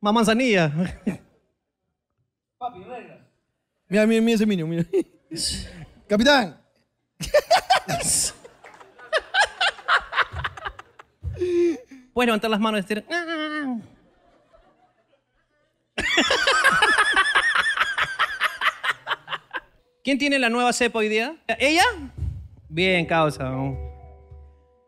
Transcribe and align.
Más 0.00 0.14
manzanilla. 0.14 0.72
Mira, 3.88 4.06
mira, 4.06 4.20
mira 4.20 4.34
ese 4.34 4.46
niño, 4.46 4.66
mira. 4.66 4.84
Capitán. 6.08 6.60
Puedes 12.12 12.26
levantar 12.26 12.50
las 12.50 12.60
manos 12.60 12.80
y 12.80 12.82
decir. 12.82 13.04
¿Quién 20.02 20.18
tiene 20.18 20.38
la 20.38 20.48
nueva 20.48 20.72
cepa 20.72 21.00
hoy 21.00 21.08
día? 21.08 21.36
¿Ella? 21.58 21.84
Bien, 22.68 23.04
causa. 23.06 23.52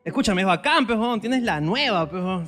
Escúchame, 0.04 0.42
es 0.42 0.46
bacán, 0.46 0.86
pejón. 0.86 1.20
Tienes 1.20 1.42
la 1.42 1.60
nueva, 1.60 2.08
pejón. 2.08 2.46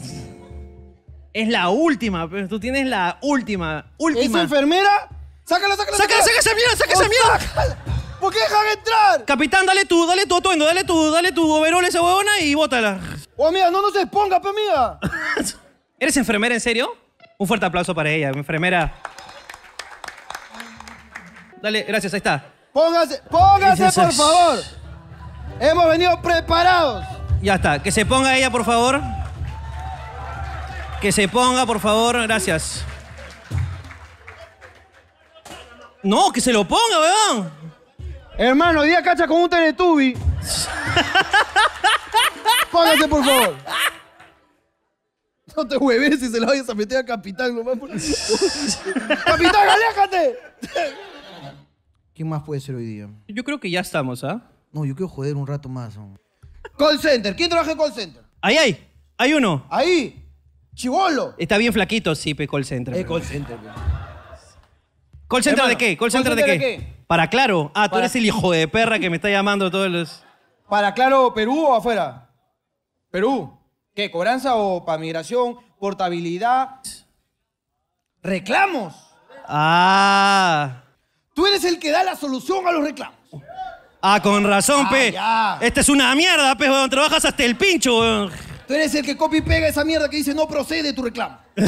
Es 1.33 1.49
la 1.49 1.69
última, 1.69 2.29
pero 2.29 2.49
tú 2.49 2.59
tienes 2.59 2.87
la 2.87 3.19
última, 3.23 3.87
¿Es 3.87 3.95
última. 3.99 4.43
enfermera? 4.43 5.09
¡Sácala, 5.45 5.77
sácala! 5.77 5.97
¡Saca, 5.97 6.15
saca 6.23 6.39
esa 6.39 6.55
mierda, 6.55 6.77
saca 6.77 6.93
esa 6.93 7.09
mierda! 7.09 7.41
sácala! 7.41 7.77
¿Por 8.21 8.33
qué 8.33 8.39
dejan 8.41 8.67
entrar? 8.77 9.25
Capitán, 9.25 9.65
dale 9.65 9.85
tú, 9.85 10.07
dale 10.07 10.27
tu 10.27 10.37
atuendo, 10.37 10.65
dale 10.65 10.85
tú, 10.85 11.11
dale 11.11 11.33
tu 11.33 11.51
overol 11.51 11.85
a 11.85 11.89
esa 11.89 12.03
huevona 12.03 12.41
y 12.41 12.55
bótala. 12.55 13.01
Oh, 13.37 13.49
amiga, 13.49 13.71
no, 13.71 13.81
no 13.81 13.91
se 13.91 14.03
exponga, 14.03 14.41
pe, 14.41 14.49
amiga. 14.49 14.99
¿Eres 15.99 16.17
enfermera 16.17 16.55
en 16.55 16.61
serio? 16.61 16.95
Un 17.39 17.47
fuerte 17.47 17.65
aplauso 17.65 17.95
para 17.95 18.11
ella, 18.11 18.29
enfermera. 18.31 18.93
Dale, 21.63 21.83
gracias, 21.85 22.13
ahí 22.13 22.19
está. 22.19 22.45
Póngase, 22.73 23.23
póngase, 23.31 23.85
por 24.01 24.13
favor. 24.13 24.59
Hemos 25.59 25.89
venido 25.89 26.21
preparados. 26.21 27.05
Ya 27.41 27.55
está, 27.55 27.83
que 27.83 27.91
se 27.91 28.05
ponga 28.05 28.37
ella, 28.37 28.51
por 28.51 28.65
favor. 28.65 29.01
Que 31.01 31.13
se 31.13 31.29
ponga, 31.29 31.65
por 31.67 31.81
favor, 31.81 32.21
gracias. 32.23 32.85
No, 36.03 36.31
que 36.33 36.41
se 36.41 36.53
lo 36.53 36.67
ponga, 36.67 36.99
weón. 37.01 37.51
Hermano, 38.37 38.81
hoy 38.81 38.89
día 38.89 39.03
cacha 39.03 39.27
con 39.27 39.41
un 39.43 39.49
teletubi. 39.51 40.15
Póngase, 42.73 43.09
por 43.09 43.25
favor. 43.25 43.57
No 45.57 45.67
te 45.67 45.77
hueves 45.77 46.21
si 46.21 46.29
se 46.29 46.39
lo 46.41 46.47
vayas 46.47 46.69
a 46.71 46.75
meter 46.75 46.99
a 46.99 47.05
Capitán 47.05 47.55
nomás. 47.57 47.77
por- 47.79 47.91
¡Capitán, 49.25 49.69
aléjate! 49.69 50.39
¿Quién 52.15 52.29
más 52.29 52.43
puede 52.45 52.61
ser 52.61 52.75
hoy 52.77 52.85
día? 52.85 53.09
Yo 53.29 53.43
creo 53.43 53.59
que 53.59 53.71
ya 53.71 53.81
estamos, 53.81 54.23
¿ah? 54.25 54.43
No, 54.73 54.85
yo 54.85 54.95
quiero 54.95 55.09
joder 55.09 55.35
un 55.37 55.47
rato 55.47 55.69
más. 55.69 55.97
¿no? 55.97 56.15
Call 56.79 56.99
center. 57.01 57.35
¿Quién 57.35 57.49
trabaja 57.49 57.73
en 57.73 57.79
call 57.79 57.93
center? 57.93 58.23
Ahí 58.41 58.57
hay, 58.57 58.89
hay 59.19 59.33
uno. 59.35 59.67
Ahí. 59.71 60.30
Chivolo. 60.81 61.35
Está 61.37 61.59
bien 61.59 61.73
flaquito, 61.75 62.15
sí, 62.15 62.33
pe, 62.35 62.49
call 62.49 62.65
center. 62.65 62.95
Pero- 62.95 63.07
call 63.09 63.23
center. 63.23 63.57
pe. 63.59 63.69
¿Call 65.29 65.43
center 65.43 65.53
Hermano, 65.65 65.69
de 65.69 65.77
qué? 65.77 65.97
¿Call 65.97 65.99
¿call 65.99 66.11
center 66.11 66.35
de 66.35 66.45
qué? 66.45 66.51
de 66.53 66.59
qué? 66.59 67.05
Para 67.07 67.29
claro. 67.29 67.71
Ah, 67.75 67.87
tú 67.89 67.93
Para- 67.93 68.05
eres 68.07 68.17
el 68.17 68.25
hijo 68.25 68.51
de 68.53 68.67
perra 68.67 68.99
que 68.99 69.11
me 69.11 69.17
está 69.17 69.29
llamando 69.29 69.71
todos 69.71 69.91
los. 69.91 70.23
¿Para 70.69 70.95
Claro 70.95 71.35
Perú 71.35 71.67
o 71.67 71.75
afuera? 71.75 72.31
Perú. 73.11 73.59
¿Qué? 73.95 74.11
¿Cobranza 74.11 74.55
o 74.55 74.85
para 74.85 74.99
migración? 74.99 75.57
¿Portabilidad? 75.79 76.81
¿Reclamos? 78.23 78.95
Ah. 79.47 80.83
Tú 81.35 81.47
eres 81.47 81.65
el 81.65 81.79
que 81.79 81.91
da 81.91 82.03
la 82.05 82.17
solución 82.17 82.67
a 82.67 82.73
los 82.73 82.85
reclamos. 82.85 83.17
Ah, 84.03 84.21
con 84.23 84.45
razón, 84.45 84.87
Ah, 84.87 84.91
pe. 84.91 85.13
ya. 85.13 85.59
Esta 85.61 85.81
es 85.81 85.89
una 85.91 86.15
mierda, 86.15 86.55
pe, 86.57 86.71
weón. 86.71 86.89
Trabajas 86.89 87.25
hasta 87.25 87.45
el 87.45 87.57
pincho, 87.57 87.99
weón. 88.01 88.31
Tú 88.71 88.75
eres 88.77 88.95
el 88.95 89.05
que 89.05 89.17
copia 89.17 89.41
y 89.41 89.43
pega 89.43 89.67
esa 89.67 89.83
mierda 89.85 90.09
que 90.09 90.19
dice 90.19 90.33
no 90.33 90.47
procede 90.47 90.93
tu 90.93 91.03
reclamo. 91.03 91.37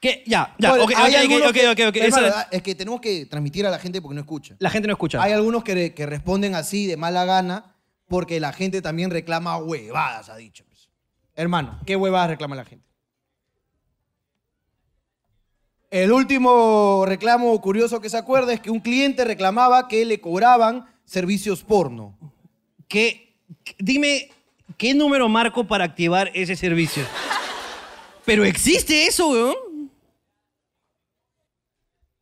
¿Qué? 0.00 0.22
Ya, 0.26 0.54
ya, 0.58 0.70
Bueno, 0.70 0.84
ok, 0.84 0.92
hay 0.96 1.12
ok, 1.14 1.20
algunos 1.20 1.48
ok, 1.48 1.52
que- 1.54 1.68
ok, 1.68 1.80
ok. 1.90 1.96
Hermano, 1.96 2.26
Esa- 2.26 2.48
es 2.50 2.62
que 2.62 2.74
tenemos 2.74 3.02
que 3.02 3.26
transmitir 3.26 3.66
a 3.66 3.70
la 3.70 3.78
gente 3.78 4.00
porque 4.00 4.14
no 4.14 4.22
escucha. 4.22 4.56
La 4.60 4.70
gente 4.70 4.88
no 4.88 4.94
escucha. 4.94 5.22
Hay 5.22 5.32
algunos 5.32 5.62
que, 5.62 5.92
que 5.92 6.06
responden 6.06 6.54
así 6.54 6.86
de 6.86 6.96
mala 6.96 7.26
gana 7.26 7.76
porque 8.08 8.40
la 8.40 8.54
gente 8.54 8.80
también 8.80 9.10
reclama 9.10 9.58
huevadas, 9.58 10.30
ha 10.30 10.36
dicho. 10.36 10.64
pues. 10.64 10.88
Hermano, 11.34 11.78
¿qué 11.84 11.96
huevadas 11.96 12.30
reclama 12.30 12.56
la 12.56 12.64
gente? 12.64 12.86
El 15.90 16.12
último 16.12 17.04
reclamo 17.06 17.60
curioso 17.60 18.00
que 18.00 18.08
se 18.08 18.16
acuerda 18.16 18.54
es 18.54 18.60
que 18.60 18.70
un 18.70 18.80
cliente 18.80 19.22
reclamaba 19.22 19.86
que 19.86 20.02
le 20.06 20.18
cobraban 20.18 20.86
servicios 21.04 21.62
porno. 21.62 22.16
¿Qué? 22.88 23.33
Dime, 23.78 24.30
¿qué 24.76 24.94
número 24.94 25.28
marco 25.28 25.64
para 25.64 25.84
activar 25.84 26.30
ese 26.34 26.56
servicio? 26.56 27.04
Pero 28.24 28.44
existe 28.44 29.06
eso, 29.06 29.28
weón. 29.28 29.54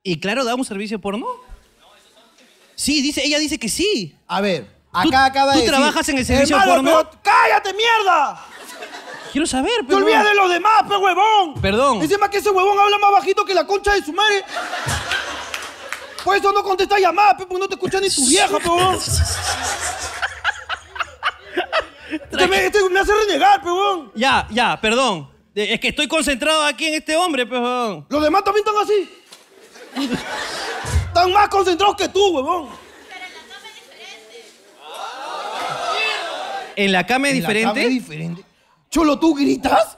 ¿Y 0.02 0.18
claro, 0.18 0.44
da 0.44 0.54
un 0.54 0.64
servicio 0.64 1.00
porno? 1.00 1.26
Sí, 2.74 3.00
dice, 3.02 3.22
ella 3.24 3.38
dice 3.38 3.58
que 3.58 3.68
sí. 3.68 4.16
A 4.26 4.40
ver, 4.40 4.64
¿Tú- 5.02 5.08
acá 5.08 5.26
acaba 5.26 5.52
tú 5.52 5.58
de 5.58 5.64
decir, 5.64 5.76
trabajas 5.76 6.08
en 6.08 6.18
el 6.18 6.26
servicio 6.26 6.56
"Hermano, 6.56 6.74
porno?" 6.74 7.10
pero 7.10 7.22
¡Cállate, 7.22 7.72
mierda! 7.74 8.44
Quiero 9.30 9.46
saber, 9.46 9.72
¡Te 9.80 9.84
pero. 9.84 9.98
olvidas 9.98 10.24
de 10.24 10.34
los 10.34 10.50
demás, 10.50 10.82
pe 10.88 10.96
huevón! 10.96 11.54
Perdón. 11.60 12.02
Encima 12.02 12.28
que 12.28 12.38
ese 12.38 12.50
huevón 12.50 12.78
habla 12.78 12.98
más 12.98 13.12
bajito 13.12 13.44
que 13.44 13.54
la 13.54 13.66
concha 13.66 13.92
de 13.94 14.02
su 14.04 14.12
madre. 14.12 14.42
Por 16.24 16.36
eso 16.36 16.52
no 16.52 16.62
contesta 16.62 16.98
llamadas, 16.98 17.34
pe, 17.34 17.46
porque 17.46 17.60
no 17.60 17.68
te 17.68 17.74
escucha 17.74 18.00
ni 18.00 18.10
tu 18.10 18.26
vieja, 18.26 18.58
pe 18.58 18.68
huevón. 18.68 18.98
Este 22.10 22.46
me, 22.46 22.66
este 22.66 22.88
me 22.90 23.00
hace 23.00 23.12
renegar, 23.14 23.62
pe 23.62 23.68
huevón. 23.70 24.12
Ya, 24.14 24.46
ya, 24.50 24.78
perdón. 24.80 25.30
Es 25.54 25.80
que 25.80 25.88
estoy 25.88 26.08
concentrado 26.08 26.64
aquí 26.64 26.86
en 26.86 26.94
este 26.94 27.16
hombre, 27.16 27.46
pero. 27.46 28.06
Los 28.08 28.22
demás 28.22 28.44
también 28.44 28.66
están 28.66 28.82
así. 28.82 30.18
Están 31.08 31.32
más 31.32 31.48
concentrados 31.48 31.96
que 31.96 32.08
tú, 32.08 32.28
huevón. 32.28 32.68
¿En 36.76 36.92
la 36.92 37.06
cama 37.06 37.28
es 37.28 37.34
En 37.34 37.42
la 37.42 37.48
diferente? 37.48 37.80
cama 37.80 37.82
es 37.82 37.90
diferente. 37.90 38.44
Cholo, 38.90 39.18
¿tú 39.18 39.34
gritas? 39.34 39.96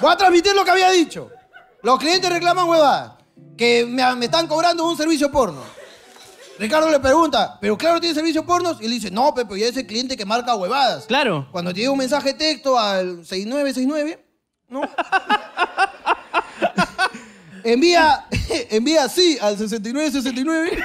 Voy 0.00 0.12
a 0.12 0.16
transmitir 0.16 0.54
lo 0.54 0.64
que 0.64 0.70
había 0.70 0.90
dicho. 0.90 1.30
Los 1.82 1.98
clientes 1.98 2.30
reclaman 2.30 2.66
huevadas. 2.68 3.12
Que 3.56 3.84
me, 3.86 4.16
me 4.16 4.24
están 4.26 4.46
cobrando 4.46 4.86
un 4.86 4.96
servicio 4.96 5.30
porno. 5.30 5.62
Ricardo 6.60 6.90
le 6.90 7.00
pregunta, 7.00 7.56
¿pero 7.58 7.78
claro 7.78 7.98
tiene 8.00 8.14
servicio 8.14 8.44
porno? 8.44 8.76
Y 8.82 8.84
él 8.84 8.90
dice, 8.90 9.10
no, 9.10 9.32
Pepe, 9.32 9.58
ya 9.58 9.68
es 9.68 9.76
el 9.78 9.86
cliente 9.86 10.14
que 10.14 10.26
marca 10.26 10.54
huevadas. 10.54 11.06
Claro. 11.06 11.48
Cuando 11.50 11.72
te 11.72 11.80
llega 11.80 11.90
un 11.90 11.96
mensaje 11.96 12.34
de 12.34 12.34
texto 12.34 12.78
al 12.78 13.24
6969, 13.24 14.22
¿no? 14.68 14.82
envía, 17.64 18.26
envía 18.70 19.08
sí 19.08 19.38
al 19.40 19.56
6969 19.56 20.84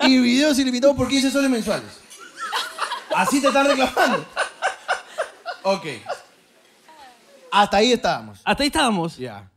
y 0.00 0.18
videos 0.18 0.58
ilimitados 0.58 0.96
por 0.96 1.06
15 1.06 1.30
soles 1.30 1.48
mensuales. 1.48 2.00
Así 3.14 3.40
te 3.40 3.46
están 3.46 3.68
reclamando. 3.68 4.26
Ok. 5.62 5.86
Hasta 7.52 7.76
ahí 7.76 7.92
estábamos. 7.92 8.40
Hasta 8.42 8.64
ahí 8.64 8.66
estábamos. 8.66 9.16
Ya. 9.16 9.48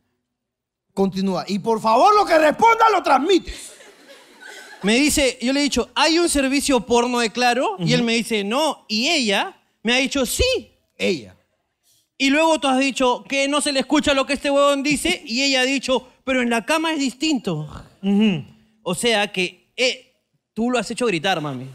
Continúa. 0.93 1.45
Y 1.47 1.57
por 1.57 1.81
favor, 1.81 2.15
lo 2.15 2.27
que 2.27 2.37
responda 2.37 2.91
lo 2.91 3.01
transmites. 3.01 3.80
Me 4.83 4.95
dice, 4.95 5.37
yo 5.41 5.53
le 5.53 5.59
he 5.59 5.63
dicho, 5.63 5.89
¿hay 5.93 6.17
un 6.17 6.27
servicio 6.27 6.79
porno 6.85 7.19
de 7.19 7.29
Claro? 7.31 7.75
Y 7.79 7.93
él 7.93 8.03
me 8.03 8.13
dice, 8.13 8.43
no. 8.43 8.85
Y 8.87 9.09
ella 9.09 9.61
me 9.83 9.93
ha 9.93 9.97
dicho, 9.97 10.25
sí. 10.25 10.71
Ella. 10.97 11.35
Y 12.17 12.29
luego 12.29 12.59
tú 12.59 12.67
has 12.67 12.79
dicho 12.79 13.23
que 13.27 13.47
no 13.47 13.61
se 13.61 13.71
le 13.71 13.79
escucha 13.79 14.13
lo 14.13 14.25
que 14.25 14.33
este 14.33 14.49
huevón 14.49 14.83
dice. 14.83 15.21
Y 15.25 15.43
ella 15.43 15.61
ha 15.61 15.65
dicho, 15.65 16.07
pero 16.23 16.41
en 16.41 16.49
la 16.49 16.65
cama 16.65 16.93
es 16.93 16.99
distinto. 16.99 17.67
O 18.83 18.95
sea 18.95 19.31
que 19.31 19.71
eh, 19.75 20.15
tú 20.53 20.71
lo 20.71 20.79
has 20.79 20.89
hecho 20.89 21.05
gritar, 21.05 21.41
mami. 21.41 21.67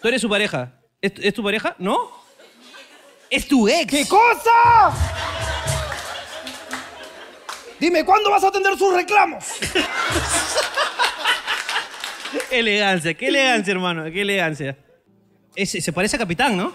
Tú 0.00 0.08
eres 0.08 0.20
su 0.20 0.28
pareja. 0.28 0.72
¿Es, 1.00 1.12
es 1.20 1.34
tu 1.34 1.42
pareja? 1.42 1.74
¿No? 1.78 2.10
Es 3.30 3.48
tu 3.48 3.68
ex. 3.68 3.90
¿Qué 3.90 4.06
cosa? 4.06 4.92
Dime, 7.80 8.04
¿cuándo 8.04 8.30
vas 8.30 8.44
a 8.44 8.48
atender 8.48 8.78
sus 8.78 8.94
reclamos? 8.94 9.44
Qué 12.50 12.58
elegancia, 12.60 13.14
qué 13.14 13.28
elegancia, 13.28 13.72
hermano, 13.72 14.04
qué 14.04 14.22
elegancia. 14.22 14.76
Ese- 15.54 15.80
se 15.80 15.92
parece 15.92 16.16
a 16.16 16.18
Capitán, 16.18 16.56
¿no? 16.56 16.72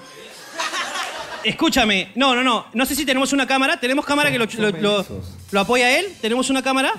Escúchame, 1.44 2.12
no, 2.16 2.36
no, 2.36 2.44
no. 2.44 2.66
No 2.74 2.86
sé 2.86 2.96
si 2.96 3.06
tenemos 3.06 3.32
una 3.32 3.48
cámara. 3.48 3.80
¿Tenemos 3.80 4.06
cámara 4.06 4.32
que 4.32 4.38
lo, 4.40 4.46
lo- 4.46 4.72
lo- 4.72 5.06
lo 5.52 5.60
apoya 5.60 5.98
él? 5.98 6.08
¿Tenemos 6.20 6.50
una 6.50 6.62
cámara? 6.62 6.94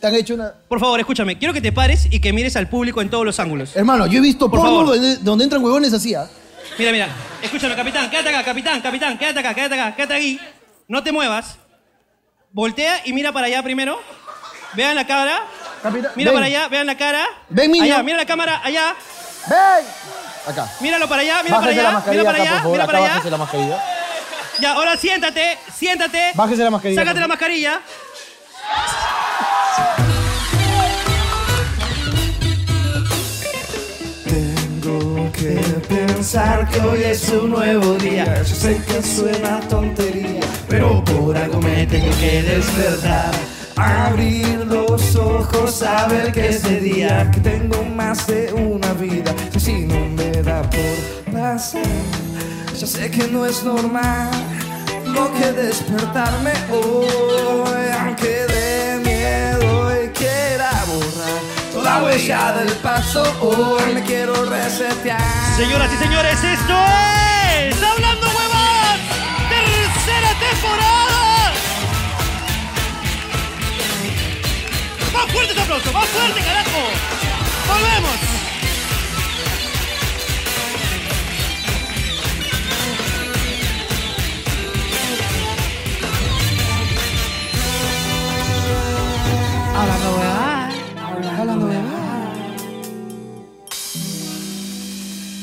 Te 0.00 0.06
han 0.06 0.14
hecho 0.14 0.34
una... 0.34 0.52
Por 0.68 0.78
favor, 0.80 1.00
escúchame. 1.00 1.38
Quiero 1.38 1.54
que 1.54 1.62
te 1.62 1.72
pares 1.72 2.06
y 2.10 2.20
que 2.20 2.32
mires 2.32 2.56
al 2.56 2.68
público 2.68 3.00
en 3.00 3.08
todos 3.08 3.24
los 3.24 3.40
ángulos. 3.40 3.74
Hermano, 3.74 4.06
yo 4.06 4.18
he 4.18 4.20
visto 4.20 4.50
Por 4.50 4.60
porno 4.60 4.80
favor. 4.80 4.86
donde, 4.96 5.16
donde 5.18 5.44
entran 5.44 5.64
huevones 5.64 5.92
así, 5.94 6.14
¿ah? 6.14 6.28
Mira, 6.78 6.92
mira. 6.92 7.08
Escúchame, 7.42 7.74
capitán. 7.74 8.10
Quédate 8.10 8.28
acá, 8.28 8.44
capitán, 8.44 8.80
capitán. 8.82 9.16
Quédate 9.16 9.38
acá, 9.40 9.54
quédate 9.54 9.74
acá, 9.80 9.96
quédate 9.96 10.14
ahí. 10.14 10.40
No 10.88 11.02
te 11.02 11.12
muevas. 11.12 11.56
Voltea 12.52 13.00
y 13.06 13.12
mira 13.14 13.32
para 13.32 13.46
allá 13.46 13.62
primero. 13.62 13.98
Vean 14.74 14.94
la 14.94 15.06
cara. 15.06 15.40
Capitán, 15.86 16.12
Mira 16.16 16.30
ven. 16.30 16.36
para 16.36 16.46
allá, 16.46 16.68
vean 16.68 16.86
la 16.86 16.96
cara. 16.96 17.24
Ven, 17.48 17.70
niño. 17.70 17.84
Allá, 17.84 18.02
mira 18.02 18.16
la 18.16 18.26
cámara, 18.26 18.60
allá. 18.64 18.94
¡Ven! 19.48 19.86
Acá. 20.48 20.68
Míralo 20.80 21.08
para 21.08 21.22
allá, 21.22 21.42
mira 21.42 21.56
para 21.56 21.66
Bájese 21.66 21.80
allá, 21.80 22.02
mira 22.10 22.24
para 22.24 22.38
acá, 22.38 22.42
allá, 22.42 22.56
favor. 22.58 22.72
mira 22.72 22.84
Acá 22.84 22.92
para 22.92 22.98
allá. 23.04 23.14
bájese 23.14 23.30
la 23.30 23.36
mascarilla. 23.36 23.84
Ya, 24.60 24.72
ahora 24.72 24.96
siéntate, 24.96 25.58
siéntate. 25.76 26.32
Bájese 26.34 26.64
la 26.64 26.70
mascarilla, 26.70 27.00
Sácate 27.02 27.20
la 27.20 27.28
mascarilla. 27.28 27.80
Tengo 34.24 35.30
que 35.32 35.56
pensar 35.88 36.68
que 36.70 36.80
hoy 36.80 37.02
es 37.04 37.28
un 37.30 37.50
nuevo 37.50 37.94
día. 37.94 38.42
Yo 38.42 38.54
sé 38.54 38.80
que 38.86 39.02
suena 39.02 39.60
tontería, 39.68 40.40
pero 40.68 41.04
por 41.04 41.36
algo 41.36 41.60
me 41.60 41.86
tengo 41.86 42.10
que 42.18 42.42
despertar. 42.42 43.30
Abrir 43.76 44.64
los 44.66 45.16
ojos, 45.16 45.76
saber 45.76 46.32
que 46.32 46.48
ese 46.48 46.80
día 46.80 47.30
que 47.30 47.40
tengo 47.40 47.84
más 47.84 48.26
de 48.26 48.50
una 48.54 48.94
vida. 48.94 49.34
Si 49.58 49.84
no 49.84 50.00
me 50.16 50.42
da 50.42 50.62
por 50.62 51.32
pasar, 51.32 51.82
yo 52.78 52.86
sé 52.86 53.10
que 53.10 53.28
no 53.28 53.44
es 53.44 53.62
normal. 53.64 54.30
Tengo 55.04 55.30
que 55.34 55.52
despertarme 55.52 56.52
hoy, 56.70 57.84
aunque 58.00 58.46
de 58.46 59.00
miedo 59.04 60.02
y 60.02 60.08
quiera 60.08 60.70
borrar 60.86 61.40
toda 61.74 62.02
huella 62.02 62.52
del 62.52 62.72
paso. 62.76 63.22
Hoy 63.42 63.92
me 63.92 64.02
quiero 64.04 64.32
resetear. 64.46 65.20
Señoras 65.54 65.90
y 65.92 65.96
señores, 66.02 66.42
esto 66.42 66.74
es 67.58 67.82
Hablando 67.82 68.26
Huevas, 68.26 69.00
tercera 69.50 70.30
temporada. 70.40 71.05
Más 75.16 75.32
fuerte 75.32 75.52
ese 75.52 75.62
aplauso, 75.62 75.92
más 75.92 76.06
fuerte, 76.08 76.40
carajo. 76.40 76.82
Volvemos. 77.68 78.16
Hablando 89.74 90.16
Huevas. 90.18 90.74
Hablando 91.38 91.66
de 91.68 91.76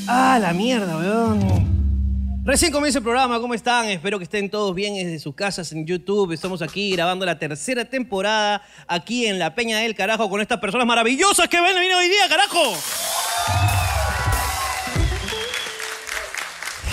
Ah, 0.07 0.37
la 0.39 0.53
mierda, 0.53 0.97
weón. 0.97 1.62
Recién 2.45 2.73
comienza 2.73 2.99
el 2.99 3.05
programa, 3.05 3.39
¿cómo 3.39 3.53
están? 3.53 3.85
Espero 3.85 4.17
que 4.17 4.25
estén 4.25 4.49
todos 4.49 4.75
bien 4.75 4.95
desde 4.95 5.17
sus 5.17 5.33
casas 5.33 5.71
en 5.71 5.85
YouTube. 5.85 6.33
Estamos 6.33 6.61
aquí 6.61 6.91
grabando 6.91 7.25
la 7.25 7.39
tercera 7.39 7.85
temporada 7.85 8.61
aquí 8.85 9.25
en 9.27 9.39
la 9.39 9.55
Peña 9.55 9.79
del 9.79 9.95
Carajo 9.95 10.29
con 10.29 10.41
estas 10.41 10.59
personas 10.59 10.85
maravillosas 10.85 11.47
que 11.47 11.61
ven 11.61 11.77
hoy 11.77 12.09
día, 12.09 12.27
carajo. 12.27 12.75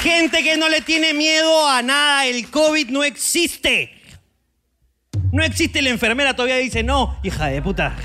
Gente 0.01 0.45
que 0.45 0.57
no 0.57 0.69
le 0.69 0.83
tiene 0.83 1.15
miedo 1.15 1.67
a 1.67 1.83
nada, 1.83 2.27
el 2.27 2.49
COVID 2.49 2.89
no 2.91 3.03
existe. 3.03 3.93
No 5.33 5.43
existe 5.43 5.83
la 5.83 5.91
enfermera, 5.91 6.37
todavía 6.37 6.59
dice 6.59 6.85
no, 6.85 7.19
hija 7.25 7.49
de 7.49 7.61
puta. 7.61 7.97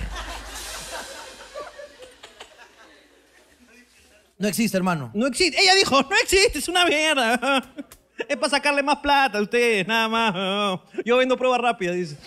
No 4.38 4.48
existe, 4.48 4.76
hermano. 4.78 5.12
No 5.14 5.28
existe. 5.28 5.62
Ella 5.62 5.76
dijo, 5.76 6.02
no 6.02 6.16
existe, 6.22 6.60
es 6.60 6.68
una 6.68 6.86
mierda. 6.86 7.64
Es 8.30 8.38
para 8.38 8.50
sacarle 8.50 8.82
más 8.82 9.00
plata 9.00 9.40
a 9.40 9.42
ustedes, 9.42 9.86
nada 9.86 10.08
más. 10.08 10.80
Yo 11.04 11.18
vendo 11.18 11.36
pruebas 11.38 11.60
rápidas, 11.60 11.98
dice. 11.98 12.18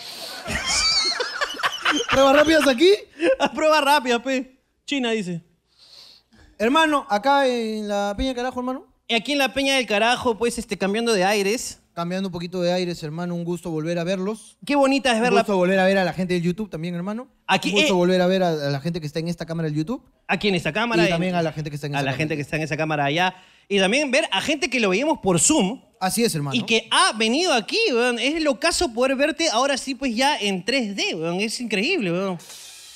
¿Pruebas 2.10 2.36
rápidas 2.36 2.68
aquí? 2.68 2.90
Pruebas 3.54 3.82
rápidas, 3.82 4.20
pe. 4.20 4.60
China, 4.84 5.12
dice. 5.12 5.42
Hermano, 6.58 7.06
acá 7.08 7.46
en 7.46 7.88
la 7.88 8.14
Peña 8.16 8.34
Carajo, 8.34 8.60
hermano. 8.60 8.86
Y 9.06 9.14
Aquí 9.14 9.32
en 9.32 9.38
la 9.38 9.54
Peña 9.54 9.76
del 9.76 9.86
Carajo, 9.86 10.36
pues, 10.36 10.58
este, 10.58 10.76
cambiando 10.76 11.14
de 11.14 11.24
aires. 11.24 11.80
Cambiando 11.98 12.28
un 12.28 12.32
poquito 12.32 12.62
de 12.62 12.72
aires, 12.72 13.02
hermano. 13.02 13.34
Un 13.34 13.42
gusto 13.42 13.72
volver 13.72 13.98
a 13.98 14.04
verlos. 14.04 14.56
Qué 14.64 14.76
bonita 14.76 15.10
es 15.10 15.16
Un 15.16 15.22
verla. 15.22 15.40
gusto 15.40 15.56
volver 15.56 15.80
a 15.80 15.84
ver 15.84 15.98
a 15.98 16.04
la 16.04 16.12
gente 16.12 16.32
del 16.34 16.44
YouTube 16.44 16.70
también, 16.70 16.94
hermano. 16.94 17.26
Aquí, 17.48 17.70
un 17.70 17.74
gusto 17.74 17.88
eh. 17.94 17.96
volver 17.96 18.20
a 18.20 18.28
ver 18.28 18.44
a, 18.44 18.50
a 18.50 18.70
la 18.70 18.80
gente 18.80 19.00
que 19.00 19.06
está 19.08 19.18
en 19.18 19.26
esta 19.26 19.44
cámara 19.46 19.68
del 19.68 19.76
YouTube. 19.76 20.00
Aquí 20.28 20.46
en 20.46 20.54
esta 20.54 20.72
cámara. 20.72 21.02
y 21.02 21.06
en- 21.06 21.10
también 21.10 21.34
a 21.34 21.42
la 21.42 21.50
gente 21.52 21.70
que 21.70 21.74
está 21.74 21.88
en 21.88 21.96
a 21.96 21.98
esa 21.98 22.04
la 22.04 22.10
cámara. 22.12 22.16
gente 22.18 22.36
que 22.36 22.42
está 22.42 22.54
en 22.54 22.62
esa 22.62 22.76
cámara 22.76 23.04
allá. 23.06 23.34
Y 23.68 23.80
también 23.80 24.12
ver 24.12 24.26
a 24.30 24.40
gente 24.40 24.70
que 24.70 24.78
lo 24.78 24.90
veíamos 24.90 25.18
por 25.18 25.40
Zoom. 25.40 25.80
Así 25.98 26.22
es, 26.22 26.32
hermano. 26.36 26.54
Y 26.56 26.62
que 26.62 26.86
ha 26.92 27.14
venido 27.18 27.52
aquí, 27.52 27.80
weón. 27.90 28.20
Es 28.20 28.40
lo 28.44 28.60
caso 28.60 28.94
poder 28.94 29.16
verte 29.16 29.48
ahora 29.50 29.76
sí, 29.76 29.96
pues 29.96 30.14
ya 30.14 30.38
en 30.38 30.64
3D, 30.64 31.16
weón. 31.16 31.40
Es 31.40 31.60
increíble, 31.60 32.12
weón. 32.12 32.38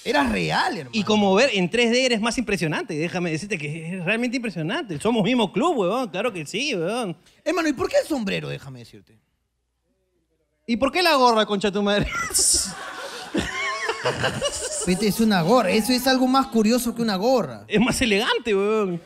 Era 0.05 0.25
real, 0.25 0.79
hermano. 0.79 0.91
Y 0.93 1.05
como 1.05 1.35
ver 1.35 1.51
en 1.53 1.71
3D 1.71 1.95
eres 2.05 2.21
más 2.21 2.37
impresionante, 2.37 2.95
déjame 2.95 3.31
decirte 3.31 3.57
que 3.57 3.99
es 3.99 4.05
realmente 4.05 4.37
impresionante. 4.37 4.99
Somos 5.01 5.23
mismo 5.23 5.53
club, 5.53 5.79
weón, 5.79 6.09
claro 6.09 6.33
que 6.33 6.45
sí, 6.45 6.75
weón. 6.75 7.17
Hermano, 7.45 7.69
¿y 7.69 7.73
por 7.73 7.89
qué 7.89 7.97
el 8.03 8.09
sombrero? 8.09 8.49
Déjame 8.49 8.81
decirte. 8.81 9.19
¿Y 10.67 10.77
por 10.77 10.91
qué 10.91 11.03
la 11.03 11.15
gorra, 11.15 11.47
concha 11.47 11.71
tu 11.71 11.83
madre? 11.83 12.09
Vete, 14.87 15.07
es 15.09 15.21
una 15.21 15.43
gorra. 15.43 15.71
Eso 15.71 15.93
es 15.93 16.07
algo 16.07 16.27
más 16.27 16.49
curioso 16.49 16.95
que 16.95 17.03
una 17.03 17.17
gorra. 17.17 17.65
es 17.69 17.81
más 17.81 18.01
elegante, 18.03 18.55
weón. 18.55 19.01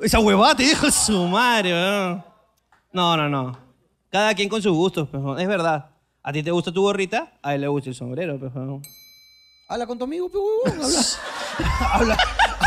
Esa 0.00 0.18
huevada 0.20 0.56
te 0.56 0.64
dijo 0.64 0.90
su 0.90 1.26
madre, 1.26 1.72
weón. 1.72 2.24
No, 2.92 3.16
no, 3.16 3.28
no. 3.28 3.58
Cada 4.10 4.34
quien 4.34 4.48
con 4.48 4.60
sus 4.60 4.72
gustos, 4.72 5.08
weón. 5.12 5.38
es 5.38 5.46
verdad. 5.46 5.90
A 6.22 6.32
ti 6.32 6.42
te 6.42 6.50
gusta 6.50 6.72
tu 6.72 6.82
gorrita, 6.82 7.32
a 7.42 7.54
él 7.54 7.60
le 7.60 7.68
gusta 7.68 7.90
el 7.90 7.94
sombrero, 7.94 8.36
weón. 8.36 8.82
Habla 9.70 9.86
con 9.86 9.98
tu 9.98 10.04
amigo, 10.04 10.28
pe 10.30 10.38
huevón. 10.38 10.82
Habla. 10.82 11.04
habla. 11.92 12.16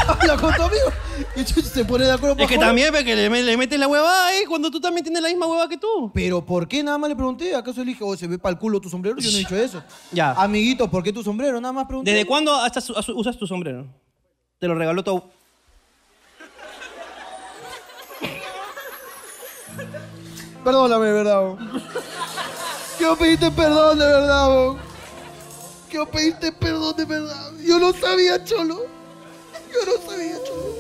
Habla 0.08 0.38
con 0.38 0.54
tu 0.54 0.62
amigo. 0.64 0.92
Y 1.36 1.44
se 1.62 1.84
pone 1.86 2.06
de 2.06 2.12
acuerdo 2.12 2.34
Es 2.34 2.38
para 2.38 2.48
que 2.48 2.56
joder. 2.56 2.68
también 2.70 2.94
ve 2.94 3.04
que 3.04 3.16
le, 3.16 3.30
le 3.44 3.58
metes 3.58 3.80
la 3.80 3.88
huevada 3.88 4.28
ahí 4.28 4.46
cuando 4.46 4.70
tú 4.70 4.80
también 4.80 5.04
tienes 5.04 5.22
la 5.22 5.30
misma 5.30 5.48
huevada 5.48 5.68
que 5.68 5.78
tú. 5.78 6.12
Pero 6.14 6.46
¿por 6.46 6.68
qué 6.68 6.84
nada 6.84 6.98
más 7.00 7.10
le 7.10 7.16
pregunté? 7.16 7.56
¿Acaso 7.56 7.80
le 7.80 7.88
dije, 7.92 8.04
oh, 8.04 8.16
se 8.16 8.28
ve 8.28 8.38
para 8.38 8.54
el 8.54 8.60
culo 8.60 8.80
tu 8.80 8.90
sombrero? 8.90 9.18
Yo 9.20 9.30
no 9.32 9.36
he 9.36 9.40
dicho 9.40 9.56
eso. 9.56 9.84
Ya. 10.12 10.32
Amiguito, 10.34 10.90
¿por 10.92 11.02
qué 11.04 11.12
tu 11.12 11.24
sombrero? 11.24 11.60
Nada 11.60 11.72
más 11.72 11.86
pregunté. 11.88 12.12
¿Desde 12.12 12.26
cuándo 12.26 12.54
hasta 12.56 12.82
su- 12.82 12.94
asu- 12.94 13.14
usas 13.16 13.36
tu 13.38 13.48
sombrero? 13.48 13.86
Te 14.60 14.68
lo 14.68 14.76
regaló 14.76 15.04
tu... 15.04 15.24
Perdóname, 20.64 21.06
de 21.08 21.14
verdad. 21.14 21.42
bo. 21.42 21.58
Quiero 22.98 23.16
pedirte 23.16 23.50
perdón, 23.52 23.98
de 24.00 24.06
verdad. 24.06 24.76
Quiero 25.92 26.10
pedirte 26.10 26.54
perdón, 26.54 26.96
de 26.96 27.04
verdad. 27.04 27.52
Yo 27.62 27.78
no 27.78 27.92
sabía, 27.92 28.42
Cholo. 28.46 28.88
Yo 29.74 29.86
no 29.86 30.10
sabía, 30.10 30.38
Cholo. 30.42 30.78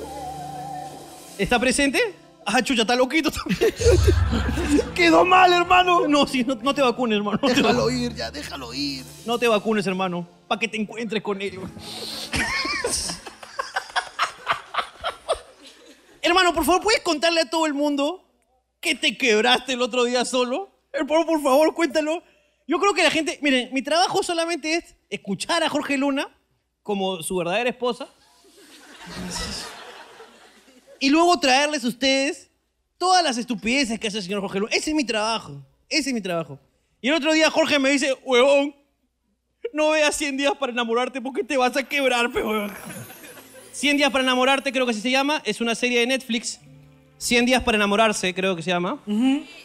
¿Está 1.37 1.59
presente? 1.59 2.15
Ah, 2.45 2.61
chucha, 2.63 2.83
está 2.83 2.95
loquito. 2.95 3.29
Quedó 4.95 5.25
mal, 5.25 5.51
hermano. 5.51 6.07
No, 6.07 6.25
sí, 6.25 6.45
no, 6.45 6.55
no 6.55 6.73
te 6.73 6.81
vacunes, 6.81 7.17
hermano. 7.17 7.39
No 7.41 7.49
Déjalo 7.49 7.89
ir, 7.89 8.15
ya, 8.15 8.31
déjalo 8.31 8.73
ir. 8.73 9.03
No 9.25 9.37
te 9.37 9.49
vacunes, 9.49 9.85
hermano. 9.85 10.25
Para 10.47 10.59
que 10.59 10.69
te 10.69 10.77
encuentres 10.77 11.21
con 11.21 11.41
él. 11.41 11.59
hermano, 16.21 16.53
por 16.53 16.63
favor, 16.63 16.83
¿puedes 16.83 17.01
contarle 17.01 17.41
a 17.41 17.49
todo 17.49 17.65
el 17.65 17.73
mundo 17.73 18.23
que 18.79 18.95
te 18.95 19.17
quebraste 19.17 19.73
el 19.73 19.81
otro 19.81 20.05
día 20.05 20.23
solo? 20.23 20.69
Por, 21.05 21.25
por 21.25 21.43
favor, 21.43 21.73
cuéntalo. 21.73 22.23
Yo 22.65 22.79
creo 22.79 22.93
que 22.93 23.03
la 23.03 23.11
gente... 23.11 23.39
Miren, 23.41 23.73
mi 23.73 23.81
trabajo 23.81 24.23
solamente 24.23 24.75
es 24.75 24.95
escuchar 25.11 25.61
a 25.61 25.69
Jorge 25.69 25.97
Luna 25.97 26.27
como 26.81 27.21
su 27.21 27.35
verdadera 27.35 27.69
esposa 27.69 28.07
y 30.99 31.09
luego 31.09 31.39
traerles 31.39 31.83
a 31.83 31.89
ustedes 31.89 32.49
todas 32.97 33.23
las 33.23 33.37
estupideces 33.37 33.99
que 33.99 34.07
hace 34.07 34.17
el 34.17 34.23
señor 34.23 34.41
Jorge 34.41 34.59
Luna. 34.59 34.71
Ese 34.73 34.91
es 34.91 34.95
mi 34.95 35.03
trabajo. 35.03 35.61
Ese 35.89 36.09
es 36.09 36.13
mi 36.13 36.21
trabajo. 36.21 36.59
Y 37.01 37.09
el 37.09 37.15
otro 37.15 37.33
día 37.33 37.49
Jorge 37.51 37.77
me 37.77 37.89
dice, 37.89 38.15
huevón, 38.23 38.75
no 39.73 39.89
veas 39.89 40.15
100 40.15 40.37
días 40.37 40.53
para 40.59 40.71
enamorarte 40.71 41.21
porque 41.21 41.43
te 41.43 41.57
vas 41.57 41.75
a 41.75 41.83
quebrar, 41.83 42.31
pe, 42.31 42.41
huevón. 42.41 42.71
100 43.73 43.97
días 43.97 44.11
para 44.11 44.23
enamorarte, 44.23 44.71
creo 44.71 44.85
que 44.85 44.91
así 44.91 45.01
se 45.01 45.11
llama. 45.11 45.41
Es 45.45 45.59
una 45.61 45.75
serie 45.75 45.99
de 45.99 46.07
Netflix. 46.07 46.59
100 47.17 47.45
días 47.45 47.63
para 47.63 47.75
enamorarse, 47.77 48.33
creo 48.33 48.55
que 48.55 48.61
se 48.61 48.71
llama. 48.71 49.01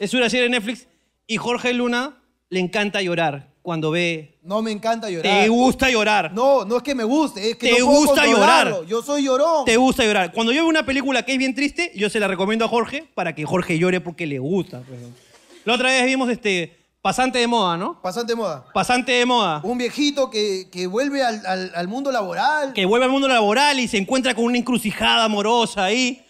Es 0.00 0.12
una 0.14 0.28
serie 0.28 0.44
de 0.44 0.50
Netflix. 0.50 0.88
Y 1.26 1.36
Jorge 1.36 1.72
Luna 1.72 2.16
le 2.48 2.60
encanta 2.60 3.02
llorar 3.02 3.52
cuando 3.66 3.90
ve... 3.90 4.38
No 4.44 4.62
me 4.62 4.70
encanta 4.70 5.10
llorar. 5.10 5.42
Te 5.42 5.48
gusta 5.48 5.90
llorar. 5.90 6.32
No, 6.32 6.64
no 6.64 6.76
es 6.76 6.84
que 6.84 6.94
me 6.94 7.02
guste, 7.02 7.50
es 7.50 7.56
que 7.56 7.66
Te 7.74 7.80
no 7.80 7.86
puedo 7.86 7.98
gusta 7.98 8.24
llorar. 8.24 8.86
Yo 8.86 9.02
soy 9.02 9.24
llorón. 9.24 9.64
Te 9.64 9.76
gusta 9.76 10.04
llorar. 10.04 10.30
Cuando 10.32 10.52
yo 10.52 10.62
veo 10.62 10.68
una 10.70 10.86
película 10.86 11.24
que 11.24 11.32
es 11.32 11.38
bien 11.38 11.52
triste, 11.52 11.90
yo 11.96 12.08
se 12.08 12.20
la 12.20 12.28
recomiendo 12.28 12.64
a 12.64 12.68
Jorge 12.68 13.08
para 13.16 13.34
que 13.34 13.44
Jorge 13.44 13.76
llore 13.76 14.00
porque 14.00 14.24
le 14.24 14.38
gusta. 14.38 14.82
pues. 14.86 15.00
La 15.64 15.74
otra 15.74 15.88
vez 15.88 16.04
vimos 16.06 16.30
este 16.30 16.76
Pasante 17.02 17.40
de 17.40 17.48
moda, 17.48 17.76
¿no? 17.76 18.00
Pasante 18.00 18.32
de 18.34 18.36
moda. 18.36 18.66
Pasante 18.72 19.10
de 19.12 19.26
moda. 19.26 19.60
Un 19.64 19.78
viejito 19.78 20.30
que, 20.30 20.68
que 20.70 20.86
vuelve 20.86 21.24
al, 21.24 21.44
al- 21.44 21.72
al 21.74 21.88
mundo 21.88 22.12
laboral. 22.12 22.72
Que 22.72 22.86
vuelve 22.86 23.06
al 23.06 23.10
mundo 23.10 23.26
laboral 23.26 23.80
y 23.80 23.88
se 23.88 23.96
encuentra 23.96 24.32
con 24.34 24.44
una 24.44 24.58
encrucijada 24.58 25.24
amorosa 25.24 25.82
ahí. 25.84 26.24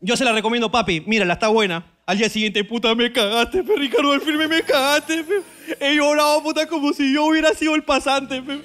Yo 0.00 0.16
se 0.16 0.24
la 0.24 0.32
recomiendo, 0.32 0.70
papi. 0.70 1.02
Mírala, 1.06 1.34
está 1.34 1.48
buena. 1.48 1.84
Al 2.06 2.16
día 2.16 2.30
siguiente, 2.30 2.64
puta, 2.64 2.94
me 2.94 3.12
cagaste, 3.12 3.62
pe, 3.62 3.74
Ricardo 3.76 4.12
del 4.12 4.22
filme, 4.22 4.48
me 4.48 4.62
cagaste, 4.62 5.22
pe. 5.24 5.42
He 5.80 5.94
llorado, 5.96 6.42
puta, 6.42 6.66
como 6.66 6.92
si 6.92 7.12
yo 7.12 7.26
hubiera 7.26 7.52
sido 7.54 7.74
el 7.74 7.82
pasante, 7.84 8.42
pe. 8.42 8.60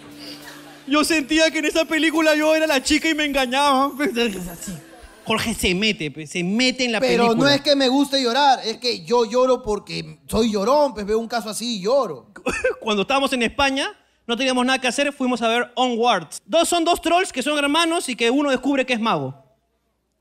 Yo 0.88 1.03
sentía 1.03 1.50
que 1.51 1.60
en 1.60 1.65
esa 1.65 1.86
película 1.86 2.36
yo 2.36 2.55
era 2.55 2.67
la 2.67 2.81
chica 2.83 3.10
y 3.10 3.13
me 3.13 3.25
engañaban. 3.25 3.91
Jorge 5.25 5.53
se 5.53 5.74
mete, 5.74 6.12
pe, 6.12 6.27
se 6.27 6.43
mete 6.43 6.83
en 6.83 6.91
la 6.91 7.00
Pero 7.00 7.24
película. 7.27 7.50
no 7.50 7.55
es 7.55 7.62
que 7.62 7.75
me 7.77 7.88
guste 7.88 8.22
llorar, 8.22 8.60
es 8.65 8.77
que 8.77 9.05
yo 9.05 9.24
lloro 9.24 9.63
porque 9.63 10.19
soy 10.27 10.51
llorón, 10.51 10.93
pues 10.93 11.05
veo 11.05 11.17
un 11.17 11.29
caso 11.29 11.50
así 11.50 11.77
y 11.77 11.81
lloro. 11.83 12.31
Cuando 12.81 13.03
estábamos 13.03 13.31
en 13.31 13.43
España, 13.43 13.89
no 14.27 14.36
teníamos 14.36 14.65
nada 14.65 14.79
que 14.79 14.88
hacer, 14.89 15.13
fuimos 15.13 15.41
a 15.41 15.48
ver 15.48 15.72
Onwards. 15.75 16.41
Dos 16.45 16.67
son 16.67 16.83
dos 16.83 17.01
trolls 17.01 17.31
que 17.31 17.41
son 17.41 17.57
hermanos 17.57 18.10
y 18.10 18.17
que 18.17 18.29
uno 18.29 18.50
descubre 18.51 18.86
que 18.86 18.93
es 18.93 19.00
mago. 19.00 19.33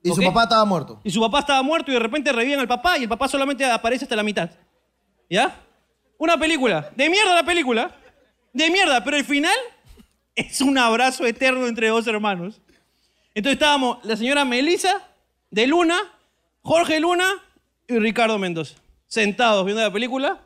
Y 0.05 0.09
su 0.11 0.21
Ok. 0.21 0.27
papá 0.27 0.45
estaba 0.45 0.65
muerto. 0.65 1.01
Y 1.03 1.11
su 1.11 1.21
papá 1.21 1.41
estaba 1.41 1.63
muerto 1.63 1.91
y 1.91 1.95
de 1.95 2.01
repente 2.01 2.31
reviven 2.33 2.61
al 2.61 2.69
papá 2.69 2.97
y 2.99 3.03
el 3.03 3.09
papá 3.09 3.27
solamente 3.27 3.65
aparece 3.65 4.05
hasta 4.05 4.15
la 4.17 4.23
mitad. 4.23 4.51
¿Ya? 5.29 5.61
Una 6.23 6.39
película. 6.39 6.89
De 6.95 7.11
mierda 7.11 7.35
la 7.35 7.43
película. 7.43 7.97
De 8.53 8.71
mierda, 8.71 9.03
pero 9.03 9.17
el 9.17 9.25
final 9.25 9.57
es 10.37 10.61
un 10.61 10.79
abrazo 10.79 11.27
eterno 11.27 11.67
entre 11.67 11.89
dos 11.89 12.07
hermanos. 12.07 12.61
Entonces 13.35 13.55
estábamos 13.55 13.99
la 14.05 14.17
señora 14.17 14.45
Melissa 14.45 15.03
de 15.51 15.67
Luna, 15.67 15.99
Jorge 16.61 17.01
Luna 17.01 17.29
y 17.89 17.99
Ricardo 17.99 18.39
Mendoza. 18.39 18.77
Sentados 19.09 19.65
viendo 19.65 19.83
la 19.83 19.93
película. 19.93 20.41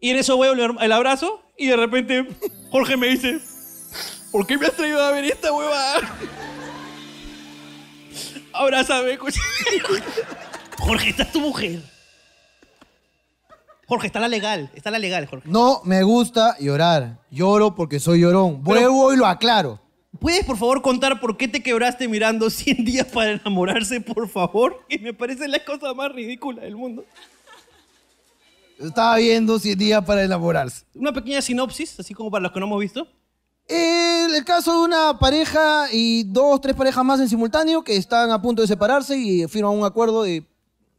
Y 0.00 0.08
en 0.08 0.16
eso 0.16 0.38
veo 0.38 0.54
el 0.54 0.92
abrazo 0.92 1.44
y 1.58 1.66
de 1.66 1.76
repente 1.76 2.26
Jorge 2.70 2.96
me 2.96 3.08
dice, 3.08 3.40
¿por 4.32 4.46
qué 4.46 4.56
me 4.56 4.68
has 4.68 4.72
traído 4.72 5.02
a 5.02 5.10
ver 5.10 5.26
esta 5.26 5.52
huevada? 5.52 6.00
Abrázame. 8.54 9.18
Jorge, 10.78 11.10
está 11.10 11.30
tu 11.30 11.40
mujer. 11.40 11.80
Jorge, 13.90 14.06
está 14.06 14.20
la 14.20 14.28
legal. 14.28 14.70
Está 14.76 14.92
la 14.92 15.00
legal, 15.00 15.26
Jorge. 15.26 15.48
No 15.48 15.80
me 15.82 16.04
gusta 16.04 16.56
llorar. 16.60 17.18
Lloro 17.28 17.74
porque 17.74 17.98
soy 17.98 18.20
llorón. 18.20 18.62
Vuelvo 18.62 19.12
y 19.12 19.16
lo 19.16 19.26
aclaro. 19.26 19.80
¿Puedes, 20.20 20.44
por 20.44 20.56
favor, 20.56 20.80
contar 20.80 21.18
por 21.18 21.36
qué 21.36 21.48
te 21.48 21.60
quebraste 21.60 22.06
mirando 22.06 22.50
100 22.50 22.84
días 22.84 23.08
para 23.08 23.32
enamorarse, 23.32 24.00
por 24.00 24.28
favor? 24.28 24.84
Que 24.88 24.96
me 25.00 25.12
parece 25.12 25.48
la 25.48 25.64
cosa 25.64 25.92
más 25.92 26.12
ridícula 26.12 26.62
del 26.62 26.76
mundo. 26.76 27.04
Estaba 28.78 29.16
viendo 29.16 29.58
100 29.58 29.76
días 29.76 30.04
para 30.04 30.22
enamorarse. 30.22 30.84
Una 30.94 31.12
pequeña 31.12 31.42
sinopsis, 31.42 31.98
así 31.98 32.14
como 32.14 32.30
para 32.30 32.42
los 32.42 32.52
que 32.52 32.60
no 32.60 32.66
hemos 32.66 32.80
visto. 32.80 33.08
El, 33.66 34.32
el 34.36 34.44
caso 34.44 34.72
de 34.72 34.84
una 34.84 35.18
pareja 35.18 35.86
y 35.90 36.22
dos, 36.22 36.60
tres 36.60 36.76
parejas 36.76 37.04
más 37.04 37.18
en 37.18 37.28
simultáneo 37.28 37.82
que 37.82 37.96
están 37.96 38.30
a 38.30 38.40
punto 38.40 38.62
de 38.62 38.68
separarse 38.68 39.18
y 39.18 39.48
firman 39.48 39.72
un 39.76 39.84
acuerdo 39.84 40.22
de 40.22 40.46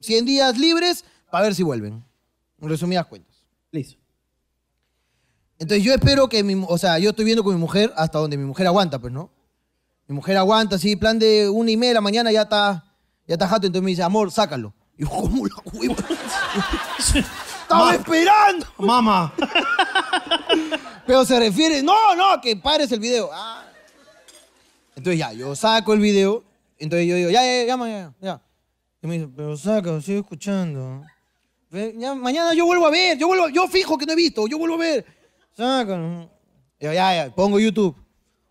100 0.02 0.26
días 0.26 0.58
libres 0.58 1.06
para 1.32 1.46
ver 1.46 1.56
si 1.56 1.64
vuelven. 1.64 2.04
En 2.62 2.70
resumidas 2.70 3.06
cuentas. 3.08 3.36
Listo. 3.72 3.98
Entonces 5.58 5.84
yo 5.84 5.94
espero 5.94 6.30
que 6.30 6.44
mi, 6.44 6.64
o 6.68 6.78
sea, 6.78 6.98
yo 7.00 7.10
estoy 7.10 7.26
viendo 7.26 7.44
con 7.44 7.54
mi 7.54 7.60
mujer 7.60 7.94
hasta 7.96 8.20
donde 8.20 8.38
mi 8.38 8.46
mujer 8.46 8.68
aguanta, 8.68 9.00
pues, 9.00 9.12
¿no? 9.12 9.30
Mi 10.08 10.16
mujer 10.16 10.38
aguanta, 10.38 10.76
así, 10.76 10.96
plan 10.96 11.20
de 11.20 11.50
una 11.50 11.72
y 11.72 11.78
media 11.78 11.90
de 11.90 11.94
la 11.96 12.02
mañana 12.02 12.32
ya 12.32 12.44
está, 12.44 12.84
ya 13.28 13.36
está 13.36 13.48
jato, 13.48 13.68
entonces 13.68 13.84
me 13.84 13.92
dice, 13.92 14.04
amor, 14.04 14.32
sácalo. 14.32 14.74
Y 14.98 15.04
yo, 15.04 15.10
¿cómo 15.10 15.46
la 15.46 15.56
hueva? 15.72 15.96
Estaba 16.98 17.94
esperando. 17.94 18.66
Mamá. 18.78 19.34
Pero 21.06 21.26
se 21.26 21.40
refiere, 21.40 21.82
no, 21.84 22.16
no, 22.16 22.42
que 22.42 22.56
pares 22.56 22.92
el 22.92 23.00
video. 23.00 23.30
Ah. 23.32 23.64
Entonces 24.96 25.20
ya, 25.20 25.32
yo 25.34 25.56
saco 25.56 25.94
el 25.94 26.00
video, 26.00 26.44
entonces 26.78 27.08
yo 27.08 27.16
digo, 27.16 27.30
ya, 27.30 27.42
ya, 27.44 27.66
ya, 27.66 27.88
ya, 27.88 28.14
ya. 28.20 28.42
Y 29.02 29.08
me 29.08 29.14
dice, 29.16 29.30
pero 29.36 29.56
saca, 29.58 30.00
sigo 30.02 30.22
escuchando. 30.22 31.04
Ya, 31.72 32.14
mañana 32.16 32.54
yo 32.54 32.66
vuelvo 32.66 32.86
a 32.86 32.92
ver, 32.92 33.18
yo 33.18 33.28
vuelvo, 33.28 33.48
yo 33.48 33.66
fijo 33.68 33.98
que 33.98 34.06
no 34.06 34.12
he 34.12 34.16
visto, 34.16 34.46
yo 34.46 34.58
vuelvo 34.58 34.76
a 34.76 34.80
ver. 34.80 35.06
Yo, 35.58 36.92
ya, 36.92 37.16
ya, 37.16 37.34
pongo 37.34 37.60
YouTube. 37.60 37.96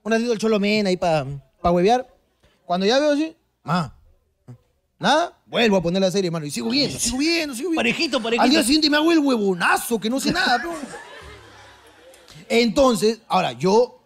Un 0.02 0.12
ratito 0.12 0.32
el 0.32 0.38
cholomena 0.38 0.88
ahí 0.88 0.96
para 0.96 1.26
pa 1.60 1.70
huevear. 1.70 2.08
Cuando 2.64 2.86
ya 2.86 2.98
veo 2.98 3.12
así, 3.12 3.36
ah, 3.64 3.92
nada, 4.98 5.38
vuelvo 5.46 5.76
a 5.76 5.82
poner 5.82 6.00
la 6.00 6.10
serie, 6.10 6.28
hermano. 6.28 6.46
Y 6.46 6.50
sigo 6.50 6.70
viendo, 6.70 6.98
sigo 6.98 7.18
viendo, 7.18 7.54
sigo 7.54 7.70
viendo. 7.70 7.80
Parejito, 7.80 8.22
parejito. 8.22 8.42
Al 8.42 8.50
día 8.50 8.62
siguiente 8.62 8.88
me 8.88 8.96
hago 8.96 9.12
el 9.12 9.18
huevonazo, 9.18 10.00
que 10.00 10.08
no 10.08 10.18
sé 10.18 10.32
nada, 10.32 10.56
pero... 10.58 10.74
Entonces, 12.48 13.20
ahora, 13.28 13.52
yo, 13.52 14.02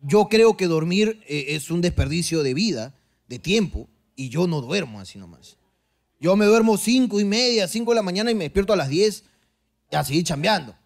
yo 0.00 0.28
creo 0.28 0.56
que 0.56 0.66
dormir 0.66 1.22
eh, 1.28 1.46
es 1.50 1.70
un 1.70 1.80
desperdicio 1.80 2.42
de 2.42 2.54
vida, 2.54 2.94
de 3.28 3.38
tiempo, 3.38 3.88
y 4.16 4.28
yo 4.28 4.48
no 4.48 4.60
duermo 4.60 4.98
así 4.98 5.18
nomás. 5.18 5.56
Yo 6.22 6.36
me 6.36 6.46
duermo 6.46 6.78
cinco 6.78 7.18
y 7.18 7.24
media, 7.24 7.66
cinco 7.66 7.90
de 7.90 7.96
la 7.96 8.02
mañana 8.02 8.30
y 8.30 8.36
me 8.36 8.44
despierto 8.44 8.72
a 8.72 8.76
las 8.76 8.88
10 8.88 9.24
y 9.90 9.96
a 9.96 10.04
chambeando. 10.22 10.76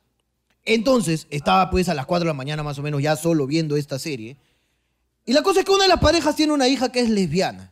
Entonces, 0.64 1.26
estaba 1.28 1.68
pues 1.68 1.90
a 1.90 1.94
las 1.94 2.06
4 2.06 2.24
de 2.24 2.28
la 2.28 2.32
mañana 2.32 2.62
más 2.62 2.78
o 2.78 2.82
menos 2.82 3.02
ya 3.02 3.16
solo 3.16 3.46
viendo 3.46 3.76
esta 3.76 3.98
serie. 3.98 4.38
Y 5.26 5.34
la 5.34 5.42
cosa 5.42 5.60
es 5.60 5.66
que 5.66 5.72
una 5.72 5.82
de 5.82 5.90
las 5.90 6.00
parejas 6.00 6.36
tiene 6.36 6.54
una 6.54 6.66
hija 6.68 6.90
que 6.90 7.00
es 7.00 7.10
lesbiana. 7.10 7.70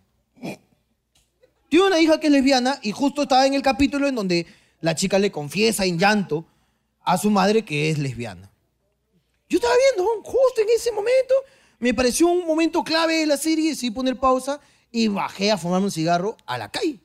Tiene 1.70 1.86
una 1.86 1.98
hija 2.00 2.20
que 2.20 2.26
es 2.26 2.34
lesbiana 2.34 2.78
y 2.82 2.92
justo 2.92 3.22
estaba 3.22 3.46
en 3.46 3.54
el 3.54 3.62
capítulo 3.62 4.06
en 4.08 4.14
donde 4.14 4.46
la 4.82 4.94
chica 4.94 5.18
le 5.18 5.32
confiesa 5.32 5.86
en 5.86 5.98
llanto 5.98 6.44
a 7.02 7.16
su 7.16 7.30
madre 7.30 7.64
que 7.64 7.88
es 7.88 7.96
lesbiana. 7.96 8.52
Yo 9.48 9.56
estaba 9.56 9.74
viendo, 9.74 10.04
justo 10.22 10.60
en 10.60 10.68
ese 10.68 10.92
momento, 10.92 11.34
me 11.78 11.94
pareció 11.94 12.26
un 12.26 12.46
momento 12.46 12.84
clave 12.84 13.20
de 13.20 13.26
la 13.26 13.38
serie, 13.38 13.70
decidí 13.70 13.90
poner 13.90 14.18
pausa 14.18 14.60
y 14.92 15.08
bajé 15.08 15.50
a 15.50 15.56
fumarme 15.56 15.86
un 15.86 15.92
cigarro 15.92 16.36
a 16.44 16.58
la 16.58 16.70
calle. 16.70 17.00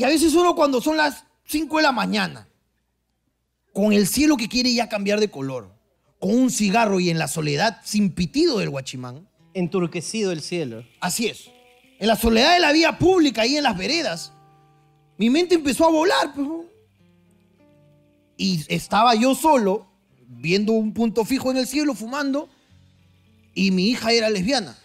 Y 0.00 0.04
a 0.04 0.08
veces 0.08 0.32
uno 0.32 0.54
cuando 0.54 0.80
son 0.80 0.96
las 0.96 1.24
5 1.44 1.76
de 1.76 1.82
la 1.82 1.92
mañana, 1.92 2.48
con 3.74 3.92
el 3.92 4.06
cielo 4.06 4.38
que 4.38 4.48
quiere 4.48 4.72
ya 4.72 4.88
cambiar 4.88 5.20
de 5.20 5.30
color, 5.30 5.74
con 6.18 6.30
un 6.30 6.50
cigarro 6.50 7.00
y 7.00 7.10
en 7.10 7.18
la 7.18 7.28
soledad 7.28 7.82
sin 7.84 8.10
pitido 8.14 8.60
del 8.60 8.70
guachimán, 8.70 9.28
Enturquecido 9.52 10.32
el 10.32 10.40
cielo. 10.40 10.86
Así 11.00 11.26
es. 11.26 11.50
En 11.98 12.06
la 12.06 12.16
soledad 12.16 12.54
de 12.54 12.60
la 12.60 12.72
vía 12.72 12.96
pública, 12.96 13.42
ahí 13.42 13.58
en 13.58 13.62
las 13.62 13.76
veredas, 13.76 14.32
mi 15.18 15.28
mente 15.28 15.56
empezó 15.56 15.84
a 15.84 15.90
volar. 15.90 16.32
pues. 16.32 16.48
Y 18.38 18.64
estaba 18.68 19.14
yo 19.16 19.34
solo, 19.34 19.86
viendo 20.28 20.72
un 20.72 20.94
punto 20.94 21.26
fijo 21.26 21.50
en 21.50 21.58
el 21.58 21.66
cielo, 21.66 21.92
fumando, 21.92 22.48
y 23.52 23.70
mi 23.70 23.90
hija 23.90 24.12
era 24.12 24.30
lesbiana. 24.30 24.78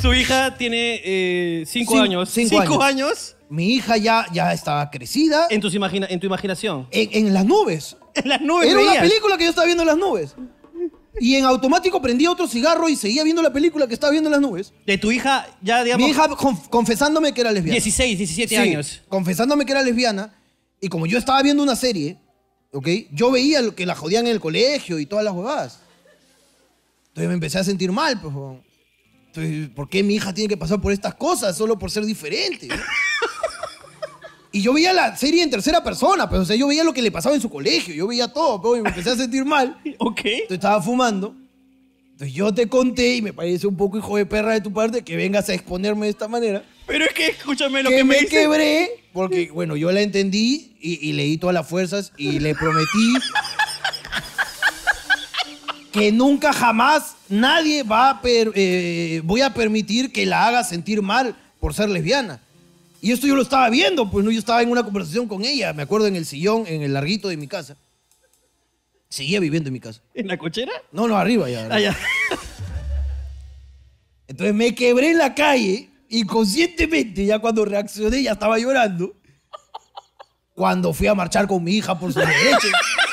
Su 0.00 0.14
hija 0.14 0.56
tiene 0.56 1.00
eh, 1.04 1.64
cinco 1.66 1.94
Cin- 1.94 2.02
años. 2.02 2.30
cinco 2.30 2.82
años. 2.82 3.34
Mi 3.50 3.74
hija 3.74 3.96
ya, 3.96 4.26
ya 4.32 4.52
estaba 4.52 4.90
crecida 4.90 5.46
En, 5.50 5.60
tus 5.60 5.74
imagina- 5.74 6.06
en 6.10 6.20
tu 6.20 6.26
imaginación. 6.26 6.86
en, 6.90 7.26
en 7.26 7.34
las 7.34 7.44
nubes. 7.44 7.96
En 8.14 8.28
las 8.28 8.40
nubes 8.40 8.66
Era 8.68 8.80
una 8.80 8.90
veías. 8.90 9.02
película 9.08 9.36
que 9.38 9.44
yo 9.44 9.50
estaba 9.50 9.64
viendo 9.66 9.82
en 9.84 9.86
las 9.86 9.96
nubes. 9.96 10.34
Y 11.20 11.36
en 11.36 11.44
automático 11.44 12.02
prendía 12.02 12.30
otro 12.30 12.46
cigarro 12.48 12.88
y 12.88 12.96
seguía 12.96 13.22
viendo 13.22 13.42
la 13.42 13.52
película 13.52 13.86
que 13.86 13.94
estaba 13.94 14.10
viendo 14.10 14.28
en 14.28 14.32
las 14.32 14.40
nubes. 14.40 14.72
De 14.86 14.98
tu 14.98 15.10
hija, 15.12 15.46
ya 15.62 15.82
digamos, 15.84 16.04
Mi 16.04 16.10
hija 16.12 16.28
conf- 16.30 16.68
confesándome 16.68 17.32
que 17.32 17.40
era 17.42 17.52
lesbiana. 17.52 17.74
16, 17.74 18.18
17 18.18 18.48
Sí, 18.48 18.56
años. 18.56 19.02
Confesándome 19.08 19.64
que 19.66 19.72
era 19.72 19.82
lesbiana. 19.82 20.34
Y 20.80 20.88
como 20.88 21.06
yo 21.06 21.16
estaba 21.18 21.40
viendo 21.42 21.62
una 21.62 21.76
serie, 21.76 22.18
¿ok? 22.72 22.88
Yo 23.12 23.30
veía 23.30 23.62
lo 23.62 23.74
que 23.76 23.86
la 23.86 23.94
jodían 23.94 24.26
en 24.26 24.32
el 24.32 24.40
colegio 24.40 24.98
y 24.98 25.06
todas 25.06 25.24
las 25.24 25.32
huevadas. 25.34 25.80
Entonces 27.08 27.28
me 27.28 27.34
empecé 27.34 27.58
a 27.58 27.64
sentir 27.64 27.90
mal, 27.92 28.20
pues. 28.20 28.34
huevón. 28.34 28.62
Entonces, 29.38 29.70
¿por 29.74 29.88
qué 29.88 30.02
mi 30.02 30.14
hija 30.16 30.34
tiene 30.34 30.48
que 30.48 30.56
pasar 30.56 30.80
por 30.80 30.92
estas 30.92 31.14
cosas 31.14 31.56
solo 31.56 31.78
por 31.78 31.90
ser 31.90 32.04
diferente? 32.04 32.68
Y 34.50 34.62
yo 34.62 34.72
veía 34.72 34.94
la 34.94 35.14
serie 35.14 35.42
en 35.42 35.50
tercera 35.50 35.84
persona, 35.84 36.26
pues, 36.26 36.40
o 36.40 36.44
sea, 36.46 36.56
yo 36.56 36.68
veía 36.68 36.82
lo 36.82 36.94
que 36.94 37.02
le 37.02 37.10
pasaba 37.12 37.34
en 37.34 37.40
su 37.40 37.50
colegio, 37.50 37.94
yo 37.94 38.06
veía 38.06 38.32
todo, 38.32 38.60
pues, 38.62 38.80
y 38.80 38.82
me 38.82 38.88
empecé 38.88 39.10
a 39.10 39.16
sentir 39.16 39.44
mal. 39.44 39.78
Ok. 39.98 40.20
Entonces 40.24 40.50
estaba 40.52 40.80
fumando. 40.82 41.36
Entonces 42.12 42.34
yo 42.34 42.52
te 42.52 42.66
conté 42.66 43.16
y 43.16 43.22
me 43.22 43.34
parece 43.34 43.66
un 43.66 43.76
poco 43.76 43.98
hijo 43.98 44.16
de 44.16 44.24
perra 44.24 44.54
de 44.54 44.62
tu 44.62 44.72
parte 44.72 45.02
que 45.02 45.16
vengas 45.16 45.50
a 45.50 45.54
exponerme 45.54 46.06
de 46.06 46.10
esta 46.10 46.26
manera 46.26 46.64
Pero 46.86 47.04
es 47.04 47.12
que 47.12 47.28
escúchame 47.28 47.82
lo 47.82 47.90
que, 47.90 47.96
que, 47.96 48.04
me, 48.04 48.14
me 48.14 48.20
dice. 48.22 48.28
quebré, 48.30 48.90
porque, 49.12 49.50
bueno, 49.52 49.76
yo 49.76 49.92
la 49.92 50.00
entendí 50.00 50.74
y, 50.80 51.06
y 51.06 51.12
le 51.12 51.24
di 51.24 51.36
todas 51.36 51.52
las 51.54 51.68
fuerzas 51.68 52.12
y 52.16 52.40
le 52.40 52.54
prometí 52.54 53.12
que 55.98 56.12
nunca 56.12 56.52
jamás 56.52 57.16
nadie 57.28 57.82
va 57.82 58.10
a 58.10 58.22
per- 58.22 58.52
eh, 58.54 59.20
voy 59.24 59.40
a 59.40 59.52
permitir 59.52 60.12
que 60.12 60.26
la 60.26 60.46
haga 60.46 60.64
sentir 60.64 61.02
mal 61.02 61.34
por 61.60 61.74
ser 61.74 61.88
lesbiana. 61.88 62.40
Y 63.00 63.12
esto 63.12 63.26
yo 63.26 63.36
lo 63.36 63.42
estaba 63.42 63.68
viendo, 63.70 64.10
pues 64.10 64.24
no, 64.24 64.30
yo 64.30 64.38
estaba 64.38 64.62
en 64.62 64.70
una 64.70 64.82
conversación 64.82 65.28
con 65.28 65.44
ella, 65.44 65.72
me 65.72 65.82
acuerdo 65.82 66.06
en 66.06 66.16
el 66.16 66.26
sillón, 66.26 66.64
en 66.66 66.82
el 66.82 66.92
larguito 66.92 67.28
de 67.28 67.36
mi 67.36 67.46
casa. 67.46 67.76
Seguía 69.08 69.40
viviendo 69.40 69.68
en 69.68 69.72
mi 69.72 69.80
casa. 69.80 70.00
¿En 70.14 70.28
la 70.28 70.36
cochera? 70.36 70.72
No, 70.92 71.08
no, 71.08 71.16
arriba 71.16 71.48
ya. 71.48 71.68
Ah, 71.70 71.80
ya. 71.80 71.96
Entonces 74.26 74.54
me 74.54 74.74
quebré 74.74 75.12
en 75.12 75.18
la 75.18 75.34
calle, 75.34 75.88
inconscientemente, 76.10 77.24
ya 77.24 77.38
cuando 77.38 77.64
reaccioné 77.64 78.22
ya 78.22 78.32
estaba 78.32 78.58
llorando. 78.58 79.14
Cuando 80.54 80.92
fui 80.92 81.06
a 81.06 81.14
marchar 81.14 81.46
con 81.46 81.62
mi 81.64 81.76
hija 81.76 81.98
por 81.98 82.12
su 82.12 82.18
derecho. 82.18 82.68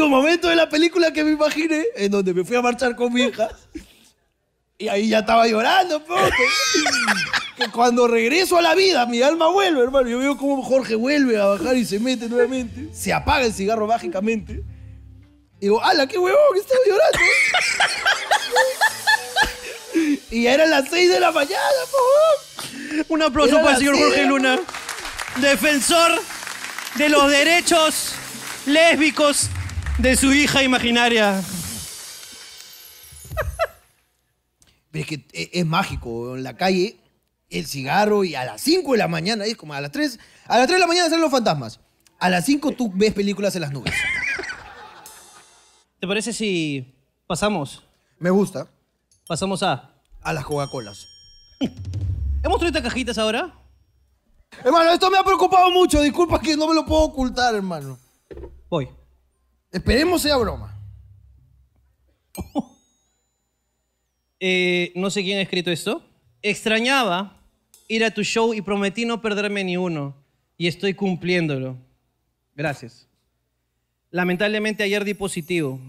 Un 0.00 0.10
momento 0.10 0.48
de 0.48 0.56
la 0.56 0.68
película 0.68 1.12
que 1.12 1.24
me 1.24 1.32
imaginé 1.32 1.84
en 1.96 2.10
donde 2.10 2.34
me 2.34 2.44
fui 2.44 2.56
a 2.56 2.62
marchar 2.62 2.96
con 2.96 3.12
mi 3.12 3.22
hija. 3.22 3.48
Y 4.76 4.88
ahí 4.88 5.08
ya 5.08 5.20
estaba 5.20 5.46
llorando, 5.46 6.02
que 7.56 7.70
cuando 7.70 8.08
regreso 8.08 8.58
a 8.58 8.62
la 8.62 8.74
vida, 8.74 9.06
mi 9.06 9.22
alma 9.22 9.48
vuelve, 9.48 9.82
hermano. 9.82 10.08
Yo 10.08 10.18
veo 10.18 10.36
cómo 10.36 10.62
Jorge 10.62 10.96
vuelve 10.96 11.40
a 11.40 11.46
bajar 11.46 11.76
y 11.76 11.84
se 11.84 12.00
mete 12.00 12.28
nuevamente. 12.28 12.88
Se 12.92 13.12
apaga 13.12 13.46
el 13.46 13.52
cigarro 13.52 13.86
mágicamente. 13.86 14.64
Y 15.60 15.66
digo, 15.66 15.82
¡ala, 15.82 16.06
qué 16.08 16.18
huevón! 16.18 16.40
Estaba 16.56 16.80
llorando. 16.86 17.18
y 20.30 20.42
ya 20.42 20.54
eran 20.54 20.70
las 20.70 20.88
6 20.90 21.10
de 21.10 21.20
la 21.20 21.30
mañana, 21.30 21.56
favor. 21.90 23.06
Un 23.08 23.22
aplauso 23.22 23.54
Era 23.54 23.62
para 23.62 23.76
el 23.76 23.78
señor. 23.78 23.96
Jorge 23.96 24.24
Luna, 24.24 24.60
defensor 25.40 26.20
de 26.96 27.08
los 27.08 27.30
derechos 27.30 28.14
lésbicos 28.66 29.50
de 29.98 30.16
su 30.16 30.32
hija 30.32 30.62
imaginaria. 30.62 31.42
Pero 34.90 35.02
es 35.02 35.06
que 35.08 35.26
e- 35.32 35.50
es 35.54 35.66
mágico, 35.66 36.36
en 36.36 36.42
la 36.44 36.56
calle, 36.56 36.98
el 37.50 37.66
cigarro 37.66 38.24
y 38.24 38.34
a 38.34 38.44
las 38.44 38.60
5 38.60 38.92
de 38.92 38.98
la 38.98 39.08
mañana, 39.08 39.44
es 39.44 39.56
como 39.56 39.74
a 39.74 39.80
las 39.80 39.90
3, 39.92 40.18
a 40.46 40.58
las 40.58 40.66
3 40.66 40.76
de 40.76 40.80
la 40.80 40.86
mañana 40.86 41.06
salen 41.08 41.20
los 41.22 41.30
fantasmas. 41.30 41.80
A 42.18 42.28
las 42.30 42.44
5 42.44 42.72
tú 42.72 42.90
ves 42.94 43.12
películas 43.12 43.54
en 43.56 43.62
las 43.62 43.72
nubes. 43.72 43.92
¿Te 46.00 46.06
parece 46.06 46.32
si 46.32 46.94
pasamos? 47.26 47.82
Me 48.18 48.30
gusta. 48.30 48.68
Pasamos 49.26 49.62
a. 49.62 49.90
A 50.22 50.32
las 50.32 50.44
Coca-Colas. 50.44 51.06
¿Hemos 52.42 52.58
traído 52.58 52.78
estas 52.78 52.82
cajitas 52.82 53.18
ahora? 53.18 53.52
Hermano, 54.64 54.90
esto 54.90 55.10
me 55.10 55.18
ha 55.18 55.22
preocupado 55.24 55.70
mucho. 55.70 56.00
Disculpa 56.00 56.40
que 56.40 56.56
no 56.56 56.66
me 56.68 56.74
lo 56.74 56.86
puedo 56.86 57.02
ocultar, 57.02 57.54
hermano. 57.54 57.98
Voy. 58.70 58.88
Esperemos 59.74 60.22
sea 60.22 60.36
broma. 60.36 60.72
Eh, 64.46 64.92
no 64.94 65.08
sé 65.08 65.22
quién 65.22 65.38
ha 65.38 65.40
escrito 65.40 65.70
esto. 65.70 66.04
Extrañaba 66.42 67.40
ir 67.88 68.04
a 68.04 68.10
tu 68.10 68.22
show 68.22 68.52
y 68.52 68.60
prometí 68.60 69.06
no 69.06 69.22
perderme 69.22 69.64
ni 69.64 69.78
uno. 69.78 70.14
Y 70.58 70.66
estoy 70.66 70.92
cumpliéndolo. 70.92 71.78
Gracias. 72.54 73.08
Lamentablemente 74.10 74.82
ayer 74.82 75.02
di 75.02 75.14
positivo. 75.14 75.80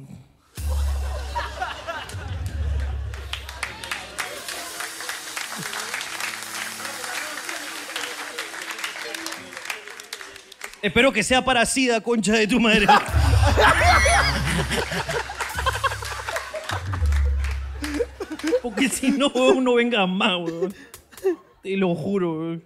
Espero 10.86 11.12
que 11.12 11.24
sea 11.24 11.44
para 11.44 11.66
SIDA, 11.66 12.00
concha 12.00 12.34
de 12.34 12.46
tu 12.48 12.60
madre. 12.60 12.86
Porque 18.62 18.90
si 18.90 19.10
no, 19.12 19.28
weón, 19.28 19.64
no 19.64 19.74
venga 19.76 20.06
más, 20.06 20.38
weón. 20.38 20.74
Te 21.64 21.76
lo 21.78 21.96
juro, 21.96 22.34
weón. 22.34 22.64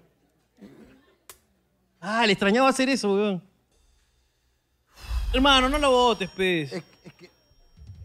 Ah, 2.02 2.26
le 2.26 2.34
extrañaba 2.34 2.68
hacer 2.70 2.90
eso, 2.90 3.14
weón. 3.14 3.42
Hermano, 5.34 5.70
no 5.70 5.78
lo 5.78 5.90
votes, 5.92 6.30
pez. 6.30 6.74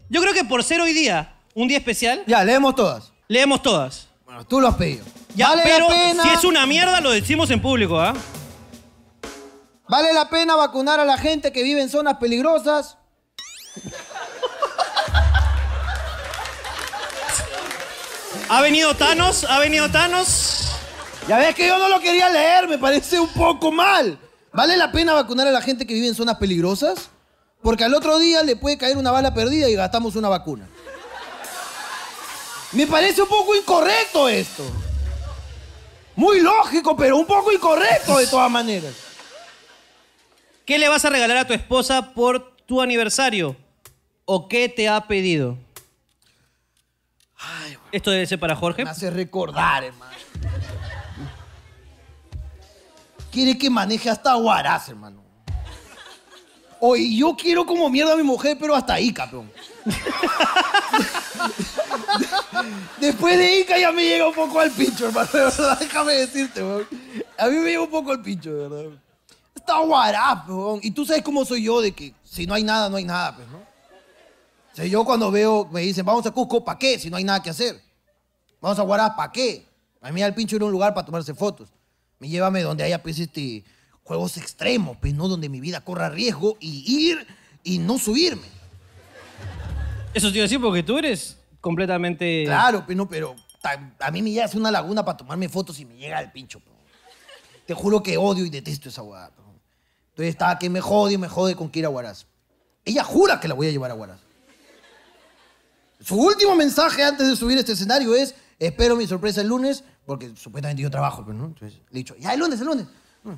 Yo 0.09 0.21
creo 0.21 0.33
que 0.33 0.45
por 0.45 0.63
ser 0.63 0.79
hoy 0.79 0.93
día 0.93 1.33
un 1.53 1.67
día 1.67 1.77
especial, 1.79 2.23
Ya, 2.27 2.41
leemos 2.43 2.73
todas. 2.75 3.11
leemos 3.27 3.61
todas. 3.61 4.07
Bueno, 4.23 4.45
tú 4.45 4.61
lo 4.61 4.67
has 4.69 4.75
pedido. 4.75 5.03
Ya, 5.35 5.49
vale 5.49 5.63
pero 5.65 5.89
la 5.89 5.93
pena. 5.95 6.23
si 6.23 6.29
es 6.29 6.43
una 6.45 6.65
mierda, 6.65 7.01
lo 7.01 7.11
decimos 7.11 7.49
en 7.51 7.61
público, 7.61 7.99
¿ah? 7.99 8.13
Vale 9.87 10.13
la 10.13 10.29
pena 10.29 10.55
vacunar 10.55 10.99
a 10.99 11.05
la 11.05 11.17
gente 11.17 11.51
que 11.51 11.61
vive 11.61 11.81
en 11.81 11.89
zonas 11.89 12.17
peligrosas. 12.17 12.97
¿Ha 18.49 18.61
venido 18.61 18.95
Thanos? 18.95 19.43
¿Ha 19.43 19.59
venido 19.59 19.89
Thanos? 19.89 20.69
Ya 21.27 21.37
ves 21.37 21.55
que 21.55 21.67
yo 21.67 21.77
no 21.77 21.89
lo 21.89 21.99
quería 21.99 22.29
leer, 22.29 22.67
me 22.67 22.77
parece 22.77 23.19
un 23.19 23.29
poco 23.29 23.71
mal. 23.71 24.19
¿Vale 24.53 24.77
la 24.77 24.91
pena 24.91 25.13
vacunar 25.13 25.47
a 25.47 25.51
la 25.51 25.61
gente 25.61 25.85
que 25.85 25.93
vive 25.93 26.07
en 26.07 26.15
zonas 26.15 26.37
peligrosas? 26.37 27.09
Porque 27.61 27.83
al 27.83 27.93
otro 27.93 28.17
día 28.19 28.43
le 28.43 28.55
puede 28.55 28.77
caer 28.77 28.97
una 28.97 29.11
bala 29.11 29.33
perdida 29.33 29.67
y 29.69 29.75
gastamos 29.75 30.15
una 30.15 30.29
vacuna. 30.29 30.67
Me 32.71 32.87
parece 32.87 33.21
un 33.21 33.27
poco 33.27 33.55
incorrecto 33.55 34.29
esto. 34.29 34.63
Muy 36.15 36.39
lógico, 36.39 36.95
pero 36.95 37.17
un 37.17 37.25
poco 37.25 37.51
incorrecto 37.51 38.17
de 38.17 38.27
todas 38.27 38.49
maneras. 38.49 38.93
¿Qué 40.65 40.79
le 40.79 40.89
vas 40.89 41.05
a 41.05 41.09
regalar 41.09 41.37
a 41.37 41.45
tu 41.45 41.53
esposa 41.53 42.13
por 42.13 42.57
tu 42.65 42.81
aniversario? 42.81 43.55
¿O 44.25 44.47
qué 44.47 44.67
te 44.67 44.89
ha 44.89 45.07
pedido? 45.07 45.57
Esto 47.91 48.09
debe 48.09 48.25
ser 48.25 48.39
para 48.39 48.55
Jorge. 48.55 48.83
Me 48.83 48.89
hace 48.89 49.11
recordar, 49.11 49.83
hermano. 49.83 50.11
Quiere 53.31 53.57
que 53.57 53.69
maneje 53.69 54.09
hasta 54.09 54.33
Guaraz, 54.33 54.89
hermano. 54.89 55.23
Oye, 56.79 57.15
yo 57.15 57.35
quiero 57.35 57.65
como 57.65 57.89
mierda 57.89 58.13
a 58.13 58.17
mi 58.17 58.23
mujer, 58.23 58.57
pero 58.59 58.75
hasta 58.75 58.95
ahí, 58.95 59.13
campeón. 59.13 59.51
Después 62.99 63.37
de 63.37 63.59
Ica 63.59 63.77
ya 63.77 63.91
me 63.91 64.03
llega 64.03 64.27
un 64.27 64.33
poco 64.33 64.59
al 64.59 64.71
pincho, 64.71 65.07
hermano. 65.07 65.29
De 65.31 65.39
verdad, 65.39 65.79
déjame 65.79 66.13
decirte, 66.13 66.63
weón. 66.63 66.87
A 67.37 67.47
mí 67.47 67.57
me 67.57 67.69
llega 67.69 67.81
un 67.81 67.89
poco 67.89 68.11
al 68.11 68.21
pincho, 68.21 68.51
de 68.53 68.67
verdad. 68.67 69.04
Está 69.65 69.79
guará, 69.79 70.45
weón. 70.47 70.79
Y 70.83 70.91
tú 70.91 71.07
sabes 71.07 71.23
cómo 71.23 71.43
soy 71.43 71.63
yo, 71.63 71.81
de 71.81 71.91
que 71.91 72.13
si 72.23 72.45
no 72.45 72.53
hay 72.53 72.61
nada, 72.61 72.87
no 72.87 72.97
hay 72.97 73.03
nada, 73.03 73.35
pues, 73.35 73.47
¿no? 73.47 73.57
O 73.57 74.75
sea, 74.75 74.85
yo 74.85 75.03
cuando 75.03 75.31
veo, 75.31 75.67
me 75.71 75.81
dicen, 75.81 76.05
vamos 76.05 76.23
a 76.27 76.29
Cusco, 76.29 76.63
¿para 76.63 76.77
qué? 76.77 76.99
Si 76.99 77.09
no 77.09 77.17
hay 77.17 77.23
nada 77.23 77.41
que 77.41 77.49
hacer. 77.49 77.81
Vamos 78.61 78.77
a 78.77 78.83
Guaraz, 78.83 79.15
¿para 79.15 79.31
qué? 79.31 79.65
A 80.01 80.11
mí 80.11 80.21
al 80.21 80.35
pincho 80.35 80.55
era 80.55 80.65
un 80.65 80.71
lugar 80.71 80.93
para 80.93 81.03
tomarse 81.03 81.33
fotos. 81.33 81.69
Me 82.19 82.29
llévame 82.29 82.61
donde 82.61 82.83
haya, 82.83 83.01
pues, 83.01 83.17
este, 83.17 83.63
juegos 84.03 84.37
extremos, 84.37 84.97
pues, 85.01 85.15
¿no? 85.15 85.27
Donde 85.27 85.49
mi 85.49 85.59
vida 85.59 85.81
corra 85.81 86.09
riesgo 86.09 86.57
y 86.59 87.07
ir 87.09 87.25
y 87.63 87.79
no 87.79 87.97
subirme. 87.97 88.47
Eso 90.13 90.27
te 90.27 90.35
iba 90.35 90.43
a 90.43 90.47
decir 90.47 90.61
porque 90.61 90.83
tú 90.83 90.99
eres 90.99 91.39
completamente... 91.59 92.43
Claro, 92.45 92.83
pero 92.85 92.97
no, 92.97 93.09
pero 93.09 93.35
a 93.99 94.11
mí 94.11 94.21
me 94.21 94.29
llega 94.29 94.45
a 94.45 94.57
una 94.57 94.69
laguna 94.69 95.03
para 95.03 95.17
tomarme 95.17 95.49
fotos 95.49 95.79
y 95.79 95.85
me 95.85 95.97
llega 95.97 96.19
al 96.19 96.31
pincho. 96.31 96.59
po. 96.59 96.71
Te 97.65 97.73
juro 97.73 98.03
que 98.03 98.15
odio 98.15 98.45
y 98.45 98.51
detesto 98.51 98.89
esa 98.89 99.01
hueá. 99.01 99.31
po. 99.31 99.45
Entonces 100.15 100.29
está 100.29 100.57
que 100.57 100.69
me 100.69 100.79
jode 100.79 101.15
y 101.15 101.17
me 101.17 101.27
jode 101.27 101.57
con 101.57 101.69
que 101.69 101.79
ir 101.79 101.85
a 101.85 101.89
Huaraz. 101.89 102.25
Ella 102.85 103.03
jura 103.03 103.37
que 103.37 103.49
la 103.49 103.53
voy 103.53 103.67
a 103.67 103.71
llevar 103.71 103.91
a 103.91 103.95
Huaraz. 103.95 104.21
Su 105.99 106.15
último 106.15 106.55
mensaje 106.55 107.03
antes 107.03 107.27
de 107.27 107.35
subir 107.35 107.57
este 107.57 107.73
escenario 107.73 108.15
es, 108.15 108.33
espero 108.57 108.95
mi 108.95 109.05
sorpresa 109.05 109.41
el 109.41 109.47
lunes, 109.47 109.83
porque 110.05 110.33
supuestamente 110.37 110.81
yo 110.81 110.89
trabajo, 110.89 111.21
pero 111.25 111.37
no. 111.37 111.47
Entonces 111.47 111.81
le 111.89 111.95
he 111.95 111.97
dicho, 111.97 112.15
ya 112.17 112.33
el 112.33 112.39
lunes, 112.39 112.61
el 112.61 112.65
lunes. 112.65 112.85
Mm. 113.23 113.31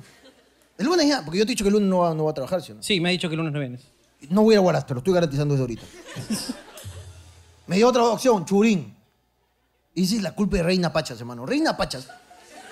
El 0.78 0.86
lunes 0.86 1.08
ya, 1.08 1.24
porque 1.24 1.40
yo 1.40 1.44
te 1.44 1.50
he 1.50 1.54
dicho 1.54 1.64
que 1.64 1.68
el 1.70 1.74
lunes 1.74 1.88
no 1.88 1.98
va, 1.98 2.14
no 2.14 2.26
va 2.26 2.30
a 2.30 2.34
trabajar, 2.34 2.62
¿sí 2.62 2.70
o 2.70 2.76
no? 2.76 2.82
Sí, 2.84 3.00
me 3.00 3.08
ha 3.08 3.12
dicho 3.12 3.28
que 3.28 3.34
el 3.34 3.38
lunes 3.38 3.52
no 3.52 3.58
vienes. 3.58 3.80
No 4.30 4.42
voy 4.42 4.52
a 4.52 4.54
ir 4.54 4.58
a 4.58 4.60
Huaraz, 4.60 4.86
te 4.86 4.94
lo 4.94 4.98
estoy 4.98 5.14
garantizando 5.14 5.54
desde 5.54 5.62
ahorita. 5.62 5.86
Me 7.66 7.74
dio 7.74 7.88
otra 7.88 8.04
opción, 8.04 8.44
Churín. 8.44 8.96
Y 9.94 10.04
esa 10.04 10.14
es 10.14 10.22
la 10.22 10.32
culpa 10.32 10.58
de 10.58 10.62
Reina 10.62 10.92
Pachas, 10.92 11.18
hermano. 11.18 11.44
Reina 11.44 11.76
Pachas. 11.76 12.08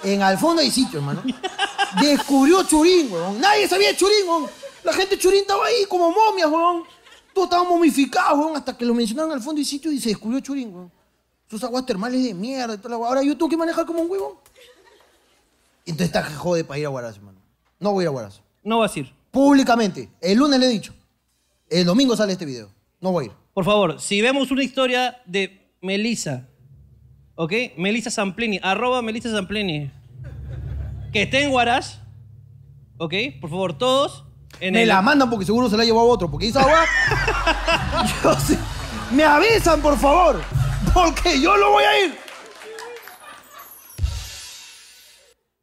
En 0.04 0.22
al 0.22 0.38
fondo 0.38 0.62
hay 0.62 0.70
sitio, 0.70 1.00
hermano. 1.00 1.24
Descubrió 2.00 2.62
Churín, 2.64 3.12
weón. 3.12 3.40
Nadie 3.40 3.68
sabía 3.68 3.88
de 3.88 3.96
Churín, 3.96 4.28
weón. 4.28 4.46
La 4.84 4.92
gente 4.92 5.16
de 5.16 5.20
Churín 5.20 5.40
estaba 5.40 5.66
ahí 5.66 5.84
como 5.88 6.10
momias, 6.10 6.50
weón. 6.50 6.84
Todos 7.32 7.46
estaban 7.46 7.68
momificados, 7.68 8.38
weón, 8.38 8.56
hasta 8.56 8.76
que 8.76 8.84
lo 8.84 8.94
mencionaron 8.94 9.32
al 9.32 9.42
fondo 9.42 9.60
y 9.60 9.64
sitio 9.64 9.92
y 9.92 10.00
se 10.00 10.10
descubrió 10.10 10.40
Churín, 10.40 10.74
weón. 10.74 10.92
Sus 11.48 11.62
aguas 11.62 11.86
termales 11.86 12.22
de 12.24 12.34
mierda 12.34 12.74
y 12.74 12.78
toda 12.78 12.98
la. 12.98 13.06
Ahora 13.06 13.22
yo 13.22 13.34
tengo 13.34 13.48
que 13.48 13.56
manejar 13.56 13.86
como 13.86 14.00
un 14.00 14.10
huevón. 14.10 14.34
Entonces 15.84 16.06
está 16.08 16.26
que 16.26 16.34
jode 16.34 16.64
para 16.64 16.80
ir 16.80 16.86
a 16.86 16.90
Huaraz, 16.90 17.16
hermano. 17.16 17.38
No 17.78 17.92
voy 17.92 18.02
a 18.02 18.04
ir 18.04 18.08
a 18.08 18.10
Huaraz. 18.10 18.40
No 18.64 18.80
vas 18.80 18.96
a 18.96 18.98
ir. 18.98 19.12
Públicamente. 19.30 20.08
El 20.20 20.38
lunes 20.38 20.58
le 20.58 20.66
he 20.66 20.70
dicho. 20.70 20.92
El 21.68 21.84
domingo 21.84 22.16
sale 22.16 22.32
este 22.32 22.44
video. 22.44 22.68
No 23.00 23.12
voy 23.12 23.24
a 23.24 23.26
ir. 23.28 23.32
Por 23.54 23.64
favor, 23.64 24.00
si 24.00 24.20
vemos 24.20 24.50
una 24.50 24.64
historia 24.64 25.22
de 25.24 25.70
Melissa, 25.80 26.48
¿ok? 27.36 27.52
Melissa 27.76 28.10
Zamplini, 28.10 28.58
arroba 28.62 29.00
Melissa 29.02 29.30
Zamplini, 29.30 29.90
que 31.12 31.22
esté 31.22 31.44
en 31.44 31.50
Huaraz, 31.50 32.00
¿ok? 32.98 33.14
Por 33.40 33.50
favor, 33.50 33.76
todos 33.76 34.26
en 34.60 34.74
Me 34.74 34.82
el... 34.82 34.88
la 34.88 35.02
mandan 35.02 35.28
porque 35.28 35.44
seguro 35.44 35.68
se 35.68 35.76
la 35.76 35.84
llevó 35.84 36.00
a 36.00 36.04
otro. 36.04 36.30
Porque 36.30 36.48
esa 36.48 36.62
agua. 36.62 36.84
yo 38.22 38.36
Me 39.12 39.24
avisan, 39.24 39.82
por 39.82 39.98
favor. 39.98 40.40
Porque 40.94 41.40
yo 41.40 41.56
no 41.56 41.70
voy 41.70 41.84
a 41.84 42.06
ir. 42.06 42.14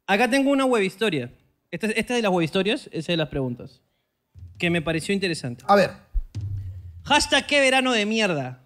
Acá 0.06 0.28
tengo 0.28 0.50
una 0.50 0.64
web 0.64 0.82
historia. 0.82 1.32
Esta, 1.70 1.86
esta 1.88 2.00
es 2.14 2.18
de 2.18 2.22
las 2.22 2.30
web 2.30 2.44
historias, 2.44 2.86
esa 2.86 2.98
es 2.98 3.06
de 3.06 3.16
las 3.16 3.28
preguntas. 3.28 3.80
Que 4.58 4.70
me 4.70 4.82
pareció 4.82 5.14
interesante. 5.14 5.64
A 5.66 5.74
ver. 5.74 5.90
Hashtag 7.04 7.46
qué 7.46 7.60
verano 7.60 7.92
de 7.92 8.06
mierda. 8.06 8.60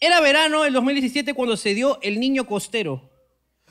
Era 0.00 0.20
verano 0.20 0.64
el 0.64 0.72
2017 0.72 1.34
cuando 1.34 1.56
se 1.56 1.74
dio 1.74 2.00
el 2.02 2.18
niño 2.18 2.46
costero. 2.46 3.11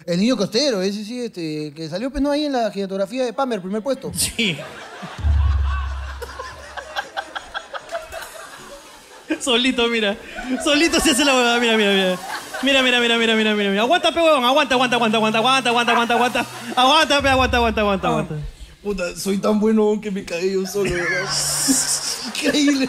El 0.05 0.19
niño 0.19 0.35
costero, 0.35 0.81
ese 0.81 1.05
sí, 1.05 1.21
este, 1.21 1.71
que 1.75 1.87
salió 1.87 2.09
pues 2.09 2.23
no 2.23 2.31
ahí 2.31 2.45
en 2.45 2.53
la 2.53 2.71
ginetografía 2.71 3.25
de 3.25 3.33
Pamer, 3.33 3.61
primer 3.61 3.81
puesto. 3.81 4.11
Sí. 4.21 4.57
Solito, 9.39 9.87
mira. 9.87 10.17
Solito 10.63 10.99
se 10.99 11.11
hace 11.11 11.25
la 11.25 11.33
huevada, 11.33 11.59
mira, 11.59 11.75
mira, 11.75 11.93
mira. 11.93 12.19
Mira, 12.61 12.83
mira, 12.83 12.99
mira, 12.99 13.17
mira, 13.17 13.35
mira, 13.35 13.55
mira. 13.55 13.69
mira. 13.71 13.81
Aguanta, 13.81 14.11
pe, 14.13 14.21
huevón. 14.21 14.43
Aguanta, 14.43 14.75
aguanta, 14.75 14.95
aguanta, 14.97 15.17
aguanta, 15.17 15.39
aguanta, 15.39 15.69
aguanta, 15.69 15.91
aguanta, 15.93 16.13
aguanta. 16.13 16.45
Aguanta, 16.75 17.21
pe, 17.21 17.29
aguanta, 17.29 17.57
aguanta, 17.57 17.81
aguanta, 17.81 18.07
aguanta. 18.07 18.35
Puta, 18.83 19.15
soy 19.15 19.37
tan 19.37 19.59
bueno 19.59 19.99
que 20.01 20.11
me 20.11 20.23
caí 20.25 20.53
yo 20.53 20.65
solo, 20.65 20.91
¿verdad? 20.91 21.29
Increíble. 22.27 22.87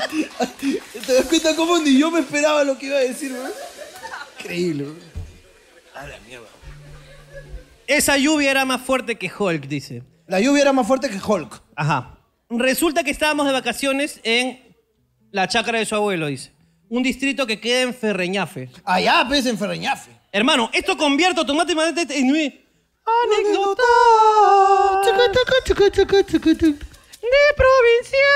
¿Te 1.06 1.14
das 1.14 1.26
cuenta 1.26 1.54
cómo 1.56 1.78
ni 1.78 1.98
yo 1.98 2.10
me 2.10 2.20
esperaba 2.20 2.64
lo 2.64 2.76
que 2.76 2.86
iba 2.86 2.96
a 2.96 3.00
decir, 3.00 3.32
¿verdad? 3.32 3.50
Increíble, 4.38 4.84
¿verdad? 4.84 5.02
A 5.94 6.06
la 6.06 6.18
mierda. 6.26 6.46
Esa 7.92 8.16
lluvia 8.16 8.50
era 8.50 8.64
más 8.64 8.80
fuerte 8.80 9.16
que 9.16 9.30
Hulk, 9.30 9.66
dice. 9.66 10.02
La 10.26 10.40
lluvia 10.40 10.62
era 10.62 10.72
más 10.72 10.86
fuerte 10.86 11.10
que 11.10 11.18
Hulk. 11.22 11.62
Ajá. 11.76 12.18
Resulta 12.48 13.04
que 13.04 13.10
estábamos 13.10 13.44
de 13.46 13.52
vacaciones 13.52 14.18
en 14.24 14.74
la 15.30 15.46
chacra 15.46 15.78
de 15.78 15.84
su 15.84 15.94
abuelo, 15.94 16.28
dice. 16.28 16.52
Un 16.88 17.02
distrito 17.02 17.46
que 17.46 17.60
queda 17.60 17.82
en 17.82 17.92
Ferreñafe. 17.92 18.70
Allá, 18.86 19.26
pues, 19.28 19.44
en 19.44 19.58
Ferreñafe. 19.58 20.10
Hermano, 20.32 20.70
esto 20.72 20.96
convierte 20.96 21.40
automáticamente 21.40 22.06
en 22.18 22.32
mi 22.32 22.64
anécdota 23.04 23.82
de 27.20 27.38
provincia. 27.54 28.30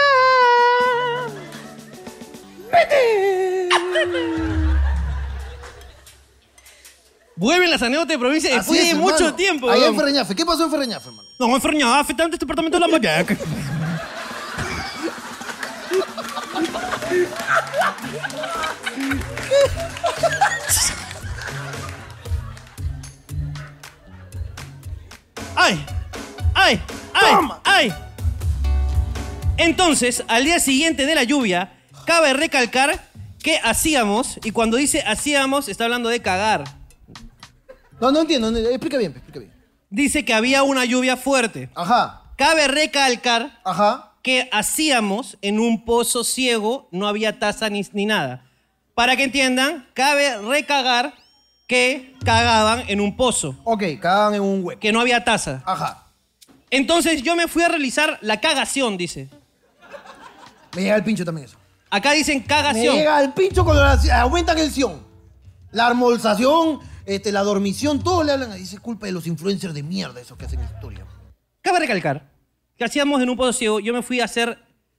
Vuelven 7.37 7.71
las 7.71 7.83
anécdotas 7.83 8.09
de 8.09 8.19
provincia 8.19 8.49
Así 8.51 8.57
después 8.59 8.79
es, 8.81 8.85
de 8.87 8.91
hermano. 8.93 9.11
mucho 9.13 9.35
tiempo. 9.35 9.69
Allá 9.69 9.77
en 9.77 9.83
weón. 9.83 9.97
Ferreñafe. 9.97 10.35
¿Qué 10.35 10.47
pasó 10.47 10.65
en 10.65 10.71
Ferreñafe, 10.71 11.09
hermano? 11.09 11.29
No, 11.39 11.55
en 11.55 11.61
Ferreñafe, 11.61 12.13
está 12.13 12.25
en 12.25 12.33
este 12.33 12.47
departamento 12.47 12.79
de 12.79 12.81
la 12.81 12.89
Mayaca. 12.89 13.37
¡Ay! 25.55 25.85
¡Ay! 26.55 26.81
¡Ay! 27.15 27.35
Toma. 27.35 27.61
¡Ay! 27.65 27.93
Entonces, 29.59 30.23
al 30.29 30.45
día 30.45 30.59
siguiente 30.59 31.07
de 31.07 31.15
la 31.15 31.25
lluvia, 31.25 31.73
cabe 32.07 32.33
recalcar 32.33 33.11
que 33.43 33.59
hacíamos, 33.63 34.39
y 34.43 34.51
cuando 34.51 34.77
dice 34.77 35.03
hacíamos, 35.07 35.69
está 35.69 35.85
hablando 35.85 36.09
de 36.09 36.21
cagar. 36.21 36.65
No, 38.01 38.11
no 38.13 38.21
entiendo. 38.21 38.51
no, 38.51 38.59
explica 38.59 38.99
bien, 38.99 39.13
explica 39.13 39.39
bien. 39.41 39.53
Dice 39.91 40.25
que 40.25 40.35
había 40.35 40.63
una 40.63 40.85
lluvia 40.85 41.17
fuerte. 41.17 41.71
Ajá, 41.75 42.23
Cabe 42.37 42.69
recalcar 42.69 43.61
ajá. 43.65 44.13
que 44.23 44.49
hacíamos 44.53 45.39
en 45.41 45.59
un 45.59 45.85
pozo 45.87 46.23
ciego, 46.25 46.89
no 46.91 47.07
había 47.09 47.39
taza 47.39 47.71
ni, 47.71 47.87
ni 47.93 48.05
nada. 48.05 48.45
Para 48.95 49.17
que 49.17 49.25
entiendan, 49.25 49.89
cabe 49.95 50.37
recagar 50.39 51.15
que 51.67 52.15
cagaban 52.25 52.85
en 52.89 53.01
un 53.01 53.17
pozo, 53.17 53.57
Ok, 53.65 53.83
cagaban 54.01 54.35
en 54.35 54.43
un 54.43 54.65
hueco. 54.65 54.81
que 54.81 54.93
no 54.93 55.01
había 55.01 55.25
taza. 55.25 55.63
Ajá. 55.65 56.05
Entonces 56.71 57.23
yo 57.23 57.37
me 57.37 57.49
fui 57.49 57.63
a 57.63 57.69
realizar 57.69 58.19
la 58.21 58.41
cagación, 58.41 58.97
dice. 58.99 59.29
Me 60.75 60.83
llega 60.83 60.97
el 60.97 61.05
pincho 61.05 61.25
también 61.25 61.47
eso. 61.47 61.57
Acá 61.89 62.13
dicen 62.13 62.39
Me 62.41 62.45
cagación. 62.47 62.97
llega 62.97 63.23
el 63.23 63.33
pincho 63.33 63.65
cuando 63.65 63.83
la- 63.83 64.21
aumentan 64.21 64.59
el 64.59 64.71
sion. 64.71 65.01
La 65.71 65.87
armonización, 65.87 66.81
este, 67.07 67.33
la 67.33 67.43
dormición, 67.43 68.03
todo 68.03 68.23
le 68.25 68.33
hablan. 68.33 68.55
Dice 68.57 68.79
culpa 68.79 69.07
de 69.07 69.13
los 69.13 69.27
influencers 69.27 69.73
de 69.75 69.83
mierda 69.83 70.21
esos 70.21 70.37
que 70.37 70.45
hacen 70.45 70.63
historia. 70.63 71.05
Cabe 71.63 71.79
recalcar 71.81 72.29
que 72.77 72.85
hacíamos 72.85 73.23
en 73.23 73.31
un 73.31 73.37
pozo 73.37 73.53
ciego, 73.55 73.81
yo 73.81 73.95
me 73.95 74.03
fui 74.03 74.21
a 74.21 74.25
hacer, 74.27 74.59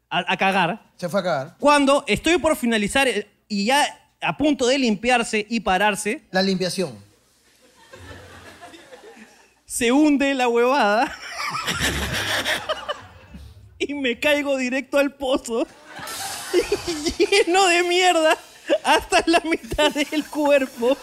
a, 0.10 0.32
a 0.34 0.38
cagar, 0.38 0.92
Se 0.98 1.08
fue 1.10 1.20
a 1.20 1.24
cagar. 1.24 1.56
cuando 1.60 2.04
estoy 2.08 2.38
por 2.40 2.56
finalizar 2.56 3.08
el- 3.08 3.28
y 3.48 3.66
ya 3.66 3.86
a 4.20 4.36
punto 4.36 4.66
de 4.66 4.80
limpiarse 4.80 5.46
y 5.48 5.60
pararse, 5.60 6.24
La 6.32 6.42
limpiación. 6.42 6.98
se 9.66 9.92
hunde 9.92 10.34
la 10.34 10.48
huevada 10.48 11.14
y 13.80 13.94
me 13.94 14.20
caigo 14.20 14.58
directo 14.58 14.98
al 14.98 15.14
pozo 15.14 15.68
lleno 17.46 17.68
de 17.68 17.84
mierda 17.84 18.38
hasta 18.84 19.24
la 19.26 19.42
mitad 19.46 19.92
del 19.92 20.26
cuerpo. 20.26 20.98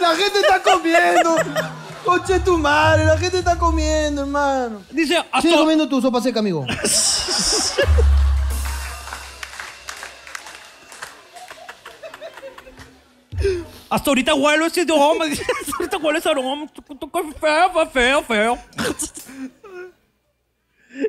La 0.00 0.14
gente 0.16 0.40
está 0.40 0.62
comiendo. 0.62 1.36
Coche 2.04 2.40
tu 2.40 2.56
madre, 2.56 3.04
la 3.04 3.18
gente 3.18 3.38
está 3.38 3.56
comiendo, 3.58 4.22
hermano. 4.22 4.82
Dice, 4.90 5.16
Sigue 5.16 5.28
hasta, 5.30 5.56
comiendo 5.56 5.88
tu 5.88 6.00
sopa 6.00 6.20
seca, 6.22 6.40
amigo. 6.40 6.64
hasta 13.88 14.10
ahorita 14.10 14.34
huelo 14.34 14.66
ese 14.66 14.82
aroma. 14.82 15.24
Hasta 15.24 15.72
ahorita 15.78 15.96
huelo 15.98 16.18
ese 16.18 16.28
aroma. 16.28 16.66
Feo, 17.40 17.86
feo, 17.92 18.22
feo. 18.22 18.58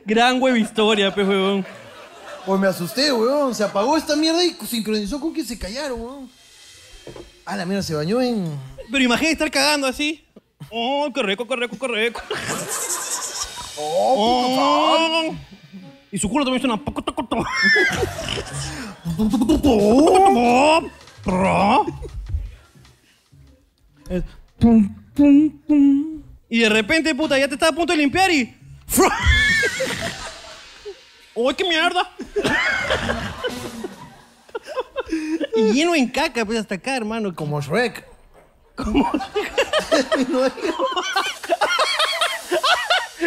Gran 0.05 0.39
web 0.39 0.55
historia, 0.55 1.13
pe 1.13 1.23
huevón. 1.23 1.65
Pues 2.45 2.59
me 2.59 2.67
asusté, 2.67 3.11
weón. 3.11 3.53
Se 3.53 3.63
apagó 3.63 3.97
esta 3.97 4.15
mierda 4.15 4.43
y 4.43 4.55
sincronizó 4.65 5.19
con 5.19 5.33
que 5.33 5.43
se 5.43 5.57
callaron, 5.57 6.01
weón. 6.01 6.29
Ah, 7.45 7.55
la 7.55 7.65
mierda 7.65 7.83
se 7.83 7.93
bañó 7.93 8.21
en. 8.21 8.47
Pero 8.91 9.03
imagínate 9.03 9.33
estar 9.33 9.51
cagando 9.51 9.87
así. 9.87 10.25
Oh, 10.69 11.09
rico, 11.13 11.47
qué 11.47 11.55
rico. 11.55 12.21
Oh. 13.77 15.33
Y 16.11 16.17
su 16.17 16.29
culo 16.29 16.45
también 16.45 16.61
suena. 16.61 16.77
poco, 16.77 17.01
toco. 17.01 17.27
Y 26.49 26.59
de 26.59 26.69
repente, 26.69 27.15
puta, 27.15 27.39
ya 27.39 27.47
te 27.47 27.53
estás 27.53 27.69
a 27.69 27.75
punto 27.75 27.93
de 27.93 27.97
limpiar 27.97 28.29
y. 28.29 28.53
¡Uy, 31.41 31.53
qué 31.55 31.63
mierda! 31.63 32.09
y 35.55 35.73
lleno 35.73 35.95
en 35.95 36.07
caca, 36.09 36.45
pues 36.45 36.59
hasta 36.59 36.75
acá, 36.75 36.95
hermano. 36.95 37.33
Como 37.35 37.59
Shrek. 37.61 38.05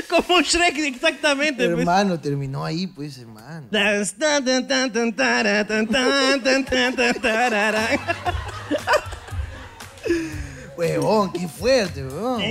Como 0.09 0.41
Shrek, 0.41 0.79
exactamente. 0.79 1.67
pues. 1.69 1.79
hermano, 1.79 2.19
terminó 2.21 2.65
ahí, 2.65 2.87
pues, 2.87 3.19
hermano. 3.19 3.67
Tan, 3.71 4.07
tan, 4.19 4.45
tan, 4.45 4.69
tan, 4.69 4.93
tan, 4.93 5.13
tara, 5.13 5.67
tan, 5.67 5.87
tan, 5.87 6.43
tan, 6.43 6.65
tan, 6.65 6.97
tan, 6.97 7.15
tarara. 7.21 7.89
Huevón, 10.77 11.33
qué 11.33 11.47
fuerte, 11.49 12.03
huevón. 12.05 12.43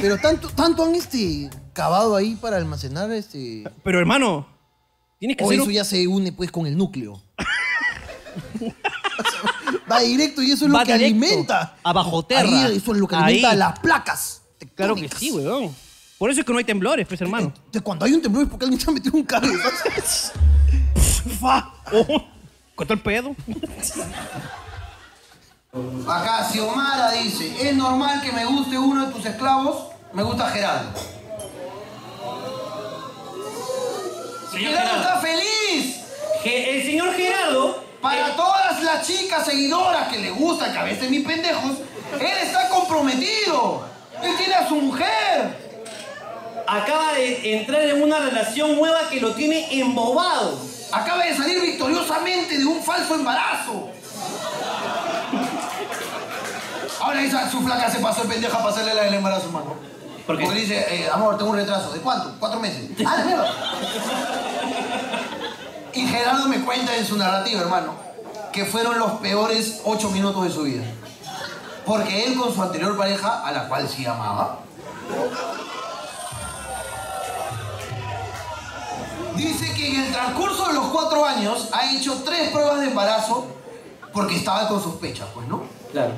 Pero 0.00 0.18
tanto, 0.18 0.48
tanto 0.50 0.84
han 0.84 0.94
este, 0.94 1.50
cavado 1.72 2.14
ahí 2.16 2.36
para 2.36 2.56
almacenar 2.56 3.10
este. 3.10 3.64
Pero 3.82 3.98
hermano, 3.98 4.46
tienes 5.18 5.36
que 5.36 5.44
O 5.44 5.48
hacer 5.48 5.58
eso 5.60 5.66
un- 5.68 5.72
ya 5.72 5.84
se 5.84 6.06
une 6.06 6.32
pues 6.32 6.50
con 6.52 6.66
el 6.66 6.76
núcleo. 6.76 7.20
Va 9.90 10.00
directo 10.00 10.42
y 10.42 10.50
eso 10.50 10.64
es 10.66 10.70
lo 10.70 10.76
Va 10.78 10.84
que 10.84 10.94
directo 10.96 11.24
alimenta. 11.26 11.76
a 11.82 11.92
bajo 11.92 12.24
tierra. 12.24 12.66
Ahí, 12.66 12.76
eso 12.76 12.92
es 12.92 12.98
lo 12.98 13.06
que 13.08 13.14
alimenta 13.16 13.50
Ahí. 13.50 13.56
las 13.56 13.78
placas. 13.80 14.42
Claro 14.74 14.94
que 14.94 15.02
tectónicas. 15.02 15.18
sí, 15.20 15.30
weón. 15.32 15.74
Por 16.18 16.30
eso 16.30 16.40
es 16.40 16.46
que 16.46 16.52
no 16.52 16.58
hay 16.58 16.64
temblores, 16.64 17.06
pues, 17.06 17.20
hermano. 17.20 17.52
Entonces, 17.56 17.82
cuando 17.82 18.04
hay 18.06 18.12
un 18.14 18.22
temblor 18.22 18.44
es 18.44 18.48
porque 18.50 18.64
alguien 18.64 18.80
se 18.80 18.90
ha 18.90 18.92
metido 18.94 19.16
un 19.16 19.24
cable. 19.24 19.52
Fa. 21.40 21.72
Oh, 21.92 22.24
¿Cuánto 22.74 22.94
el 22.94 23.00
pedo? 23.00 23.36
Acá 26.08 26.48
Xiomara 26.50 27.10
dice, 27.12 27.68
es 27.68 27.76
normal 27.76 28.22
que 28.22 28.32
me 28.32 28.44
guste 28.46 28.78
uno 28.78 29.06
de 29.06 29.12
tus 29.12 29.26
esclavos, 29.26 29.88
me 30.12 30.22
gusta 30.22 30.48
Gerardo. 30.48 30.90
Gerardo 34.52 34.96
está 34.96 35.20
feliz. 35.20 36.00
el 36.44 36.82
señor 36.82 37.14
Gerardo. 37.14 37.84
Para 38.00 38.36
todas 38.36 38.82
las 38.82 39.06
chicas 39.06 39.44
seguidoras 39.44 40.08
que 40.08 40.18
le 40.18 40.30
gustan, 40.30 40.72
que 40.72 40.78
a 40.78 40.84
veces 40.84 41.10
mis 41.10 41.26
pendejos, 41.26 41.72
él 42.20 42.38
está 42.42 42.68
comprometido. 42.68 43.84
Él 44.22 44.36
tiene 44.36 44.54
a 44.54 44.68
su 44.68 44.76
mujer. 44.76 45.66
acaba 46.66 47.14
de 47.14 47.58
entrar 47.58 47.82
en 47.82 48.02
una 48.02 48.18
relación 48.18 48.76
nueva 48.76 49.08
que 49.10 49.20
lo 49.20 49.34
tiene 49.34 49.80
embobado. 49.80 50.58
Acaba 50.92 51.24
de 51.24 51.36
salir 51.36 51.60
victoriosamente 51.60 52.58
de 52.58 52.64
un 52.64 52.82
falso 52.82 53.14
embarazo. 53.14 53.90
Ahora 57.00 57.22
esa, 57.22 57.50
su 57.50 57.60
flaca 57.60 57.90
se 57.90 57.98
pasó 57.98 58.22
de 58.22 58.28
pendeja 58.28 58.58
para 58.58 58.70
hacerle 58.70 58.94
la 58.94 59.02
del 59.04 59.14
embarazo, 59.14 59.46
hermano. 59.46 59.74
¿Por 60.26 60.36
qué? 60.36 60.44
Porque 60.44 60.60
dice, 60.60 60.86
eh, 60.90 61.08
amor, 61.12 61.36
tengo 61.38 61.50
un 61.50 61.56
retraso. 61.56 61.92
¿De 61.92 62.00
cuánto? 62.00 62.34
¿Cuatro 62.40 62.58
meses? 62.60 62.90
¡Ah, 63.06 63.16
la 63.18 63.24
mierda! 63.24 63.54
Y 65.92 66.06
Gerardo 66.08 66.48
me 66.48 66.60
cuenta 66.60 66.96
en 66.96 67.06
su 67.06 67.16
narrativa, 67.16 67.60
hermano, 67.60 67.94
que 68.52 68.64
fueron 68.64 68.98
los 68.98 69.12
peores 69.12 69.80
ocho 69.84 70.10
minutos 70.10 70.44
de 70.44 70.50
su 70.50 70.62
vida. 70.62 70.84
Porque 71.86 72.26
él 72.26 72.36
con 72.36 72.54
su 72.54 72.62
anterior 72.62 72.96
pareja, 72.96 73.46
a 73.46 73.52
la 73.52 73.68
cual 73.68 73.88
sí 73.88 74.04
amaba, 74.04 74.58
dice 79.36 79.72
que 79.74 79.88
en 79.94 80.04
el 80.04 80.12
transcurso 80.12 80.66
de 80.66 80.74
los 80.74 80.86
cuatro 80.86 81.24
años 81.24 81.68
ha 81.72 81.92
hecho 81.92 82.22
tres 82.24 82.50
pruebas 82.50 82.80
de 82.80 82.88
embarazo 82.88 83.46
porque 84.12 84.36
estaba 84.36 84.66
con 84.68 84.82
sospechas, 84.82 85.28
pues, 85.32 85.46
¿no? 85.46 85.62
Claro. 85.92 86.12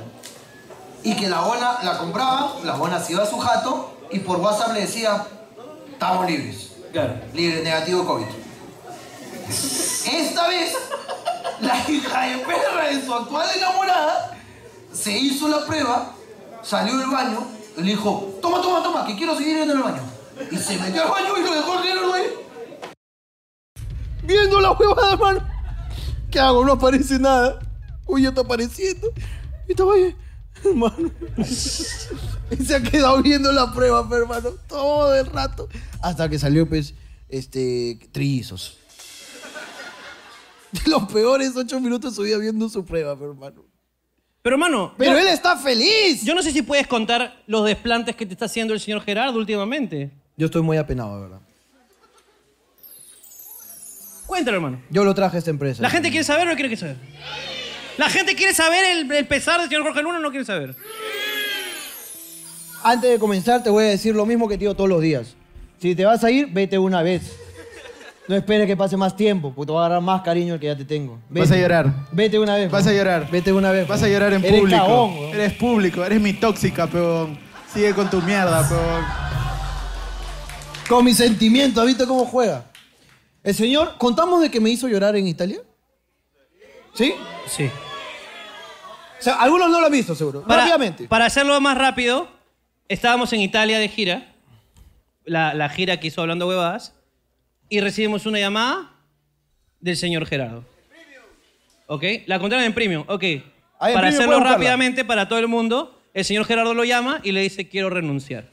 Y 1.09 1.17
que 1.17 1.27
la 1.27 1.41
bona 1.41 1.79
la 1.83 1.97
compraba, 1.97 2.57
la 2.65 2.75
bona 2.75 3.01
se 3.01 3.15
iba 3.15 3.23
a 3.23 3.27
su 3.27 3.39
jato 3.39 3.97
y 4.11 4.19
por 4.19 4.41
WhatsApp 4.41 4.75
le 4.75 4.83
decía, 4.83 5.27
estamos 5.91 6.27
libres. 6.27 6.73
Claro. 6.93 7.15
Libre, 7.33 7.63
negativo 7.63 8.05
COVID. 8.05 8.27
Esta 9.49 10.49
vez, 10.49 10.77
la 11.61 11.91
hija 11.91 12.27
de 12.27 12.39
perra 12.41 12.89
de 12.91 13.07
su 13.07 13.15
actual 13.15 13.49
enamorada 13.57 14.37
se 14.93 15.17
hizo 15.17 15.49
la 15.49 15.65
prueba, 15.65 16.13
salió 16.63 16.99
del 16.99 17.09
baño 17.09 17.47
y 17.79 17.81
le 17.81 17.91
dijo, 17.93 18.39
toma, 18.43 18.61
toma, 18.61 18.83
toma, 18.83 19.07
que 19.07 19.17
quiero 19.17 19.35
seguir 19.35 19.61
en 19.61 19.71
el 19.71 19.79
baño. 19.79 20.03
Y 20.51 20.59
se 20.59 20.77
metió 20.77 21.05
al 21.05 21.09
baño 21.09 21.39
y 21.39 21.43
lo 21.43 21.55
dejó 21.55 21.79
Gerardo 21.79 22.13
ahí. 22.13 22.27
Viendo 24.25 24.61
la 24.61 24.73
huevada, 24.73 25.15
hermano. 25.15 25.41
¿Qué 26.31 26.39
hago? 26.39 26.67
No 26.67 26.73
aparece 26.73 27.19
nada. 27.19 27.61
Uy, 28.07 28.25
ya 28.25 28.29
está 28.29 28.43
apareciendo. 28.43 29.09
Y 29.67 29.73
estaba 29.73 29.95
ahí, 29.95 30.15
hermano. 30.65 31.11
Y 32.51 32.65
se 32.65 32.77
ha 32.77 32.83
quedado 32.83 33.23
viendo 33.23 33.53
la 33.53 33.73
prueba, 33.73 34.07
hermano, 34.11 34.51
todo 34.69 35.15
el 35.15 35.27
rato. 35.27 35.69
Hasta 36.03 36.29
que 36.29 36.39
salió, 36.39 36.69
pues, 36.69 36.95
este, 37.29 37.99
trillizos. 38.13 38.79
Los 40.87 41.11
peores 41.13 41.57
ocho 41.57 41.81
minutos 41.81 42.15
subía 42.15 42.39
viendo 42.39 42.69
su 42.69 42.85
prueba, 42.85 43.13
hermano. 43.13 43.65
Pero, 44.43 44.55
hermano, 44.55 44.95
Pero 44.97 45.13
yo, 45.13 45.19
él 45.19 45.29
está 45.29 45.57
feliz. 45.57 46.25
yo 46.25 46.35
no 46.35 46.43
sé 46.43 46.53
si 46.53 46.63
puedes 46.63 46.87
contar 46.87 47.43
los 47.47 47.65
desplantes 47.67 48.17
que 48.17 48.25
te 48.25 48.33
está 48.33 48.47
haciendo 48.47 48.73
el 48.73 48.81
señor 48.81 49.03
Gerardo 49.03 49.39
últimamente. 49.39 50.11
Yo 50.37 50.47
estoy 50.47 50.63
muy 50.63 50.77
apenado, 50.77 51.17
de 51.17 51.23
verdad. 51.23 51.41
Cuéntalo, 54.27 54.57
hermano. 54.57 54.83
Yo 54.91 55.05
lo 55.05 55.15
traje 55.15 55.37
a 55.37 55.39
esta 55.39 55.51
empresa. 55.51 55.83
¿La 55.83 55.91
gente 55.91 56.11
quiere 56.11 56.23
saber 56.25 56.47
o 56.47 56.51
no 56.51 56.57
quiere 56.57 56.77
saber? 56.77 56.97
¿La 57.99 58.09
gente 58.09 58.35
quiere 58.35 58.55
saber 58.55 58.85
el, 58.85 59.11
el 59.13 59.27
pesar 59.27 59.61
del 59.61 59.69
señor 59.69 59.83
Jorge 59.85 60.03
Luna 60.03 60.19
o 60.19 60.21
no 60.23 60.31
quiere 60.31 60.45
saber? 60.45 60.75
Antes 62.83 63.11
de 63.11 63.19
comenzar, 63.19 63.63
te 63.63 63.71
voy 63.71 63.85
a 63.85 63.89
decir 63.89 64.15
lo 64.15 64.25
mismo 64.25 64.49
que 64.49 64.55
te 64.55 64.61
digo 64.61 64.75
todos 64.75 64.89
los 64.89 65.03
días. 65.03 65.35
Si 65.81 65.95
te 65.95 66.05
vas 66.05 66.23
a 66.25 66.31
ir, 66.31 66.47
vete 66.47 66.79
una 66.79 67.03
vez. 67.03 67.37
No 68.29 68.37
esperes 68.37 68.67
que 68.67 68.77
pase 68.77 68.97
más 68.97 69.17
tiempo, 69.17 69.53
porque 69.55 69.67
te 69.69 69.73
va 69.73 69.83
a 69.83 69.87
agarrar 69.87 70.03
más 70.03 70.23
cariño 70.23 70.55
el 70.55 70.61
que 70.61 70.67
ya 70.67 70.77
te 70.77 70.85
tengo. 70.85 71.19
Vete. 71.29 71.41
Vas 71.47 71.51
a 71.51 71.57
llorar. 71.61 71.93
Vete 72.13 72.39
una 72.39 72.55
vez. 72.57 72.71
Vas 72.71 72.87
a 72.87 72.93
llorar. 72.93 73.29
Vete 73.31 73.53
una 73.53 73.71
vez. 73.73 73.89
Vas 73.89 74.03
a 74.03 74.09
llorar 74.09 74.33
en 74.35 74.45
Eres 74.45 74.61
público. 74.61 74.79
cagón, 74.81 75.15
weón. 75.19 75.35
eres 75.35 75.53
público, 75.55 76.05
eres 76.05 76.21
mi 76.21 76.33
tóxica, 76.35 76.87
peón. 76.87 77.39
Sigue 77.73 77.95
con 77.95 78.09
tu 78.11 78.21
mierda, 78.23 78.69
peón. 78.69 79.05
Con 80.89 81.05
mis 81.05 81.17
sentimientos, 81.17 81.85
¿viste 81.87 82.07
cómo 82.07 82.25
juega? 82.27 82.65
El 83.43 83.55
señor, 83.55 83.95
¿contamos 83.99 84.41
de 84.41 84.51
que 84.51 84.61
me 84.61 84.71
hizo 84.71 84.89
llorar 84.89 85.17
en 85.17 85.27
Italia? 85.27 85.61
¿Sí? 86.95 87.15
Sí. 87.47 87.71
O 89.19 89.23
sea, 89.23 89.35
algunos 89.35 89.71
no 89.71 89.81
lo 89.81 89.87
han 89.87 89.93
visto, 89.93 90.15
seguro. 90.15 90.43
Para, 90.43 90.63
Rápidamente. 90.63 91.09
para 91.09 91.27
hacerlo 91.27 91.61
más 91.61 91.77
rápido, 91.77 92.29
estábamos 92.89 93.33
en 93.33 93.41
Italia 93.41 93.79
de 93.79 93.89
gira, 93.89 94.33
la, 95.25 95.55
la 95.55 95.69
gira 95.69 95.99
que 95.99 96.07
hizo 96.09 96.21
Hablando 96.21 96.47
Huevadas, 96.47 96.95
y 97.69 97.81
recibimos 97.81 98.27
una 98.27 98.39
llamada 98.39 98.93
del 99.81 99.97
señor 99.97 100.27
Gerardo. 100.27 100.65
¿Ok? 101.87 102.05
La 102.27 102.39
contaron 102.39 102.65
en 102.65 102.75
premium. 102.75 103.05
Ok. 103.09 103.23
Ahí 103.23 103.41
en 103.41 103.45
para 103.79 103.93
Premium 103.93 104.15
hacerlo 104.15 104.39
pueden 104.39 104.53
rápidamente 104.53 105.05
para 105.05 105.29
todo 105.29 105.39
el 105.39 105.49
mundo, 105.49 106.01
el 106.15 106.25
señor 106.25 106.45
Gerardo 106.45 106.75
lo 106.75 106.85
llama 106.85 107.21
y 107.23 107.33
le 107.33 107.41
dice, 107.41 107.69
quiero 107.69 107.91
renunciar. 107.91 108.47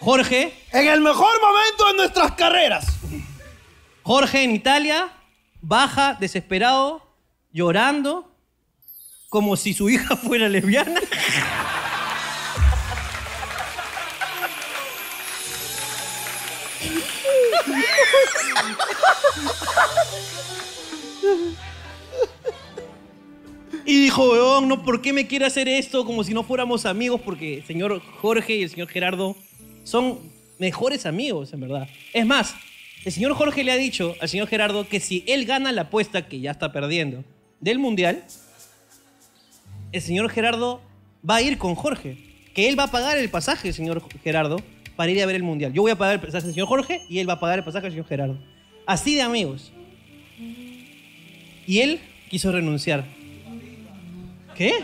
Jorge, 0.00 0.52
En 0.72 0.88
el 0.88 1.00
mejor 1.00 1.40
momento 1.40 1.86
de 1.88 1.94
nuestras 1.94 2.32
carreras. 2.32 2.86
Jorge 4.02 4.42
en 4.42 4.50
Italia, 4.50 5.10
baja, 5.60 6.16
desesperado, 6.18 7.06
llorando, 7.52 8.31
como 9.32 9.56
si 9.56 9.72
su 9.72 9.88
hija 9.88 10.14
fuera 10.14 10.46
lesbiana. 10.46 11.00
Y 23.86 24.02
dijo, 24.02 24.30
weón, 24.30 24.68
no, 24.68 24.82
¿por 24.84 25.00
qué 25.00 25.14
me 25.14 25.26
quiere 25.26 25.46
hacer 25.46 25.66
esto? 25.66 26.04
Como 26.04 26.22
si 26.24 26.34
no 26.34 26.42
fuéramos 26.42 26.84
amigos, 26.84 27.22
porque 27.24 27.54
el 27.54 27.64
señor 27.64 28.02
Jorge 28.20 28.56
y 28.56 28.64
el 28.64 28.68
señor 28.68 28.88
Gerardo 28.88 29.34
son 29.84 30.18
mejores 30.58 31.06
amigos, 31.06 31.54
en 31.54 31.60
verdad. 31.60 31.88
Es 32.12 32.26
más, 32.26 32.54
el 33.06 33.12
señor 33.12 33.32
Jorge 33.32 33.64
le 33.64 33.72
ha 33.72 33.76
dicho 33.76 34.14
al 34.20 34.28
señor 34.28 34.46
Gerardo 34.46 34.86
que 34.86 35.00
si 35.00 35.24
él 35.26 35.46
gana 35.46 35.72
la 35.72 35.82
apuesta, 35.82 36.28
que 36.28 36.38
ya 36.38 36.50
está 36.50 36.70
perdiendo, 36.70 37.24
del 37.60 37.78
Mundial, 37.78 38.26
el 39.92 40.00
señor 40.00 40.30
Gerardo 40.30 40.80
va 41.28 41.36
a 41.36 41.42
ir 41.42 41.58
con 41.58 41.74
Jorge. 41.74 42.18
Que 42.54 42.68
él 42.68 42.78
va 42.78 42.84
a 42.84 42.90
pagar 42.90 43.16
el 43.16 43.30
pasaje, 43.30 43.72
señor 43.72 44.02
Gerardo, 44.22 44.56
para 44.96 45.10
ir 45.10 45.22
a 45.22 45.26
ver 45.26 45.36
el 45.36 45.42
Mundial. 45.42 45.72
Yo 45.72 45.82
voy 45.82 45.90
a 45.90 45.96
pagar 45.96 46.14
el 46.14 46.20
pasaje 46.20 46.44
del 46.44 46.54
señor 46.54 46.68
Jorge 46.68 47.02
y 47.08 47.18
él 47.18 47.28
va 47.28 47.34
a 47.34 47.40
pagar 47.40 47.58
el 47.58 47.64
pasaje 47.64 47.84
del 47.84 47.92
señor 47.92 48.06
Gerardo. 48.06 48.38
Así 48.86 49.14
de 49.14 49.22
amigos. 49.22 49.72
Y 51.66 51.80
él 51.80 52.00
quiso 52.28 52.52
renunciar. 52.52 53.04
¿Qué? 54.54 54.74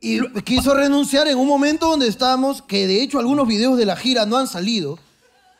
Y 0.00 0.20
quiso 0.42 0.74
renunciar 0.74 1.26
en 1.26 1.38
un 1.38 1.48
momento 1.48 1.88
donde 1.88 2.06
estábamos, 2.06 2.62
que 2.62 2.86
de 2.86 3.02
hecho 3.02 3.18
algunos 3.18 3.46
videos 3.48 3.76
de 3.76 3.86
la 3.86 3.96
gira 3.96 4.26
no 4.26 4.36
han 4.36 4.46
salido 4.46 4.98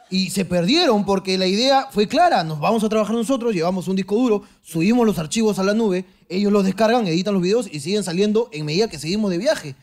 y 0.08 0.30
se 0.30 0.44
perdieron 0.44 1.04
porque 1.04 1.36
la 1.36 1.46
idea 1.46 1.88
fue 1.90 2.06
clara, 2.06 2.44
nos 2.44 2.60
vamos 2.60 2.84
a 2.84 2.88
trabajar 2.88 3.14
nosotros, 3.14 3.52
llevamos 3.54 3.88
un 3.88 3.96
disco 3.96 4.14
duro, 4.14 4.42
subimos 4.62 5.04
los 5.06 5.18
archivos 5.18 5.58
a 5.58 5.64
la 5.64 5.74
nube, 5.74 6.04
ellos 6.28 6.52
los 6.52 6.64
descargan, 6.64 7.06
editan 7.06 7.34
los 7.34 7.42
videos 7.42 7.68
y 7.70 7.80
siguen 7.80 8.04
saliendo 8.04 8.48
en 8.52 8.64
medida 8.64 8.88
que 8.88 8.98
seguimos 8.98 9.30
de 9.30 9.38
viaje. 9.38 9.74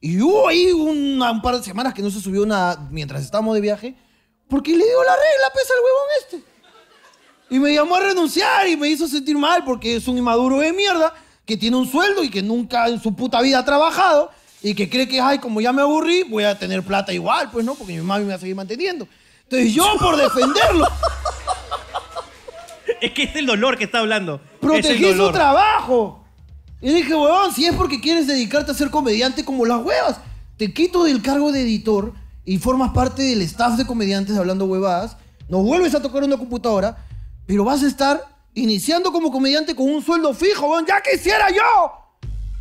Y 0.00 0.20
hubo 0.20 0.46
ahí 0.46 0.70
una- 0.72 1.32
un 1.32 1.42
par 1.42 1.56
de 1.56 1.64
semanas 1.64 1.94
que 1.94 2.02
no 2.02 2.10
se 2.10 2.20
subió 2.20 2.46
nada 2.46 2.88
mientras 2.92 3.22
estábamos 3.24 3.54
de 3.54 3.60
viaje 3.60 3.94
porque 4.48 4.70
le 4.70 4.84
dio 4.84 5.02
la 5.04 5.12
regla, 5.16 5.52
pesa 5.52 5.72
el 5.74 5.80
huevón 5.84 6.08
este. 6.20 6.56
Y 7.48 7.58
me 7.58 7.74
llamó 7.74 7.96
a 7.96 8.00
renunciar 8.00 8.68
y 8.68 8.76
me 8.76 8.88
hizo 8.88 9.08
sentir 9.08 9.36
mal 9.36 9.64
porque 9.64 9.96
es 9.96 10.06
un 10.06 10.18
inmaduro 10.18 10.58
de 10.58 10.72
mierda 10.72 11.12
que 11.44 11.56
tiene 11.56 11.76
un 11.76 11.88
sueldo 11.90 12.22
y 12.22 12.30
que 12.30 12.42
nunca 12.42 12.88
en 12.88 13.00
su 13.00 13.14
puta 13.14 13.40
vida 13.40 13.60
ha 13.60 13.64
trabajado 13.64 14.30
y 14.62 14.74
que 14.74 14.88
cree 14.90 15.06
que, 15.08 15.20
ay, 15.20 15.38
como 15.38 15.60
ya 15.60 15.72
me 15.72 15.82
aburrí, 15.82 16.24
voy 16.24 16.44
a 16.44 16.58
tener 16.58 16.82
plata 16.82 17.12
igual, 17.12 17.50
pues 17.52 17.64
no, 17.64 17.74
porque 17.74 17.94
mi 17.94 18.00
mami 18.02 18.24
me 18.24 18.30
va 18.30 18.34
a 18.36 18.38
seguir 18.40 18.56
manteniendo. 18.56 19.06
Entonces 19.48 19.74
yo, 19.74 19.84
por 19.98 20.16
defenderlo, 20.16 20.86
Es 23.00 23.12
que 23.12 23.24
es 23.24 23.36
el 23.36 23.46
dolor 23.46 23.76
que 23.76 23.84
está 23.84 23.98
hablando. 23.98 24.40
protegí 24.60 25.12
su 25.14 25.30
trabajo. 25.30 26.24
Y 26.80 26.92
dije, 26.92 27.14
huevón, 27.14 27.52
si 27.52 27.66
es 27.66 27.74
porque 27.74 28.00
quieres 28.00 28.26
dedicarte 28.26 28.70
a 28.70 28.74
ser 28.74 28.90
comediante 28.90 29.44
como 29.44 29.64
las 29.64 29.82
huevas, 29.82 30.18
te 30.56 30.72
quito 30.72 31.04
del 31.04 31.22
cargo 31.22 31.52
de 31.52 31.62
editor 31.62 32.12
y 32.44 32.58
formas 32.58 32.92
parte 32.92 33.22
del 33.22 33.42
staff 33.42 33.76
de 33.76 33.86
comediantes 33.86 34.36
hablando 34.36 34.66
huevadas, 34.66 35.16
nos 35.48 35.62
vuelves 35.62 35.94
a 35.94 36.02
tocar 36.02 36.22
una 36.22 36.36
computadora, 36.36 37.04
pero 37.46 37.64
vas 37.64 37.82
a 37.82 37.86
estar 37.86 38.22
iniciando 38.54 39.12
como 39.12 39.30
comediante 39.30 39.74
con 39.74 39.88
un 39.88 40.02
sueldo 40.02 40.32
fijo, 40.34 40.66
huevón. 40.66 40.86
¡Ya 40.86 41.00
quisiera 41.00 41.50
yo 41.50 41.62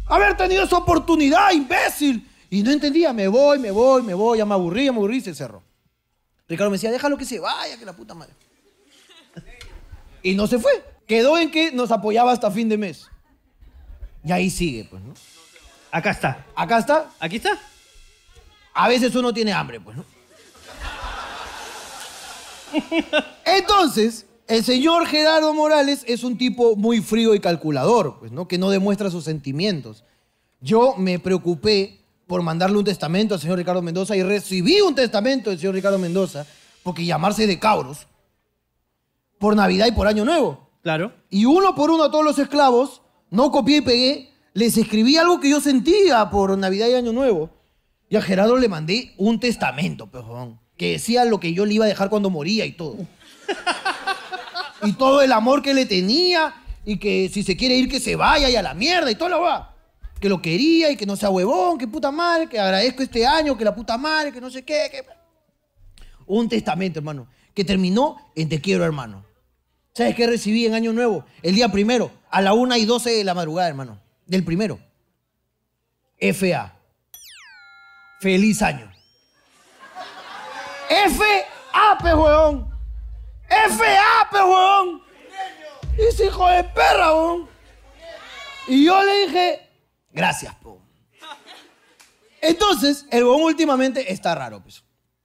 haber 0.07 0.37
tenido 0.37 0.63
esa 0.63 0.77
oportunidad, 0.77 1.51
imbécil! 1.51 2.27
Y 2.49 2.63
no 2.63 2.71
entendía, 2.71 3.11
me 3.11 3.27
voy, 3.27 3.59
me 3.59 3.71
voy, 3.71 4.01
me 4.01 4.13
voy, 4.13 4.37
ya 4.37 4.45
me 4.45 4.53
aburrí, 4.53 4.85
ya 4.85 4.91
me 4.91 4.99
aburrí 4.99 5.17
y 5.17 5.21
se 5.21 5.35
cerró. 5.35 5.61
Ricardo 6.47 6.69
me 6.69 6.75
decía, 6.75 6.91
déjalo 6.91 7.17
que 7.17 7.25
se 7.25 7.39
vaya, 7.39 7.77
que 7.77 7.85
la 7.85 7.93
puta 7.93 8.13
madre. 8.13 8.33
Y 10.21 10.35
no 10.35 10.47
se 10.47 10.59
fue. 10.59 10.71
Quedó 11.07 11.37
en 11.37 11.51
que 11.51 11.71
nos 11.71 11.91
apoyaba 11.91 12.31
hasta 12.31 12.51
fin 12.51 12.69
de 12.69 12.77
mes. 12.77 13.07
Y 14.23 14.31
ahí 14.31 14.49
sigue, 14.49 14.85
pues, 14.85 15.03
¿no? 15.03 15.13
Acá 15.91 16.11
está. 16.11 16.45
Acá 16.55 16.79
está. 16.79 17.11
Aquí 17.19 17.37
está. 17.37 17.59
A 18.73 18.87
veces 18.87 19.15
uno 19.15 19.33
tiene 19.33 19.53
hambre, 19.53 19.79
pues, 19.79 19.97
¿no? 19.97 20.05
Entonces, 23.45 24.25
el 24.47 24.63
señor 24.63 25.07
Gerardo 25.07 25.53
Morales 25.53 26.03
es 26.07 26.23
un 26.23 26.37
tipo 26.37 26.75
muy 26.75 27.01
frío 27.01 27.33
y 27.33 27.39
calculador, 27.39 28.19
pues, 28.19 28.31
¿no? 28.31 28.47
Que 28.47 28.57
no 28.57 28.69
demuestra 28.69 29.09
sus 29.09 29.23
sentimientos. 29.23 30.03
Yo 30.59 30.95
me 30.97 31.19
preocupé 31.19 32.04
por 32.27 32.41
mandarle 32.41 32.77
un 32.77 32.83
testamento 32.83 33.35
al 33.35 33.39
señor 33.39 33.57
Ricardo 33.57 33.81
Mendoza 33.81 34.15
y 34.15 34.23
recibí 34.23 34.81
un 34.81 34.95
testamento 34.95 35.49
del 35.49 35.59
señor 35.59 35.75
Ricardo 35.75 35.97
Mendoza 35.97 36.45
porque 36.83 37.05
llamarse 37.05 37.47
de 37.47 37.59
cabros 37.59 38.07
por 39.39 39.55
Navidad 39.55 39.87
y 39.87 39.91
por 39.91 40.07
Año 40.07 40.25
Nuevo. 40.25 40.69
Claro. 40.81 41.13
Y 41.29 41.45
uno 41.45 41.75
por 41.75 41.91
uno 41.91 42.03
a 42.03 42.11
todos 42.11 42.23
los 42.23 42.39
esclavos, 42.39 43.01
no 43.29 43.51
copié 43.51 43.77
y 43.77 43.81
pegué, 43.81 44.33
les 44.53 44.77
escribí 44.77 45.17
algo 45.17 45.39
que 45.39 45.49
yo 45.49 45.59
sentía 45.59 46.29
por 46.29 46.57
Navidad 46.57 46.87
y 46.87 46.93
Año 46.93 47.11
Nuevo. 47.11 47.49
Y 48.09 48.15
a 48.15 48.21
Gerardo 48.21 48.57
le 48.57 48.69
mandé 48.69 49.13
un 49.17 49.39
testamento, 49.39 50.07
pejón, 50.07 50.59
que 50.77 50.91
decía 50.91 51.25
lo 51.25 51.39
que 51.39 51.53
yo 51.53 51.65
le 51.65 51.73
iba 51.73 51.85
a 51.85 51.87
dejar 51.87 52.09
cuando 52.09 52.29
moría 52.29 52.65
y 52.65 52.73
todo. 52.73 52.97
y 54.83 54.93
todo 54.93 55.21
el 55.21 55.31
amor 55.31 55.63
que 55.63 55.73
le 55.73 55.85
tenía, 55.85 56.53
y 56.85 56.97
que 56.97 57.29
si 57.33 57.43
se 57.43 57.57
quiere 57.57 57.75
ir 57.75 57.89
que 57.89 57.99
se 57.99 58.15
vaya 58.15 58.49
y 58.49 58.55
a 58.55 58.61
la 58.61 58.73
mierda 58.73 59.09
y 59.11 59.15
todo 59.15 59.29
lo 59.29 59.41
va. 59.41 59.74
Que 60.25 60.29
lo 60.29 60.41
quería 60.41 60.89
y 60.89 60.97
que 60.97 61.05
no 61.05 61.15
sea 61.15 61.29
huevón, 61.29 61.77
que 61.77 61.87
puta 61.87 62.09
madre, 62.09 62.49
que 62.49 62.59
agradezco 62.59 63.03
este 63.03 63.27
año, 63.27 63.55
que 63.55 63.63
la 63.63 63.75
puta 63.75 63.95
madre, 63.95 64.31
que 64.31 64.41
no 64.41 64.49
sé 64.49 64.65
qué. 64.65 65.05
Un 66.25 66.49
testamento, 66.49 66.97
hermano, 66.97 67.27
que 67.53 67.63
terminó 67.63 68.17
en 68.35 68.49
te 68.49 68.59
quiero, 68.59 68.83
hermano. 68.83 69.23
¿Sabes 69.93 70.15
qué 70.15 70.25
recibí 70.25 70.65
en 70.65 70.73
Año 70.73 70.93
Nuevo? 70.93 71.25
El 71.43 71.53
día 71.53 71.69
primero, 71.71 72.11
a 72.31 72.41
la 72.41 72.53
1 72.53 72.75
y 72.77 72.85
12 72.85 73.11
de 73.11 73.23
la 73.23 73.35
madrugada, 73.35 73.69
hermano. 73.69 74.01
Del 74.25 74.43
primero. 74.43 74.79
FA. 76.17 76.75
Feliz 78.19 78.63
año. 78.63 78.91
FA, 80.89 81.97
pe 82.01 82.15
huevón. 82.15 82.67
FA, 83.47 84.29
pe 84.31 84.37
huevón. 84.37 85.03
Ese 85.99 86.25
hijo 86.25 86.47
de 86.49 86.63
perra, 86.63 87.13
huevón. 87.13 87.47
Y 88.67 88.85
yo 88.85 89.03
le 89.03 89.27
dije, 89.27 89.64
gracias, 90.15 90.55
po. 90.55 90.79
Entonces, 92.41 93.05
el 93.11 93.23
huevón 93.23 93.43
últimamente 93.43 94.11
está 94.11 94.35
raro, 94.35 94.61
pues. 94.61 94.83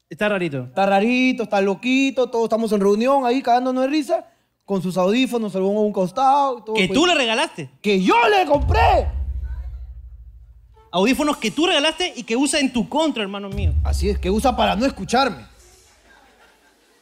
Está 0.09 0.29
rarito. 0.29 0.64
Está 0.64 0.87
rarito, 0.87 1.44
está 1.44 1.61
loquito, 1.61 2.29
todos 2.31 2.44
estamos 2.44 2.72
en 2.72 2.81
reunión 2.81 3.24
ahí 3.26 3.42
cagándonos 3.42 3.85
de 3.85 3.88
risa, 3.90 4.26
con 4.64 4.83
sus 4.83 4.96
audífonos, 4.96 5.55
el 5.55 5.61
huevón 5.62 5.76
a 5.76 5.81
un 5.81 5.92
costado. 5.92 6.64
todo, 6.64 6.74
Que 6.74 6.87
pues. 6.88 6.98
tú 6.98 7.07
le 7.07 7.14
regalaste. 7.14 7.70
¡Que 7.81 8.03
yo 8.03 8.16
le 8.29 8.46
compré! 8.46 9.09
Audífonos 10.92 11.37
que 11.37 11.53
tú 11.53 11.66
regalaste 11.66 12.12
y 12.16 12.24
que 12.24 12.37
usa 12.37 12.59
en 12.59 12.72
tu 12.72 12.88
contra, 12.88 13.22
hermano 13.22 13.48
mío. 13.48 13.72
Así 13.85 14.09
es, 14.09 14.18
que 14.18 14.31
usa 14.31 14.57
para 14.57 14.74
no 14.74 14.85
escucharme. 14.87 15.46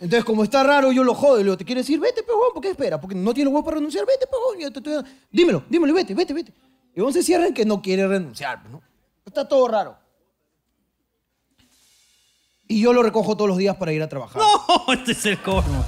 Entonces, 0.00 0.24
como 0.24 0.44
está 0.44 0.62
raro, 0.62 0.92
yo 0.92 1.02
lo 1.02 1.14
jodo. 1.14 1.36
Y 1.36 1.38
le 1.38 1.44
digo, 1.44 1.56
¿te 1.56 1.64
quieres 1.64 1.88
ir? 1.88 1.98
Vete, 1.98 2.22
pejón, 2.22 2.52
¿por 2.52 2.62
qué 2.62 2.70
espera? 2.70 3.00
Porque 3.00 3.16
no 3.16 3.32
tiene 3.32 3.48
huevos 3.48 3.64
para 3.64 3.76
renunciar. 3.76 4.04
Vete, 4.06 4.26
pejón. 4.26 5.04
Dímelo, 5.30 5.64
dímelo, 5.68 5.92
y 5.92 5.96
vete, 5.96 6.14
vete, 6.14 6.34
vete. 6.34 6.52
Y 6.98 7.22
cierra 7.22 7.46
en 7.46 7.54
que 7.54 7.64
no 7.64 7.80
quiere 7.80 8.08
renunciar, 8.08 8.60
pues, 8.60 8.72
¿no? 8.72 8.82
Está 9.24 9.46
todo 9.46 9.68
raro. 9.68 9.96
Y 12.66 12.80
yo 12.80 12.92
lo 12.92 13.04
recojo 13.04 13.36
todos 13.36 13.48
los 13.48 13.58
días 13.58 13.76
para 13.76 13.92
ir 13.92 14.02
a 14.02 14.08
trabajar. 14.08 14.42
No, 14.42 14.92
este 14.92 15.12
es 15.12 15.24
el 15.26 15.40
colmo. 15.40 15.84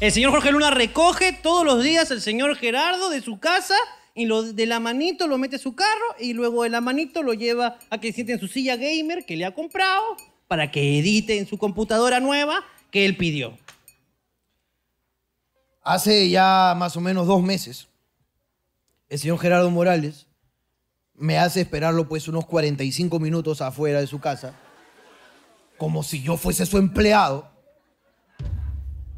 El 0.00 0.12
señor 0.12 0.30
Jorge 0.30 0.52
Luna 0.52 0.70
recoge 0.70 1.32
todos 1.32 1.64
los 1.64 1.82
días 1.82 2.10
al 2.10 2.20
señor 2.20 2.54
Gerardo 2.56 3.10
de 3.10 3.20
su 3.20 3.40
casa 3.40 3.74
y 4.14 4.26
lo, 4.26 4.42
de 4.42 4.66
la 4.66 4.78
manito 4.78 5.26
lo 5.26 5.38
mete 5.38 5.56
a 5.56 5.58
su 5.58 5.74
carro 5.74 6.14
y 6.20 6.34
luego 6.34 6.62
de 6.62 6.70
la 6.70 6.80
manito 6.80 7.22
lo 7.22 7.34
lleva 7.34 7.78
a 7.90 7.98
que 7.98 8.12
siente 8.12 8.32
en 8.32 8.40
su 8.40 8.46
silla 8.46 8.76
gamer 8.76 9.24
que 9.26 9.36
le 9.36 9.44
ha 9.44 9.54
comprado 9.54 10.16
para 10.46 10.70
que 10.70 10.98
edite 10.98 11.38
en 11.38 11.48
su 11.48 11.58
computadora 11.58 12.20
nueva 12.20 12.64
que 12.90 13.04
él 13.04 13.16
pidió. 13.16 13.58
Hace 15.82 16.28
ya 16.30 16.74
más 16.76 16.96
o 16.96 17.00
menos 17.00 17.26
dos 17.26 17.42
meses, 17.42 17.88
el 19.08 19.18
señor 19.18 19.38
Gerardo 19.38 19.70
Morales 19.70 20.26
me 21.16 21.38
hace 21.38 21.60
esperarlo 21.62 22.08
pues 22.08 22.28
unos 22.28 22.44
45 22.46 23.18
minutos 23.20 23.60
afuera 23.62 24.00
de 24.00 24.06
su 24.06 24.20
casa, 24.20 24.52
como 25.78 26.02
si 26.02 26.22
yo 26.22 26.36
fuese 26.36 26.66
su 26.66 26.76
empleado. 26.78 27.48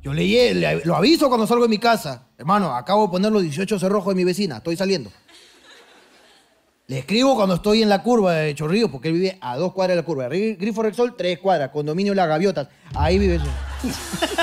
Yo 0.02 0.12
le, 0.14 0.54
le- 0.54 0.84
lo 0.84 0.94
aviso 0.94 1.28
cuando 1.28 1.46
salgo 1.46 1.64
de 1.64 1.68
mi 1.70 1.78
casa. 1.78 2.28
Hermano, 2.38 2.74
acabo 2.76 3.06
de 3.06 3.10
poner 3.10 3.32
los 3.32 3.42
18 3.42 3.78
cerrojos 3.78 4.14
de 4.14 4.16
mi 4.16 4.24
vecina, 4.24 4.58
estoy 4.58 4.76
saliendo. 4.76 5.10
Le 6.88 7.00
escribo 7.00 7.34
cuando 7.34 7.56
estoy 7.56 7.82
en 7.82 7.88
la 7.88 8.00
curva 8.04 8.34
de 8.34 8.54
Chorrillos, 8.54 8.90
porque 8.90 9.08
él 9.08 9.14
vive 9.14 9.38
a 9.40 9.56
dos 9.56 9.72
cuadras 9.72 9.96
de 9.96 10.02
la 10.02 10.06
curva. 10.06 10.28
Ri- 10.28 10.56
Grifo 10.56 10.84
Rexol, 10.84 11.16
tres 11.16 11.40
cuadras. 11.40 11.70
Condominio 11.70 12.14
Las 12.14 12.28
Gaviotas. 12.28 12.68
Ahí 12.94 13.18
vive 13.18 13.36
eso. 13.36 13.46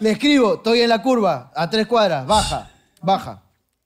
Le 0.00 0.10
escribo, 0.10 0.54
estoy 0.54 0.80
en 0.80 0.88
la 0.88 1.00
curva, 1.00 1.52
a 1.54 1.70
tres 1.70 1.86
cuadras, 1.86 2.26
baja, 2.26 2.71
baja. 3.02 3.42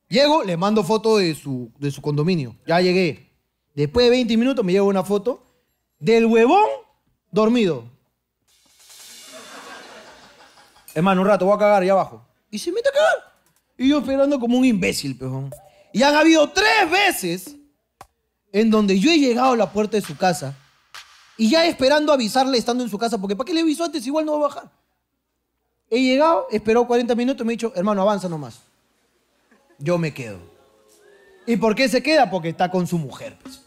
Llego, 0.08 0.44
le 0.44 0.56
mando 0.56 0.84
foto 0.84 1.16
de 1.16 1.34
su, 1.34 1.72
de 1.78 1.90
su 1.90 2.00
condominio. 2.00 2.56
Ya 2.66 2.80
llegué. 2.80 3.32
Después 3.74 4.06
de 4.06 4.10
20 4.10 4.36
minutos 4.36 4.64
me 4.64 4.72
llega 4.72 4.84
una 4.84 5.02
foto 5.02 5.42
del 5.98 6.26
huevón 6.26 6.68
dormido. 7.30 7.84
Hermano, 10.94 11.20
un 11.22 11.26
rato, 11.26 11.44
voy 11.44 11.56
a 11.56 11.58
cagar 11.58 11.84
ya 11.84 11.92
abajo. 11.92 12.24
Y 12.50 12.58
se 12.58 12.72
mete 12.72 12.88
a 12.88 12.92
cagar. 12.92 13.34
Y 13.76 13.88
yo 13.88 13.98
esperando 13.98 14.38
como 14.40 14.56
un 14.56 14.64
imbécil, 14.64 15.18
pejón. 15.18 15.50
Y 15.92 16.02
han 16.02 16.14
habido 16.14 16.48
tres 16.50 16.90
veces 16.90 17.56
en 18.52 18.70
donde 18.70 18.98
yo 18.98 19.10
he 19.10 19.18
llegado 19.18 19.52
a 19.52 19.56
la 19.56 19.70
puerta 19.70 19.96
de 19.96 20.02
su 20.02 20.16
casa 20.16 20.56
y 21.36 21.50
ya 21.50 21.66
esperando 21.66 22.12
avisarle 22.12 22.56
estando 22.56 22.82
en 22.82 22.88
su 22.88 22.96
casa, 22.96 23.18
porque 23.18 23.36
¿para 23.36 23.46
qué 23.46 23.52
le 23.52 23.60
avisó 23.60 23.84
antes? 23.84 24.06
Igual 24.06 24.24
no 24.24 24.32
va 24.32 24.46
a 24.46 24.48
bajar. 24.48 24.70
He 25.90 26.00
llegado, 26.00 26.46
esperó 26.50 26.86
40 26.86 27.14
minutos 27.14 27.42
y 27.42 27.46
me 27.46 27.52
ha 27.52 27.56
dicho, 27.56 27.72
hermano, 27.76 28.02
avanza 28.02 28.28
nomás. 28.28 28.60
Yo 29.78 29.98
me 29.98 30.12
quedo. 30.14 30.38
¿Y 31.46 31.56
por 31.56 31.74
qué 31.74 31.88
se 31.88 32.02
queda? 32.02 32.30
Porque 32.30 32.48
está 32.48 32.70
con 32.70 32.86
su 32.86 32.98
mujer, 32.98 33.36
pues. 33.42 33.62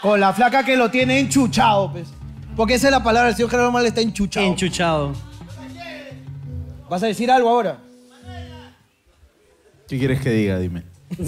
Con 0.00 0.20
la 0.20 0.32
flaca 0.32 0.64
que 0.64 0.76
lo 0.76 0.90
tiene 0.90 1.18
enchuchado, 1.18 1.92
pues. 1.92 2.08
Porque 2.56 2.74
esa 2.74 2.88
es 2.88 2.92
la 2.92 3.02
palabra, 3.02 3.30
el 3.30 3.36
señor 3.36 3.50
Gerardo 3.50 3.72
Mal 3.72 3.86
está 3.86 4.00
enchuchado. 4.00 4.46
Enchuchado. 4.46 5.12
¿Vas 6.88 7.02
a 7.02 7.06
decir 7.06 7.30
algo 7.30 7.48
ahora? 7.48 7.78
¿Qué 9.86 9.98
quieres 9.98 10.20
que 10.20 10.30
diga? 10.30 10.58
Dime. 10.58 10.84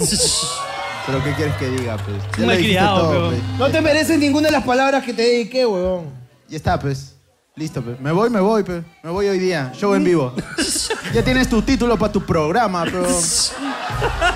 ¿Pero 1.05 1.23
qué 1.23 1.33
quieres 1.33 1.55
que 1.55 1.67
diga, 1.67 1.97
pues? 1.97 2.17
Ya 2.37 2.45
lo 2.45 2.51
dijiste 2.53 2.79
todo, 2.79 3.29
pues. 3.29 3.43
No 3.57 3.69
te 3.69 3.81
mereces 3.81 4.19
ninguna 4.19 4.47
de 4.47 4.51
las 4.51 4.63
palabras 4.63 5.03
que 5.03 5.13
te 5.13 5.21
dediqué, 5.23 5.65
huevón. 5.65 6.05
Ya 6.47 6.57
está, 6.57 6.79
pues. 6.79 7.10
Listo, 7.55 7.81
pues. 7.81 7.99
Me 7.99 8.11
voy, 8.11 8.29
me 8.29 8.39
voy, 8.39 8.63
pues. 8.63 8.83
Me 9.03 9.09
voy 9.09 9.27
hoy 9.27 9.37
día. 9.39 9.71
Show 9.75 9.93
en 9.93 10.03
vivo. 10.03 10.33
ya 11.13 11.23
tienes 11.23 11.49
tu 11.49 11.61
título 11.61 11.97
para 11.97 12.11
tu 12.11 12.25
programa, 12.25 12.83
pero. 12.85 13.05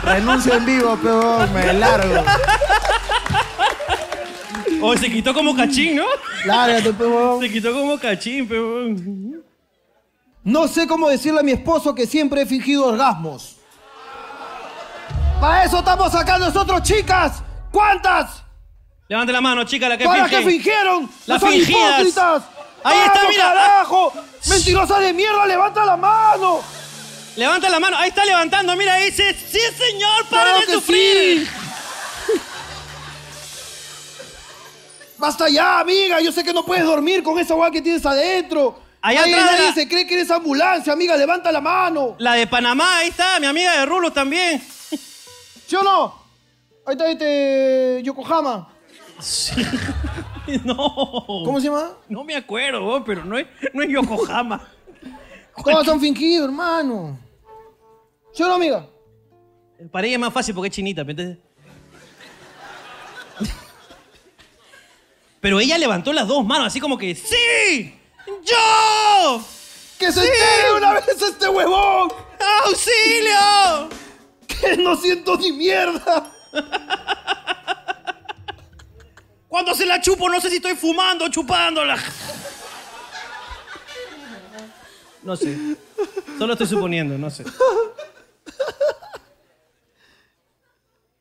Renuncio 0.04 0.54
en 0.54 0.65
vivo, 0.65 0.97
pero 1.01 1.47
me 1.54 1.73
largo. 1.73 2.23
Oh, 4.82 4.95
se 4.97 5.10
quitó 5.10 5.34
como 5.34 5.56
cachín, 5.56 5.95
¿no? 5.95 6.06
Lárgate. 6.45 6.93
Se 7.39 7.49
quitó 7.51 7.73
como 7.73 7.97
cachín, 7.97 8.47
pero... 8.47 8.89
No 10.43 10.67
sé 10.67 10.86
cómo 10.86 11.10
decirle 11.10 11.39
a 11.39 11.43
mi 11.43 11.54
esposo 11.54 11.95
que 11.95 12.06
siempre 12.06 12.41
he 12.41 12.45
fingido 12.45 12.86
orgasmos. 12.88 13.56
Para 15.41 15.63
eso 15.63 15.80
estamos 15.80 16.13
acá 16.13 16.38
nosotros, 16.38 16.84
chicas. 16.84 17.41
¿Cuántas? 17.71 18.43
Levante 19.08 19.34
la 19.34 19.41
mano, 19.41 19.63
chica, 19.63 19.89
la 19.89 19.97
que 19.97 20.04
Todas 20.04 20.19
las 20.19 20.30
finge. 20.30 20.43
que 20.43 20.49
fingieron. 20.51 21.10
Las 21.25 21.41
¡No 21.41 21.47
son 21.47 21.49
fingidas. 21.58 21.91
hipócritas! 22.01 22.43
Ahí 22.88 23.00
está, 23.00 23.13
¡Vamos, 23.15 23.30
mira. 23.32 23.43
carajo! 23.43 24.13
¡Mentirosa 24.48 25.00
de 25.00 25.12
mierda! 25.13 25.45
¡Levanta 25.48 25.84
la 25.86 25.98
mano! 25.98 26.62
Levanta 27.36 27.67
la 27.69 27.80
mano. 27.80 27.98
Ahí 27.98 28.10
está 28.10 28.24
levantando. 28.26 28.76
Mira, 28.76 28.95
dice, 28.98 29.34
sí, 29.34 29.60
señor, 29.78 30.26
para 30.30 30.43
¡Claro 30.43 30.60
de 30.60 30.65
que 30.67 30.74
sufrir. 30.74 31.48
sí! 31.48 31.52
¡Basta 35.17 35.50
ya, 35.50 35.80
amiga! 35.80 36.19
Yo 36.21 36.32
sé 36.32 36.43
que 36.43 36.54
no 36.54 36.63
puedes 36.65 36.84
dormir 36.86 37.24
con 37.24 37.39
esa 37.39 37.54
guay 37.56 37.71
que 37.71 37.82
tienes 37.82 38.06
adentro. 38.06 38.80
Allá 39.02 39.21
Nadie, 39.21 39.34
atrás 39.36 39.52
nadie 39.52 39.67
la- 39.69 39.74
se 39.74 39.88
cree 39.88 40.06
que 40.08 40.13
eres 40.15 40.30
ambulancia, 40.32 40.93
amiga. 40.93 41.15
¡Levanta 41.17 41.52
la 41.52 41.62
mano! 41.62 42.15
La 42.19 42.34
de 42.34 42.48
Panamá, 42.48 42.98
ahí 43.00 43.10
está, 43.10 43.39
mi 43.39 43.48
amiga 43.48 43.80
de 43.80 43.86
Rulo 43.86 44.12
también. 44.12 44.62
¿Sí 45.67 45.76
o 45.76 45.84
no? 45.84 46.24
Ahí 46.86 46.93
está 46.93 47.10
este 47.10 48.02
Yokohama. 48.04 48.67
No. 50.63 50.75
¿Cómo 51.25 51.60
se 51.60 51.67
llama? 51.67 51.97
No 52.08 52.23
me 52.23 52.36
acuerdo, 52.36 53.03
pero 53.03 53.25
no 53.25 53.38
es, 53.38 53.47
no 53.73 53.84
es 53.84 53.89
Yokohama. 53.89 54.67
Todos 55.63 55.88
han 55.88 55.99
fingido, 55.99 56.45
hermano. 56.45 57.17
¿Sí 58.34 58.43
o 58.43 58.47
no, 58.47 58.55
amiga? 58.55 58.88
Para 59.91 60.08
ella 60.08 60.15
es 60.15 60.19
más 60.19 60.34
fácil 60.34 60.53
porque 60.53 60.67
es 60.69 60.75
chinita, 60.75 61.03
¿me 61.03 61.12
entiendes? 61.12 61.39
Pero 65.41 65.60
ella 65.60 65.77
levantó 65.77 66.12
las 66.12 66.27
dos 66.27 66.43
manos, 66.43 66.67
así 66.67 66.79
como 66.79 66.97
que, 66.97 67.13
¡Sí! 67.13 67.93
¡Yo! 68.43 69.41
¡Que 69.99 70.12
se 70.12 70.21
entere 70.21 70.73
una 70.75 70.93
vez 70.93 71.08
este 71.08 71.47
huevón! 71.47 72.12
¡Auxilio! 72.65 73.89
¡Que 74.47 74.75
no 74.77 74.95
siento 74.95 75.38
ni 75.38 75.51
mierda! 75.51 76.31
Cuando 79.56 79.74
se 79.74 79.86
la 79.86 80.02
chupo, 80.02 80.28
no 80.28 80.41
sé 80.41 80.50
si 80.50 80.58
estoy 80.58 80.76
fumando 80.76 81.24
o 81.24 81.30
chupándola. 81.30 81.98
No 85.24 85.34
sé. 85.38 85.78
Solo 86.38 86.52
estoy 86.52 86.68
suponiendo, 86.68 87.18
no 87.18 87.30
sé. 87.30 87.46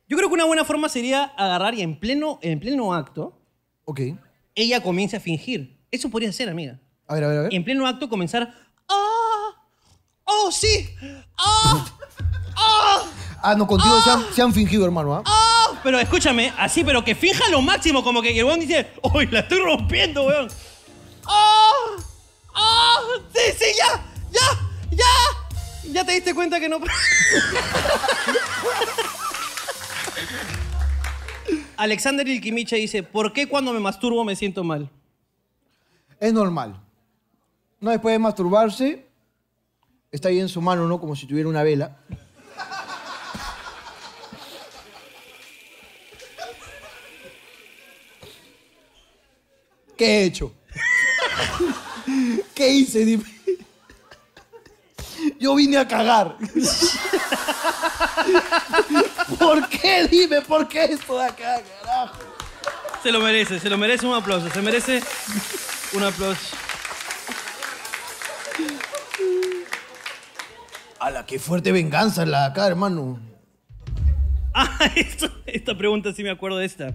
Yo 0.09 0.17
creo 0.17 0.29
que 0.29 0.35
una 0.35 0.47
buena 0.47 0.65
forma 0.65 0.89
sería 0.89 1.23
agarrar 1.37 1.75
y 1.75 1.83
en 1.83 2.01
pleno, 2.01 2.41
en 2.43 2.59
pleno 2.59 2.93
acto, 2.93 3.41
Ok. 3.85 4.01
ella 4.57 4.83
comience 4.83 5.17
a 5.17 5.21
fingir. 5.21 5.79
Eso 5.93 6.09
podría 6.11 6.33
ser, 6.33 6.49
amiga. 6.49 6.81
A 7.07 7.15
ver, 7.15 7.23
a 7.23 7.29
ver, 7.29 7.39
a 7.39 7.43
ver. 7.43 7.53
Y 7.53 7.57
en 7.57 7.63
pleno 7.65 7.87
acto 7.87 8.09
comenzar. 8.09 8.53
¡Ah! 8.89 9.65
¡Oh, 10.25 10.51
sí! 10.51 10.93
¡Ah! 11.39 11.87
¡Ah! 12.57 13.03
Ah, 13.45 13.55
no, 13.55 13.65
contigo 13.65 13.95
se, 14.03 14.11
han, 14.11 14.25
se 14.35 14.43
han 14.43 14.53
fingido, 14.53 14.85
hermano, 14.85 15.15
¿ah? 15.15 15.23
¡Ah! 15.25 15.54
Pero 15.85 16.01
escúchame, 16.01 16.53
así, 16.57 16.83
pero 16.83 17.05
que 17.05 17.15
finja 17.15 17.47
lo 17.51 17.61
máximo, 17.61 18.03
como 18.03 18.23
que 18.23 18.37
el 18.37 18.45
weón 18.45 18.59
dice, 18.59 18.91
¡Uy, 19.03 19.27
la 19.27 19.41
estoy 19.41 19.59
rompiendo, 19.59 20.25
weón! 20.25 20.49
¡Ah! 21.27 21.71
¡Ah! 22.55 23.01
¡Sí, 23.35 23.41
sí, 23.59 23.67
ya! 23.77 24.03
¡Ya! 24.33 24.41
¡Ya! 24.91 25.05
¿Ya 25.93 26.03
te 26.07 26.13
diste 26.13 26.35
cuenta 26.35 26.59
que 26.59 26.71
no? 26.71 26.79
Alexander 31.77 32.27
Ilkimiche 32.27 32.77
dice, 32.77 33.03
¿por 33.03 33.35
qué 33.35 33.47
cuando 33.47 33.75
me 33.75 33.81
masturbo 33.81 34.25
me 34.25 34.37
siento 34.37 34.65
mal? 34.65 34.89
Es 36.19 36.33
normal. 36.33 36.81
No, 37.79 37.91
después 37.91 38.15
de 38.15 38.21
masturbarse, 38.21 39.07
está 40.11 40.31
ahí 40.31 40.41
en 40.41 40.49
su 40.49 40.63
mano, 40.63 40.89
¿no? 40.89 40.99
Como 40.99 41.15
si 41.15 41.27
tuviera 41.27 41.51
una 41.51 41.63
vela. 41.63 41.99
¿Qué 49.97 50.07
he 50.07 50.25
hecho? 50.25 50.53
¿Qué 52.55 52.69
hice? 52.69 53.05
Dime. 53.05 53.25
Yo 55.41 55.55
vine 55.55 55.79
a 55.79 55.87
cagar. 55.89 56.37
¿Por 59.39 59.69
qué? 59.69 60.07
Dime, 60.09 60.43
¿por 60.43 60.69
qué 60.69 60.85
esto 60.85 61.19
de 61.19 61.25
acá, 61.25 61.61
carajo? 61.83 62.19
Se 63.03 63.11
lo 63.13 63.21
merece, 63.21 63.59
se 63.61 63.69
lo 63.71 63.77
merece 63.79 64.07
un 64.07 64.15
aplauso, 64.15 64.51
se 64.51 64.61
merece 64.63 65.03
un 65.93 66.03
aplauso. 66.05 66.57
¡Hala, 71.01 71.27
qué 71.27 71.39
fuerte 71.39 71.71
venganza 71.73 72.25
la 72.25 72.41
de 72.41 72.47
acá, 72.47 72.67
hermano! 72.67 73.19
Ah, 74.57 74.89
esto- 74.95 75.33
esta 75.47 75.77
pregunta 75.77 76.13
sí 76.13 76.23
me 76.23 76.31
acuerdo 76.31 76.59
de 76.59 76.67
esta. 76.67 76.95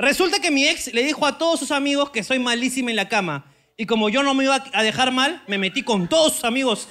Resulta 0.00 0.40
que 0.40 0.50
mi 0.50 0.66
ex 0.66 0.94
le 0.94 1.02
dijo 1.02 1.26
a 1.26 1.36
todos 1.36 1.60
sus 1.60 1.70
amigos 1.70 2.08
que 2.08 2.24
soy 2.24 2.38
malísima 2.38 2.88
en 2.88 2.96
la 2.96 3.08
cama. 3.08 3.44
Y 3.76 3.84
como 3.84 4.08
yo 4.08 4.22
no 4.22 4.32
me 4.32 4.44
iba 4.44 4.64
a 4.72 4.82
dejar 4.82 5.12
mal, 5.12 5.42
me 5.46 5.58
metí 5.58 5.82
con 5.82 6.08
todos 6.08 6.36
sus 6.36 6.44
amigos. 6.44 6.88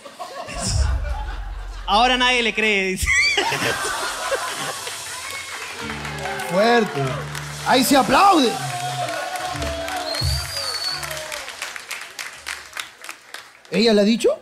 Ahora 1.88 2.18
nadie 2.18 2.44
le 2.44 2.54
cree. 2.54 2.92
dice. 2.92 3.08
Fuerte. 6.52 7.02
Ahí 7.66 7.84
se 7.84 7.98
aplaude. 7.98 8.52
¿Ella 13.72 13.94
le 13.94 14.02
ha 14.02 14.04
dicho? 14.04 14.40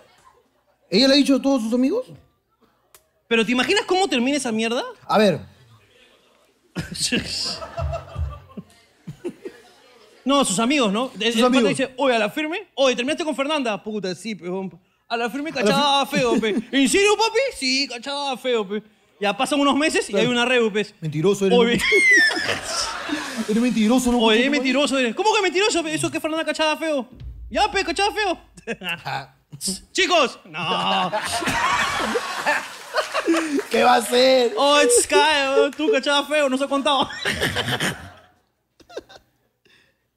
¿Ella 0.90 1.08
le 1.08 1.14
ha 1.14 1.18
dicho 1.18 1.36
a 1.38 1.42
todos 1.42 1.62
sus 1.62 1.74
amigos? 1.74 2.08
Pero 3.30 3.46
¿te 3.46 3.54
imaginas 3.54 3.86
cómo 3.86 4.10
termina 4.10 4.36
esa 4.38 4.52
mierda? 4.52 4.84
A 5.06 5.18
ver, 5.18 5.40
No, 10.28 10.44
sus 10.44 10.60
amigos, 10.60 10.92
¿no? 10.92 11.10
El- 11.20 11.32
Sus 11.32 11.40
el 11.40 11.46
amigos. 11.46 11.70
dice, 11.70 11.94
oye, 11.96 12.14
¿a 12.16 12.20
la 12.20 12.30
firme? 12.30 12.68
Oye, 12.76 12.96
¿terminaste 12.98 13.24
con 13.24 13.34
Fernanda? 13.34 13.82
Puta, 13.82 14.14
sí, 14.14 14.36
peón. 14.36 14.78
A 15.08 15.16
la 15.16 15.30
firme 15.30 15.54
cachada 15.54 16.06
feo, 16.06 16.38
pe. 16.38 16.50
¿En 16.72 16.90
serio, 16.90 17.16
papi? 17.18 17.40
Sí, 17.58 17.88
cachada 17.88 18.36
feo, 18.36 18.68
pe. 18.68 18.84
Ya 19.22 19.36
pasan 19.36 19.60
unos 19.62 19.76
meses 19.78 20.10
y 20.10 20.18
hay 20.18 20.26
una 20.28 20.44
reu, 20.44 20.70
pe. 20.72 20.86
mentiroso 21.00 21.46
eres. 21.46 21.58
Oye, 21.58 21.82
Eres 23.50 23.64
mentiroso, 23.64 24.12
¿no? 24.12 24.20
oye, 24.20 24.44
es 24.44 24.52
mentiroso. 24.52 24.98
eres. 25.00 25.16
¿Cómo 25.16 25.34
que 25.34 25.42
mentiroso? 25.42 25.82
pe? 25.82 25.94
¿Eso 25.94 26.12
que 26.12 26.20
Fernanda 26.20 26.44
cachada 26.44 26.76
feo? 26.76 27.08
Ya, 27.50 27.72
pe, 27.72 27.86
cachada 27.86 28.12
feo. 28.12 28.38
Chicos, 29.94 30.40
no. 30.44 31.10
¿Qué 33.72 33.82
va 33.84 33.94
a 33.94 33.98
hacer? 33.98 34.54
Oh, 34.58 34.82
it's 34.82 35.04
Sky, 35.04 35.72
tú 35.78 35.90
cachada 35.90 36.24
feo, 36.26 36.50
no 36.50 36.58
se 36.58 36.66
ha 36.66 36.68
contado. 36.68 37.10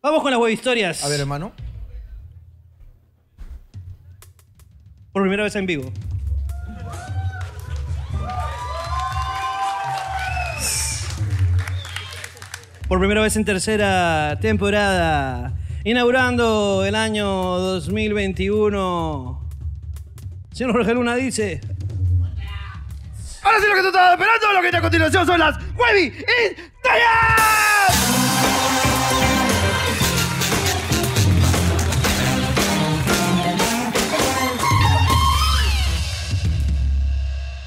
Vamos 0.03 0.23
con 0.23 0.31
las 0.31 0.41
web 0.41 0.51
historias. 0.51 1.05
A 1.05 1.09
ver, 1.09 1.21
hermano. 1.21 1.53
Por 5.13 5.23
primera 5.23 5.43
vez 5.43 5.55
en 5.57 5.67
vivo. 5.67 5.93
Por 12.89 12.99
primera 12.99 13.21
vez 13.21 13.37
en 13.37 13.45
tercera 13.45 14.39
temporada. 14.41 15.53
Inaugurando 15.85 16.83
el 16.87 16.95
año 16.95 17.27
2021. 17.27 19.49
Señor 20.53 20.73
Jorge 20.73 20.95
Luna 20.95 21.15
dice. 21.17 21.61
Ahora 23.43 23.59
sí 23.61 23.67
lo 23.69 23.75
que 23.75 23.83
tú 23.83 23.89
estabas 23.89 24.13
esperando, 24.13 24.53
lo 24.53 24.61
que 24.61 24.63
viene 24.63 24.79
a 24.79 24.83
continuación 24.83 25.27
son 25.27 25.41
las 25.41 25.59
Webby 25.77 26.07
Historias. 26.07 28.20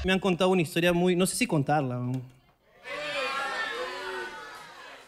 Me 0.04 0.12
han 0.12 0.20
contado 0.20 0.50
una 0.50 0.62
historia 0.62 0.92
muy. 0.92 1.16
No 1.16 1.26
sé 1.26 1.34
si 1.36 1.46
contarla. 1.46 1.98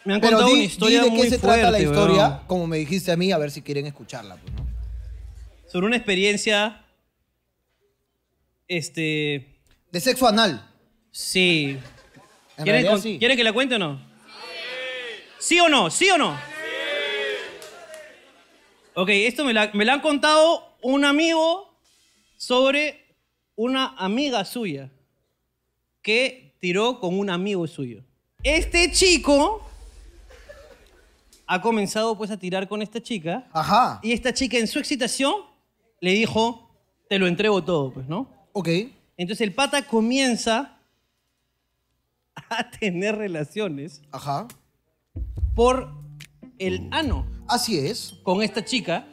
Me 0.04 0.14
han 0.14 0.20
Pero 0.20 0.38
contado 0.38 0.46
di, 0.46 0.52
una 0.52 0.60
di 0.60 0.66
historia 0.66 1.02
de 1.02 1.10
muy 1.10 1.22
qué 1.22 1.30
se 1.30 1.38
trata 1.38 1.56
la 1.62 1.68
fuerte, 1.70 1.84
historia, 1.84 2.28
weón. 2.28 2.40
como 2.46 2.66
me 2.66 2.78
dijiste 2.78 3.10
a 3.12 3.16
mí, 3.16 3.32
a 3.32 3.38
ver 3.38 3.50
si 3.50 3.60
quieren 3.62 3.86
escucharla, 3.86 4.36
pues, 4.36 4.52
¿no? 4.54 4.66
Sobre 5.70 5.86
una 5.86 5.96
experiencia. 5.96 6.82
Este. 8.68 9.58
De 9.92 10.00
sexo 10.00 10.26
anal. 10.26 10.64
Sí. 11.10 11.78
En 12.56 12.64
¿Quieren, 12.64 12.86
con- 12.86 13.00
sí. 13.02 13.18
¿Quieren 13.18 13.36
que 13.36 13.44
la 13.44 13.52
cuente 13.52 13.74
o 13.74 13.78
no? 13.78 14.00
Sí. 15.38 15.60
o 15.60 15.68
no? 15.68 15.90
¿Sí 15.90 16.08
o 16.10 16.18
no? 16.18 16.36
Ok, 18.94 19.10
esto 19.10 19.44
me 19.44 19.52
la, 19.52 19.70
me 19.74 19.84
la 19.84 19.92
han 19.94 20.00
contado 20.00 20.76
un 20.82 21.04
amigo 21.04 21.76
sobre 22.38 23.05
una 23.56 23.94
amiga 23.96 24.44
suya 24.44 24.90
que 26.02 26.54
tiró 26.60 27.00
con 27.00 27.18
un 27.18 27.30
amigo 27.30 27.66
suyo. 27.66 28.04
Este 28.42 28.92
chico 28.92 29.62
ha 31.46 31.60
comenzado 31.60 32.16
pues 32.16 32.30
a 32.30 32.36
tirar 32.38 32.68
con 32.68 32.82
esta 32.82 33.00
chica 33.02 33.48
Ajá. 33.52 34.00
y 34.02 34.12
esta 34.12 34.32
chica 34.32 34.58
en 34.58 34.66
su 34.68 34.78
excitación 34.78 35.34
le 36.00 36.12
dijo, 36.12 36.70
te 37.08 37.18
lo 37.18 37.26
entrego 37.26 37.64
todo, 37.64 37.92
pues, 37.92 38.06
¿no? 38.08 38.28
Ok. 38.52 38.68
Entonces 39.16 39.40
el 39.46 39.54
pata 39.54 39.86
comienza 39.86 40.78
a 42.34 42.70
tener 42.70 43.16
relaciones 43.16 44.02
Ajá. 44.12 44.46
por 45.54 45.90
el 46.58 46.88
ano 46.90 47.26
Así 47.48 47.78
es. 47.78 48.14
con 48.22 48.42
esta 48.42 48.64
chica. 48.64 49.06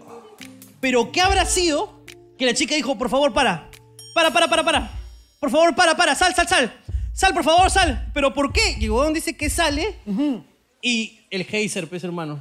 Pero 0.82 1.12
¿qué 1.12 1.22
habrá 1.22 1.46
sido 1.46 2.04
que 2.38 2.46
la 2.46 2.54
chica 2.54 2.76
dijo, 2.76 2.98
por 2.98 3.10
favor, 3.10 3.32
para? 3.34 3.70
Para, 4.14 4.32
para, 4.32 4.48
para, 4.48 4.64
para. 4.64 4.92
Por 5.40 5.50
favor, 5.50 5.76
para, 5.76 5.96
para. 5.96 6.16
Sal, 6.16 6.34
sal, 6.36 6.48
sal. 6.48 6.74
Sal, 7.14 7.34
por 7.34 7.44
favor, 7.44 7.70
sal. 7.70 8.10
¿Pero 8.14 8.34
por 8.34 8.52
qué? 8.52 8.78
Y 8.80 8.86
el 8.86 8.92
huevón 8.92 9.14
dice 9.14 9.36
que 9.36 9.50
sale 9.50 10.00
y 10.82 11.20
el 11.30 11.46
geyser, 11.46 11.88
pues, 11.88 12.04
hermano. 12.04 12.40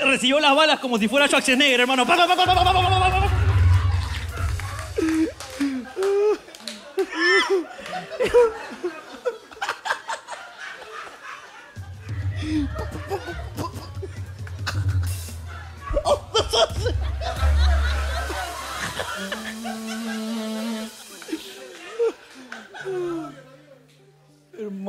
Recibió 0.00 0.40
las 0.40 0.54
balas 0.54 0.78
como 0.80 0.98
si 0.98 1.08
fuera 1.08 1.26
Schwarzenegger, 1.26 1.80
hermano. 1.80 2.06
Pa, 2.06 2.16
pa, 2.16 2.26
pa, 2.26 2.44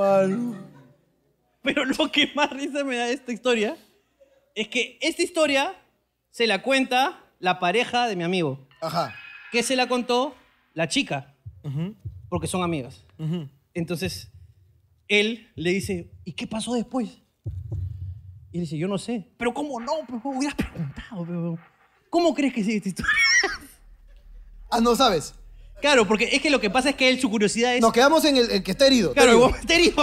Hermano. 0.04 0.58
Pero 1.62 1.86
lo 1.86 2.12
que 2.12 2.32
más 2.36 2.50
risa 2.52 2.84
me 2.84 2.96
da 2.96 3.06
de 3.06 3.14
esta 3.14 3.32
historia 3.32 3.78
es 4.56 4.68
que 4.68 4.98
esta 5.02 5.22
historia 5.22 5.76
se 6.32 6.48
la 6.48 6.62
cuenta 6.62 7.24
la 7.40 7.60
pareja 7.60 8.08
de 8.08 8.16
mi 8.16 8.24
amigo. 8.24 8.68
Ajá. 8.82 9.14
que 9.52 9.62
se 9.62 9.76
la 9.76 9.90
contó 9.90 10.36
la 10.74 10.88
chica, 10.88 11.36
porque 12.30 12.48
son 12.48 12.64
amigas. 12.64 13.04
Entonces, 13.74 14.32
él 15.08 15.52
le 15.56 15.72
dice, 15.72 16.12
¿y 16.24 16.34
qué 16.34 16.48
pasó 16.48 16.74
después? 16.76 17.22
Y 18.52 18.58
él 18.58 18.62
dice, 18.62 18.78
yo 18.78 18.88
no 18.88 18.98
sé. 18.98 19.28
Pero 19.38 19.54
¿cómo 19.54 19.80
no? 19.80 19.92
¿cómo 20.22 20.38
hubieras 20.38 20.56
preguntado? 20.56 21.26
pero, 21.26 21.60
¿Cómo 22.10 22.34
crees 22.34 22.54
que 22.54 22.64
sigue 22.64 22.78
esta 22.78 22.90
historia? 22.90 23.12
Ah, 24.72 24.80
no 24.80 24.96
sabes. 24.96 25.34
Claro, 25.82 26.08
porque 26.08 26.30
es 26.32 26.42
que 26.42 26.50
lo 26.50 26.60
que 26.60 26.70
pasa 26.70 26.90
es 26.90 26.96
que 26.96 27.10
él, 27.10 27.20
su 27.20 27.30
curiosidad 27.30 27.76
es... 27.76 27.82
Nos 27.82 27.94
quedamos 27.94 28.26
en 28.26 28.38
el, 28.38 28.52
el 28.52 28.64
que 28.64 28.72
está 28.72 28.88
herido. 28.88 29.14
claro, 29.14 29.48
el 29.48 29.56
está 29.56 29.76
herido. 29.76 29.96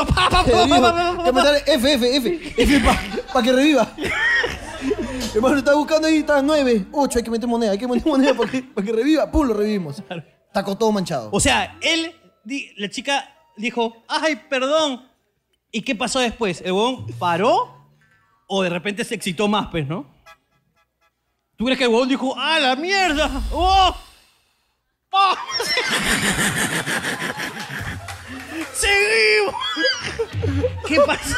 Que 0.44 1.72
F, 1.74 1.94
F, 1.94 2.16
F. 2.16 2.54
F 2.56 2.80
para 3.32 3.44
que 3.44 3.52
reviva. 3.52 3.92
Hermano, 5.34 5.58
está 5.58 5.74
buscando 5.74 6.08
ahí, 6.08 6.18
está 6.18 6.40
9, 6.40 6.86
8, 6.92 7.18
hay 7.18 7.24
que 7.24 7.30
meter 7.30 7.48
moneda, 7.48 7.72
hay 7.72 7.78
que 7.78 7.86
meter 7.86 8.06
moneda 8.06 8.34
para 8.34 8.50
que, 8.50 8.62
para 8.62 8.86
que 8.86 8.92
reviva. 8.92 9.30
Pum, 9.30 9.46
lo 9.46 9.54
revivimos. 9.54 9.98
Está 9.98 10.64
con 10.64 10.78
todo 10.78 10.90
manchado. 10.92 11.28
O 11.32 11.40
sea, 11.40 11.78
él, 11.82 12.14
la 12.76 12.88
chica 12.88 13.34
dijo, 13.56 14.04
ay, 14.08 14.36
perdón. 14.48 15.06
¿Y 15.70 15.82
qué 15.82 15.94
pasó 15.94 16.20
después? 16.20 16.62
¿El 16.62 16.72
huevón 16.72 17.06
paró 17.18 17.76
o 18.46 18.62
de 18.62 18.70
repente 18.70 19.04
se 19.04 19.14
excitó 19.14 19.48
más, 19.48 19.68
pues, 19.68 19.86
no? 19.86 20.06
¿Tú 21.56 21.64
crees 21.64 21.78
que 21.78 21.84
el 21.84 21.90
huevón 21.90 22.08
dijo, 22.08 22.34
¡ah, 22.38 22.58
la 22.58 22.76
mierda! 22.76 23.42
¡Oh! 23.52 23.94
¡Oh! 25.18 25.34
¡Seguimos! 28.74 29.54
¿Qué 30.86 31.00
pasó? 31.00 31.34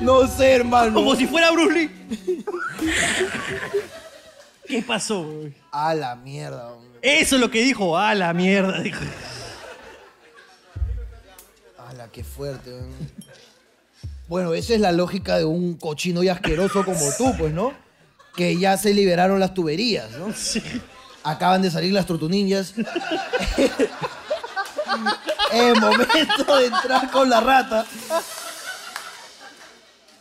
No 0.00 0.26
sé, 0.26 0.52
hermano. 0.52 0.92
Como 0.94 1.16
si 1.16 1.26
fuera 1.26 1.50
Bruce 1.50 1.74
Lee. 1.74 2.44
¿Qué 4.66 4.82
pasó? 4.82 5.22
güey? 5.22 5.54
A 5.70 5.94
la 5.94 6.14
mierda. 6.16 6.72
hombre. 6.72 6.98
Eso 7.00 7.36
es 7.36 7.40
lo 7.40 7.50
que 7.50 7.62
dijo. 7.62 7.96
A 7.96 8.14
la 8.14 8.34
mierda, 8.34 8.80
dijo. 8.80 9.00
A 11.78 11.94
la 11.94 12.08
qué 12.08 12.22
fuerte. 12.22 12.74
hombre. 12.74 13.08
Bueno, 14.28 14.52
esa 14.54 14.74
es 14.74 14.80
la 14.80 14.92
lógica 14.92 15.38
de 15.38 15.44
un 15.46 15.74
cochino 15.76 16.22
y 16.22 16.28
asqueroso 16.28 16.84
como 16.84 17.00
tú, 17.16 17.34
pues, 17.38 17.52
¿no? 17.52 17.72
Que 18.36 18.56
ya 18.58 18.76
se 18.76 18.94
liberaron 18.94 19.38
las 19.40 19.54
tuberías, 19.54 20.10
¿no? 20.12 20.28
Acaban 21.24 21.62
de 21.62 21.70
salir 21.70 21.92
las 21.92 22.06
tortuninjas. 22.06 22.74
es 25.52 25.80
momento 25.80 26.56
de 26.56 26.66
entrar 26.66 27.10
con 27.10 27.28
la 27.30 27.40
rata. 27.40 27.86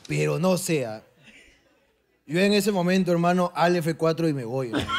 Pero 0.07 0.39
no 0.39 0.57
sea. 0.57 1.03
Yo 2.26 2.39
en 2.39 2.53
ese 2.53 2.72
momento, 2.72 3.12
hermano, 3.12 3.51
al 3.55 3.76
F4 3.76 4.30
y 4.30 4.34
me 4.34 4.45
voy. 4.45 4.68
hermano. 4.68 4.88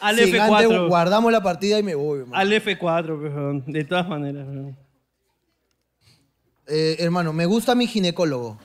Al 0.00 0.16
Sin 0.18 0.38
antes, 0.38 0.68
F4. 0.68 0.88
guardamos 0.88 1.32
la 1.32 1.42
partida 1.42 1.78
y 1.78 1.82
me 1.82 1.94
voy, 1.94 2.20
hermano. 2.20 2.36
Al 2.38 2.52
F4, 2.52 3.22
pejón. 3.22 3.64
De 3.66 3.84
todas 3.84 4.06
maneras. 4.06 4.44
pejón. 4.46 4.76
Eh, 6.66 6.96
hermano, 6.98 7.32
me 7.32 7.46
gusta 7.46 7.74
mi 7.74 7.86
ginecólogo. 7.86 8.58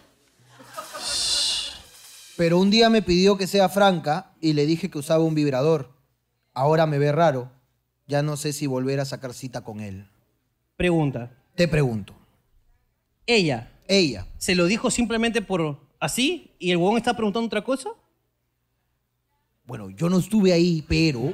Pero 2.39 2.57
un 2.57 2.69
día 2.69 2.89
me 2.89 3.01
pidió 3.01 3.37
que 3.37 3.47
sea 3.47 3.67
franca 3.67 4.31
y 4.39 4.53
le 4.53 4.65
dije 4.65 4.89
que 4.89 4.97
usaba 4.97 5.25
un 5.25 5.35
vibrador. 5.35 5.91
Ahora 6.53 6.85
me 6.85 6.97
ve 6.97 7.11
raro. 7.11 7.51
Ya 8.07 8.23
no 8.23 8.37
sé 8.37 8.53
si 8.53 8.65
volver 8.65 9.01
a 9.01 9.03
sacar 9.03 9.33
cita 9.33 9.65
con 9.65 9.81
él. 9.81 10.07
Pregunta. 10.77 11.35
Te 11.55 11.67
pregunto. 11.67 12.15
Ella, 13.25 13.73
Ella. 13.89 14.25
¿se 14.37 14.55
lo 14.55 14.67
dijo 14.67 14.89
simplemente 14.89 15.41
por 15.41 15.81
así 15.99 16.55
y 16.59 16.71
el 16.71 16.77
huevón 16.77 16.95
está 16.95 17.13
preguntando 17.13 17.47
otra 17.47 17.61
cosa? 17.61 17.89
Bueno, 19.65 19.89
yo 19.89 20.07
no 20.07 20.19
estuve 20.19 20.53
ahí, 20.53 20.81
pero 20.87 21.33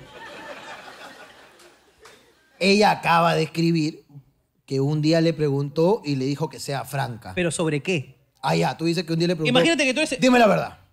ella 2.57 2.89
acaba 2.89 3.35
de 3.35 3.43
escribir 3.43 4.07
que 4.65 4.79
un 4.79 5.03
día 5.03 5.21
le 5.21 5.33
preguntó 5.33 6.01
y 6.03 6.15
le 6.15 6.25
dijo 6.25 6.49
que 6.49 6.59
sea 6.59 6.83
franca. 6.83 7.33
¿Pero 7.35 7.51
sobre 7.51 7.83
qué? 7.83 8.15
Ah, 8.41 8.55
ya, 8.55 8.75
tú 8.75 8.85
dices 8.85 9.03
que 9.03 9.13
un 9.13 9.19
día 9.19 9.27
le 9.27 9.35
preguntó. 9.35 9.51
Imagínate 9.51 9.85
que 9.85 9.93
tú 9.93 9.99
eres... 9.99 10.19
Dime 10.19 10.39
la 10.39 10.47
verdad. 10.47 10.84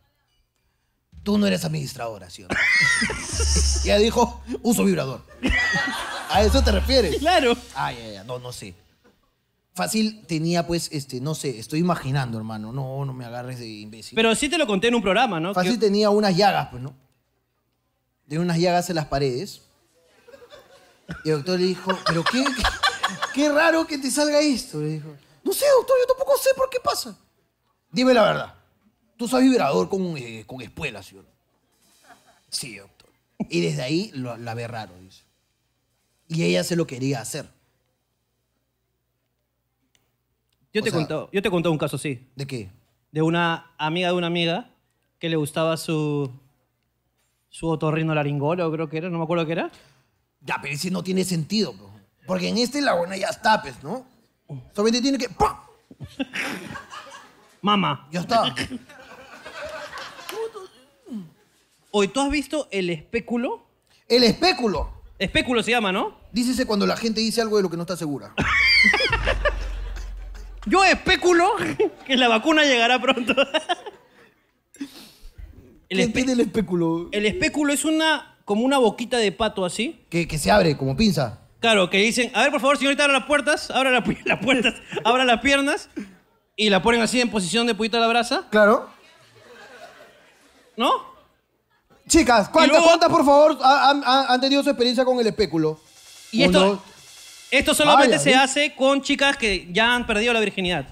Tú 1.22 1.38
no 1.38 1.46
eres 1.46 1.64
administradora, 1.64 2.28
¿sí 2.30 2.42
o 2.42 2.48
no? 2.48 2.54
y 3.84 3.88
ella 3.88 3.98
dijo, 3.98 4.42
uso 4.62 4.84
vibrador. 4.84 5.24
¿A 6.30 6.42
eso 6.42 6.62
te 6.62 6.72
refieres? 6.72 7.16
Claro. 7.18 7.56
Ah, 7.74 7.92
ya, 7.92 8.08
ya, 8.08 8.24
no, 8.24 8.38
no 8.38 8.52
sé. 8.52 8.74
Fácil 9.74 10.24
tenía, 10.26 10.66
pues, 10.66 10.88
este, 10.92 11.20
no 11.20 11.34
sé, 11.34 11.58
estoy 11.58 11.78
imaginando, 11.80 12.38
hermano. 12.38 12.72
No, 12.72 13.04
no 13.04 13.12
me 13.12 13.24
agarres 13.24 13.58
de 13.58 13.66
imbécil. 13.68 14.16
Pero 14.16 14.34
sí 14.34 14.48
te 14.48 14.58
lo 14.58 14.66
conté 14.66 14.88
en 14.88 14.96
un 14.96 15.02
programa, 15.02 15.38
¿no? 15.40 15.54
Fácil 15.54 15.72
Que- 15.74 15.78
tenía 15.86 16.10
unas 16.10 16.36
llagas, 16.36 16.68
pues, 16.70 16.82
¿no? 16.82 16.94
Tenía 18.28 18.40
unas 18.44 18.58
llagas 18.58 18.88
en 18.90 18.96
las 18.96 19.06
paredes. 19.06 19.62
Y 21.24 21.30
el 21.30 21.36
doctor 21.36 21.60
le 21.60 21.66
dijo, 21.66 21.90
pero 22.06 22.24
qué, 22.24 22.42
qué, 22.44 22.62
qué 23.34 23.48
raro 23.50 23.86
que 23.86 23.98
te 23.98 24.10
salga 24.10 24.40
esto. 24.40 24.80
Le 24.80 24.88
dijo, 24.88 25.08
no 25.44 25.52
sé, 25.52 25.66
doctor, 25.76 25.96
yo 26.00 26.06
tampoco 26.14 26.36
sé 26.38 26.50
por 26.56 26.68
qué 26.70 26.78
pasa. 26.82 27.16
Dime 27.90 28.12
la 28.14 28.22
verdad. 28.22 28.54
Tú 29.22 29.26
usas 29.26 29.40
vibrador 29.42 29.88
con, 29.88 30.16
eh, 30.16 30.42
con 30.48 30.60
espuelas, 30.62 31.06
¿sí? 31.06 31.16
Sí, 32.48 32.74
doctor. 32.78 33.08
Y 33.48 33.60
desde 33.60 33.80
ahí 33.82 34.10
lo- 34.14 34.36
la 34.36 34.52
ve 34.54 34.66
raro, 34.66 34.98
dice. 34.98 35.22
Y 36.26 36.42
ella 36.42 36.64
se 36.64 36.74
lo 36.74 36.88
quería 36.88 37.20
hacer. 37.20 37.48
Yo 40.74 40.80
O 40.80 40.84
te, 40.84 40.90
sea- 40.90 41.06
conté, 41.06 41.14
yo 41.36 41.40
te 41.40 41.50
conté 41.52 41.68
un 41.68 41.78
caso 41.78 41.94
así. 41.94 42.28
¿De 42.34 42.48
qué? 42.48 42.68
De 43.12 43.22
una 43.22 43.70
amiga 43.78 44.08
de 44.08 44.14
una 44.14 44.26
amiga 44.26 44.70
que 45.20 45.28
le 45.28 45.36
gustaba 45.36 45.76
su... 45.76 46.28
Su 47.48 47.68
otorrino 47.68 48.12
laringólogo, 48.16 48.72
creo 48.72 48.88
que 48.88 48.96
era. 48.98 49.08
No 49.08 49.18
me 49.18 49.24
acuerdo 49.24 49.46
qué 49.46 49.52
era. 49.52 49.70
Ya, 50.40 50.58
pero 50.60 50.74
ese 50.74 50.90
no 50.90 51.04
tiene 51.04 51.22
sentido, 51.22 51.72
bro. 51.74 51.92
Porque 52.26 52.48
en 52.48 52.58
este 52.58 52.80
la 52.80 52.94
buena 52.94 53.16
ya 53.16 53.28
está, 53.28 53.62
pues, 53.62 53.80
¿no? 53.84 54.04
Solamente 54.74 55.00
tiene 55.00 55.16
que... 55.16 55.28
¡pam! 55.28 55.58
Mamá. 57.60 58.08
Ya 58.10 58.18
está. 58.22 58.52
Oye, 61.92 62.08
¿tú 62.08 62.20
has 62.20 62.30
visto 62.30 62.68
el 62.70 62.90
espéculo? 62.90 63.66
El 64.08 64.24
espéculo. 64.24 64.90
Espéculo 65.18 65.62
se 65.62 65.70
llama, 65.70 65.92
¿no? 65.92 66.18
Dícese 66.32 66.66
cuando 66.66 66.86
la 66.86 66.96
gente 66.96 67.20
dice 67.20 67.40
algo 67.42 67.58
de 67.58 67.62
lo 67.62 67.70
que 67.70 67.76
no 67.76 67.82
está 67.82 67.96
segura. 67.96 68.34
Yo 70.66 70.84
especulo 70.84 71.52
que 72.06 72.16
la 72.16 72.28
vacuna 72.28 72.64
llegará 72.64 73.00
pronto. 73.00 73.34
El, 75.88 75.98
¿Qué 75.98 76.08
tiene 76.08 76.32
el 76.32 76.40
espéculo? 76.40 77.10
el 77.12 77.26
espéculo 77.26 77.70
es 77.70 77.84
una 77.84 78.38
como 78.46 78.64
una 78.64 78.78
boquita 78.78 79.18
de 79.18 79.30
pato 79.30 79.62
así. 79.62 80.06
Que, 80.08 80.26
que 80.26 80.38
se 80.38 80.50
abre 80.50 80.74
como 80.78 80.96
pinza. 80.96 81.40
Claro, 81.60 81.90
que 81.90 81.98
dicen, 81.98 82.30
a 82.34 82.40
ver, 82.40 82.50
por 82.50 82.62
favor, 82.62 82.78
señorita, 82.78 83.04
abra 83.04 83.18
las 83.18 83.26
puertas, 83.26 83.70
abra 83.70 83.90
la 83.90 84.02
las 84.24 84.38
puertas, 84.42 84.74
abra 85.04 85.26
las 85.26 85.42
piernas 85.42 85.90
y 86.56 86.70
la 86.70 86.80
ponen 86.80 87.02
así 87.02 87.20
en 87.20 87.30
posición 87.30 87.66
de 87.66 87.74
puñito 87.74 87.98
a 87.98 88.00
la 88.00 88.06
brasa, 88.06 88.48
Claro. 88.50 88.88
¿no? 90.78 91.11
Chicas, 92.08 92.48
¿cuántas, 92.48 92.68
luego- 92.72 92.86
cuántas 92.86 93.08
por 93.10 93.24
favor, 93.24 93.58
ha- 93.62 93.90
han, 93.90 94.02
han- 94.04 94.26
han 94.28 94.40
tenido 94.40 94.62
su 94.62 94.70
experiencia 94.70 95.04
con 95.04 95.18
el 95.20 95.26
espéculo? 95.26 95.80
Y 96.30 96.44
Uno, 96.44 96.82
esto, 97.50 97.74
solamente 97.74 98.16
Vaya, 98.16 98.18
se 98.22 98.34
hace 98.34 98.74
con 98.74 99.02
chicas 99.02 99.36
que 99.36 99.68
ya 99.70 99.94
han 99.94 100.06
perdido 100.06 100.32
la 100.32 100.40
virginidad. 100.40 100.86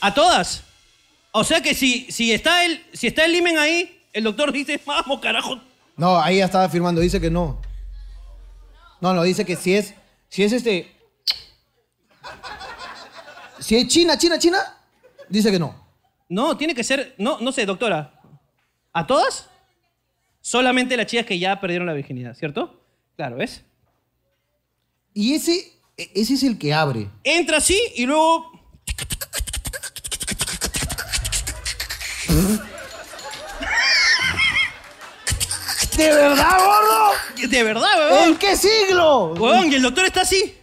¿A 0.00 0.14
todas? 0.14 0.62
O 1.32 1.44
sea 1.44 1.60
que 1.60 1.74
si, 1.74 2.10
si, 2.10 2.32
está 2.32 2.64
el, 2.64 2.84
si 2.92 3.06
está 3.06 3.24
el 3.24 3.32
limen 3.32 3.58
ahí, 3.58 4.00
el 4.12 4.24
doctor 4.24 4.52
dice, 4.52 4.80
vamos, 4.84 5.20
carajo. 5.20 5.60
No, 5.96 6.20
ahí 6.20 6.38
ya 6.38 6.44
estaba 6.46 6.68
firmando, 6.68 7.00
dice 7.00 7.20
que 7.20 7.30
no. 7.30 7.60
No, 9.00 9.14
no, 9.14 9.22
dice 9.22 9.44
que 9.44 9.56
si 9.56 9.74
es, 9.74 9.94
si 10.28 10.42
es 10.44 10.52
este... 10.52 10.94
Si 13.60 13.76
es 13.76 13.86
China, 13.88 14.18
China, 14.18 14.38
China, 14.38 14.58
dice 15.28 15.50
que 15.50 15.58
no. 15.58 15.74
No, 16.28 16.56
tiene 16.56 16.74
que 16.74 16.82
ser, 16.82 17.14
no, 17.18 17.38
no 17.40 17.52
sé, 17.52 17.64
doctora. 17.66 18.14
¿A 18.92 19.06
todas? 19.06 19.48
Solamente 20.40 20.96
las 20.96 21.06
chicas 21.06 21.26
que 21.26 21.38
ya 21.38 21.60
perdieron 21.60 21.86
la 21.86 21.94
virginidad, 21.94 22.34
¿cierto? 22.34 22.84
Claro, 23.16 23.36
¿ves? 23.36 23.62
Y 25.14 25.34
ese, 25.34 25.72
e- 25.96 26.10
ese 26.14 26.34
es 26.34 26.42
el 26.42 26.58
que 26.58 26.74
abre. 26.74 27.08
Entra 27.24 27.58
así 27.58 27.78
y 27.96 28.06
luego... 28.06 28.50
¿De 35.96 36.08
verdad, 36.08 36.58
gordo? 36.58 37.48
De 37.48 37.62
verdad, 37.62 38.10
weón. 38.10 38.28
¿En 38.30 38.36
qué 38.36 38.56
siglo? 38.56 39.34
Weón, 39.34 39.70
y 39.70 39.74
el 39.76 39.82
doctor 39.82 40.06
está 40.06 40.22
así. 40.22 40.56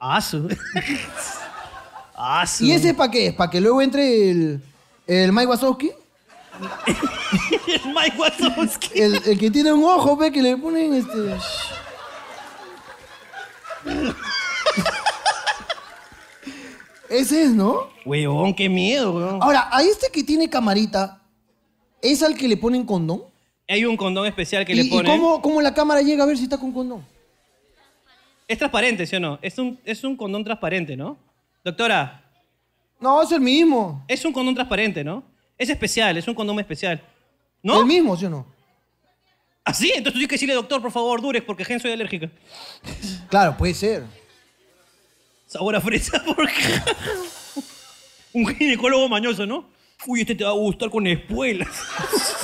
Ah, 0.00 0.20
su. 0.20 0.48
Ah. 2.24 2.44
¿Y 2.60 2.70
ese 2.70 2.94
para 2.94 3.10
qué 3.10 3.26
es? 3.28 3.34
¿Para 3.34 3.50
que 3.50 3.60
luego 3.60 3.82
entre 3.82 4.30
el, 4.30 4.62
el 5.06 5.32
Mike 5.32 5.46
Wazowski? 5.46 5.90
el 7.66 7.94
Mike 7.94 8.16
Wazowski. 8.18 8.98
El, 9.00 9.14
el 9.26 9.38
que 9.38 9.50
tiene 9.50 9.72
un 9.72 9.84
ojo, 9.84 10.16
ve, 10.16 10.30
que 10.30 10.42
le 10.42 10.56
ponen 10.56 10.94
este... 10.94 11.36
Ese 17.08 17.42
es, 17.42 17.50
¿no? 17.50 17.90
Weón, 18.06 18.54
qué 18.54 18.68
miedo, 18.68 19.12
weón. 19.12 19.42
Ahora, 19.42 19.68
a 19.70 19.82
este 19.82 20.06
que 20.10 20.24
tiene 20.24 20.48
camarita, 20.48 21.20
¿es 22.00 22.22
al 22.22 22.34
que 22.34 22.48
le 22.48 22.56
ponen 22.56 22.84
condón? 22.84 23.24
Hay 23.68 23.84
un 23.84 23.96
condón 23.96 24.26
especial 24.26 24.64
que 24.64 24.72
¿Y, 24.72 24.76
le 24.76 24.82
y 24.84 24.90
ponen. 24.90 25.06
cómo, 25.18 25.42
cómo 25.42 25.60
la 25.60 25.74
cámara 25.74 26.00
llega 26.00 26.24
a 26.24 26.26
ver 26.26 26.36
si 26.38 26.44
está 26.44 26.58
con 26.58 26.72
condón? 26.72 27.04
Es 28.48 28.58
transparente, 28.58 29.06
¿sí 29.06 29.16
o 29.16 29.20
no? 29.20 29.38
Es 29.42 29.58
un, 29.58 29.78
es 29.84 30.02
un 30.04 30.16
condón 30.16 30.42
transparente, 30.42 30.96
¿no? 30.96 31.18
Doctora, 31.64 32.21
No, 33.02 33.20
es 33.20 33.32
el 33.32 33.40
mismo. 33.40 34.04
es 34.06 34.24
un 34.24 34.32
condón 34.32 34.54
transparente, 34.54 35.02
¿no? 35.02 35.24
Es 35.58 35.68
especial, 35.68 36.16
es 36.16 36.28
un 36.28 36.34
condón 36.34 36.58
especial. 36.60 37.02
¿No? 37.60 37.80
El 37.80 37.86
mismo, 37.86 38.16
¿sí 38.16 38.26
o 38.26 38.30
no? 38.30 38.46
¿Así? 39.64 39.88
Entonces 39.88 40.12
tú 40.12 40.18
tienes 40.18 40.28
que 40.28 40.34
decirle, 40.36 40.54
doctor, 40.54 40.80
por 40.80 40.92
favor, 40.92 41.20
Durex, 41.20 41.44
porque 41.44 41.64
gen 41.64 41.80
soy 41.80 41.92
alérgica. 41.92 42.30
Claro, 43.28 43.56
puede 43.56 43.74
ser. 43.74 44.04
Sabor 45.46 45.74
a 45.74 45.80
fresa, 45.80 46.22
porque... 46.36 46.52
un 48.34 48.46
ginecólogo 48.46 49.08
mañoso, 49.08 49.46
¿no? 49.46 49.68
Uy, 50.06 50.20
este 50.20 50.34
te 50.34 50.44
va 50.44 50.50
a 50.50 50.54
gustar 50.54 50.90
con 50.90 51.06
espuelas. 51.06 51.68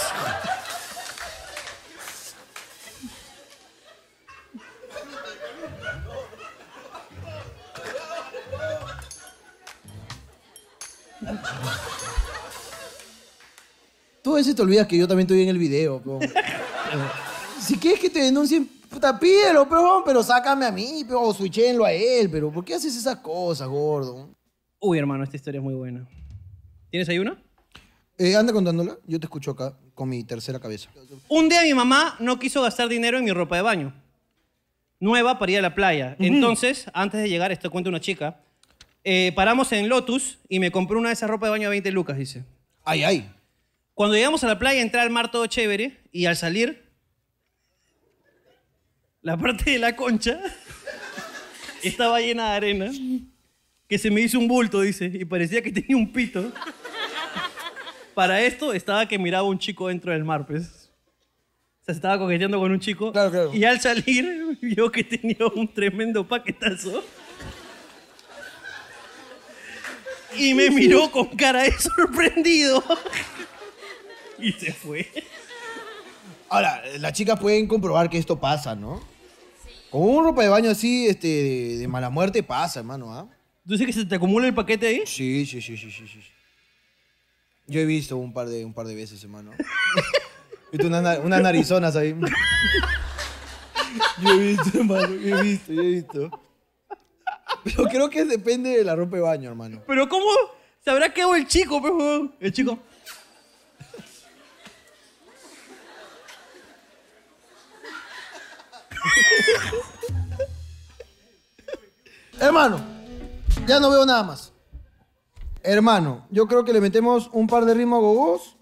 Tú 14.22 14.32
a 14.32 14.36
veces 14.36 14.54
te 14.54 14.62
olvidas 14.62 14.86
que 14.86 14.98
yo 14.98 15.06
también 15.08 15.26
estoy 15.26 15.42
en 15.42 15.48
el 15.48 15.58
video. 15.58 16.00
po. 16.00 16.20
si 17.60 17.76
quieres 17.78 18.00
que 18.00 18.10
te 18.10 18.20
denuncien, 18.20 18.68
Puta, 18.88 19.18
pídelo, 19.18 19.68
pero, 19.68 20.02
pero 20.04 20.22
sácame 20.22 20.64
a 20.64 20.72
mí, 20.72 21.04
pero, 21.06 21.22
o 21.22 21.34
switchenlo 21.34 21.84
a 21.84 21.92
él, 21.92 22.30
pero 22.30 22.50
¿por 22.50 22.64
qué 22.64 22.74
haces 22.74 22.96
esas 22.96 23.18
cosas, 23.18 23.68
gordo? 23.68 24.30
Uy, 24.80 24.98
hermano, 24.98 25.24
esta 25.24 25.36
historia 25.36 25.58
es 25.58 25.64
muy 25.64 25.74
buena. 25.74 26.08
¿Tienes 26.90 27.08
ahí 27.08 27.18
una? 27.18 27.36
Eh, 28.16 28.34
anda 28.34 28.52
contándola, 28.52 28.96
yo 29.06 29.20
te 29.20 29.26
escucho 29.26 29.50
acá 29.50 29.76
con 29.94 30.08
mi 30.08 30.24
tercera 30.24 30.58
cabeza. 30.58 30.88
Un 31.28 31.48
día 31.48 31.62
mi 31.62 31.74
mamá 31.74 32.16
no 32.18 32.38
quiso 32.38 32.62
gastar 32.62 32.88
dinero 32.88 33.18
en 33.18 33.24
mi 33.24 33.32
ropa 33.32 33.56
de 33.56 33.62
baño. 33.62 33.94
Nueva 35.00 35.38
para 35.38 35.52
ir 35.52 35.58
a 35.58 35.62
la 35.62 35.74
playa. 35.74 36.16
Entonces, 36.18 36.86
antes 36.94 37.20
de 37.20 37.28
llegar, 37.28 37.52
esto 37.52 37.70
cuenta 37.70 37.90
una 37.90 38.00
chica, 38.00 38.40
eh, 39.10 39.32
paramos 39.32 39.72
en 39.72 39.88
Lotus 39.88 40.38
y 40.50 40.58
me 40.58 40.70
compré 40.70 40.98
una 40.98 41.08
de 41.08 41.14
esas 41.14 41.30
ropas 41.30 41.46
de 41.46 41.52
baño 41.52 41.68
a 41.68 41.70
20 41.70 41.90
lucas, 41.92 42.18
dice. 42.18 42.44
Ay, 42.84 43.04
ay. 43.04 43.32
Cuando 43.94 44.14
llegamos 44.14 44.44
a 44.44 44.48
la 44.48 44.58
playa, 44.58 44.82
entré 44.82 45.00
al 45.00 45.08
mar 45.08 45.30
todo 45.30 45.46
chévere 45.46 45.96
y 46.12 46.26
al 46.26 46.36
salir, 46.36 46.84
la 49.22 49.38
parte 49.38 49.70
de 49.70 49.78
la 49.78 49.96
concha 49.96 50.38
estaba 51.82 52.20
llena 52.20 52.50
de 52.50 52.56
arena, 52.56 52.90
que 53.88 53.96
se 53.96 54.10
me 54.10 54.20
hizo 54.20 54.38
un 54.38 54.46
bulto, 54.46 54.82
dice, 54.82 55.06
y 55.06 55.24
parecía 55.24 55.62
que 55.62 55.72
tenía 55.72 55.96
un 55.96 56.12
pito. 56.12 56.52
Para 58.12 58.42
esto 58.42 58.74
estaba 58.74 59.08
que 59.08 59.18
miraba 59.18 59.48
un 59.48 59.58
chico 59.58 59.88
dentro 59.88 60.12
del 60.12 60.24
mar, 60.24 60.46
pues. 60.46 60.90
O 61.80 61.84
sea, 61.86 61.94
se 61.94 61.98
estaba 61.98 62.18
coqueteando 62.18 62.58
con 62.58 62.72
un 62.72 62.80
chico. 62.80 63.10
Claro, 63.10 63.30
claro. 63.30 63.54
Y 63.54 63.64
al 63.64 63.80
salir, 63.80 64.58
vio 64.60 64.92
que 64.92 65.02
tenía 65.02 65.46
un 65.54 65.66
tremendo 65.72 66.28
paquetazo. 66.28 67.02
Y 70.38 70.54
me 70.54 70.70
miró 70.70 71.10
con 71.10 71.26
cara 71.36 71.64
de 71.64 71.72
sorprendido. 71.72 72.82
Y 74.40 74.52
se 74.52 74.72
fue. 74.72 75.10
Ahora, 76.48 76.80
las 77.00 77.12
chicas 77.12 77.40
pueden 77.40 77.66
comprobar 77.66 78.08
que 78.08 78.18
esto 78.18 78.38
pasa, 78.38 78.76
¿no? 78.76 79.02
Con 79.90 80.02
un 80.02 80.22
ropa 80.24 80.42
de 80.42 80.48
baño 80.48 80.70
así, 80.70 81.08
este, 81.08 81.26
de, 81.26 81.76
de 81.78 81.88
mala 81.88 82.08
muerte 82.08 82.44
pasa, 82.44 82.78
hermano, 82.78 83.12
¿ah? 83.12 83.26
¿Tú 83.66 83.72
dices 83.72 83.86
que 83.88 83.92
se 83.92 84.04
te 84.06 84.14
acumula 84.14 84.46
el 84.46 84.54
paquete 84.54 84.86
ahí? 84.86 85.02
Sí, 85.06 85.44
sí, 85.44 85.60
sí, 85.60 85.76
sí, 85.76 85.90
sí, 85.90 86.06
sí. 86.06 86.20
Yo 87.66 87.80
he 87.80 87.84
visto 87.84 88.16
un 88.16 88.32
par 88.32 88.46
de, 88.48 88.64
un 88.64 88.72
par 88.72 88.86
de 88.86 88.94
veces, 88.94 89.20
hermano. 89.24 89.50
He 90.68 90.76
visto 90.76 90.86
una 90.86 91.02
na- 91.02 91.18
unas 91.18 91.42
narizonas 91.42 91.96
ahí. 91.96 92.14
Yo 94.22 94.30
he 94.34 94.38
visto, 94.38 94.78
hermano, 94.78 95.14
yo 95.16 95.36
he 95.38 95.42
visto, 95.42 95.72
yo 95.72 95.82
he 95.82 95.86
visto. 95.90 96.40
Pero 97.64 97.84
creo 97.84 98.10
que 98.10 98.24
depende 98.24 98.70
de 98.70 98.84
la 98.84 98.94
ropa 98.94 99.16
de 99.16 99.22
baño, 99.22 99.50
hermano. 99.50 99.82
Pero 99.86 100.08
¿cómo 100.08 100.26
se 100.82 100.90
habrá 100.90 101.12
quedado 101.12 101.34
el 101.34 101.46
chico, 101.46 101.80
pues, 101.80 101.92
huevón? 101.92 102.34
El 102.40 102.52
chico. 102.52 102.78
Hermano, 112.40 112.80
ya 113.66 113.80
no 113.80 113.90
veo 113.90 114.06
nada 114.06 114.22
más. 114.22 114.52
Hermano, 115.62 116.26
yo 116.30 116.46
creo 116.46 116.64
que 116.64 116.72
le 116.72 116.80
metemos 116.80 117.28
un 117.32 117.48
par 117.48 117.64
de 117.64 117.74
ritmos 117.74 118.00
gogos. 118.00 118.56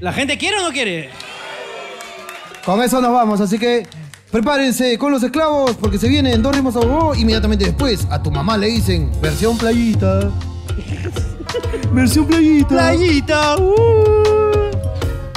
¿La 0.00 0.12
gente 0.12 0.36
quiere 0.36 0.58
o 0.58 0.62
no 0.62 0.72
quiere? 0.72 1.10
Con 2.64 2.82
eso 2.82 3.00
nos 3.00 3.12
vamos, 3.12 3.40
así 3.40 3.58
que 3.58 3.86
prepárense 4.32 4.96
con 4.96 5.12
los 5.12 5.22
esclavos 5.22 5.76
porque 5.76 5.98
se 5.98 6.08
vienen 6.08 6.42
dos 6.42 6.54
ritmos 6.54 6.74
a 6.74 6.80
gogó. 6.80 7.14
Inmediatamente 7.14 7.66
después 7.66 8.06
a 8.10 8.20
tu 8.20 8.32
mamá 8.32 8.56
le 8.56 8.66
dicen 8.68 9.12
versión 9.20 9.56
playita. 9.58 10.30
versión 11.92 12.26
playita. 12.26 12.68
Playita. 12.68 13.56
uh. 13.58 13.74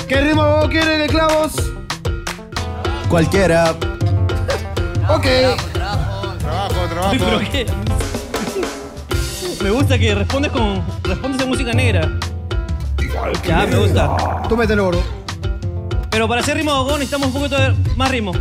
¿Qué 0.08 0.22
ritmo 0.22 0.42
a 0.42 0.70
quieren, 0.70 1.02
esclavos? 1.02 1.52
Cualquiera. 3.10 3.76
Ok. 5.08 5.24
Trabajo, 5.74 6.88
trabajo. 6.90 7.12
Uy, 7.12 7.20
pero 7.20 7.40
qué. 7.52 7.68
Me 9.64 9.70
gusta 9.70 10.00
que 10.00 10.16
respondes 10.16 10.52
con. 10.52 10.84
Respondes 11.04 11.42
en 11.44 11.48
música 11.48 11.74
negra. 11.74 12.12
Ya, 13.48 13.68
me 13.68 13.78
gusta. 13.78 14.18
Tú 14.50 14.58
mételo, 14.58 14.88
oro. 14.88 15.04
Pero 16.10 16.28
para 16.28 16.42
hacer 16.42 16.58
ritmo 16.58 16.72
de 16.72 16.78
gogó 16.80 16.92
necesitamos 16.94 17.28
un 17.28 17.34
poquito 17.34 17.56
de 17.56 17.76
más 17.96 18.10
ritmo. 18.10 18.32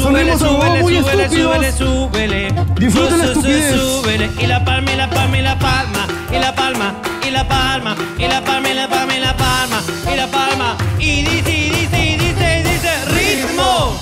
Súbele, 0.00 0.38
súbele, 0.38 0.80
muy 0.82 0.96
súbele, 0.96 1.28
súbele, 1.28 1.72
súbele. 1.72 2.54
Disfruten 2.76 3.18
la 3.18 3.24
estupidez. 3.26 3.78
Súbele. 3.78 4.30
Y 4.38 4.46
la 4.46 4.64
palma, 4.64 4.92
y 4.92 4.96
la 4.96 5.10
palma, 5.10 5.38
y 5.38 5.42
la 5.42 5.58
palma. 5.58 6.06
Y 6.32 6.38
la 6.38 6.54
palma, 6.54 6.94
y 7.26 7.30
la 7.30 7.46
palma. 7.46 7.96
Y 8.18 8.26
la 8.26 8.42
palma, 8.42 8.70
y 8.70 8.74
la 8.74 8.88
palma, 8.88 9.14
y 9.14 9.20
la 9.20 9.36
palma. 9.36 9.82
Y 10.10 10.16
la 10.16 10.26
palma. 10.26 10.76
Y 10.98 11.22
dice, 11.22 11.50
y 11.50 11.70
dice, 11.70 12.06
y 12.06 12.16
dice, 12.16 12.60
y 12.60 12.62
dice. 12.62 13.04
¡Ritmo! 13.12 13.94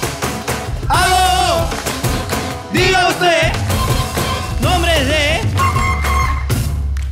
¡Hago! 0.88 1.68
Diga 2.72 3.08
usted. 3.08 3.52
Nombres 4.60 5.08
de. 5.08 5.40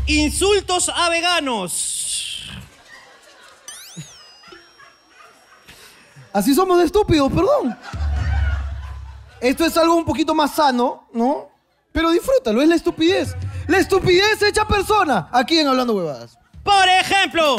Insultos 0.07 0.89
a 0.95 1.09
veganos. 1.09 1.93
Así 6.33 6.55
somos 6.55 6.79
de 6.79 6.85
estúpidos, 6.85 7.33
perdón. 7.33 7.77
Esto 9.41 9.65
es 9.65 9.77
algo 9.77 9.95
un 9.95 10.05
poquito 10.05 10.35
más 10.35 10.55
sano, 10.55 11.09
¿no? 11.13 11.51
Pero 11.93 12.11
disfrútalo, 12.11 12.63
es 12.63 12.69
la 12.69 12.75
estupidez. 12.75 13.35
La 13.69 13.79
estupidez 13.79 14.43
hecha 14.43 14.67
persona. 14.67 15.29
Aquí 15.33 15.59
en 15.59 15.67
Hablando 15.67 15.95
Huevadas. 15.95 16.39
Por 16.63 16.89
ejemplo, 16.89 17.57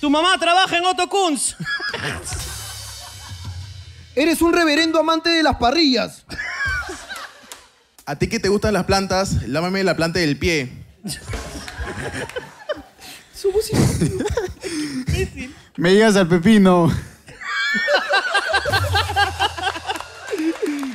tu 0.00 0.10
mamá 0.10 0.38
trabaja 0.38 0.78
en 0.78 0.84
Otto 0.84 1.08
Kunz. 1.08 1.56
Eres 4.14 4.42
un 4.42 4.52
reverendo 4.52 5.00
amante 5.00 5.30
de 5.30 5.42
las 5.42 5.56
parrillas. 5.56 6.24
A 8.04 8.16
ti 8.16 8.28
que 8.28 8.38
te 8.38 8.48
gustan 8.48 8.74
las 8.74 8.84
plantas, 8.84 9.48
lámame 9.48 9.82
la 9.84 9.96
planta 9.96 10.18
del 10.18 10.38
pie. 10.38 10.84
Somos 13.34 13.70
Me 15.76 15.94
llegas 15.94 16.16
al 16.16 16.28
pepino. 16.28 16.92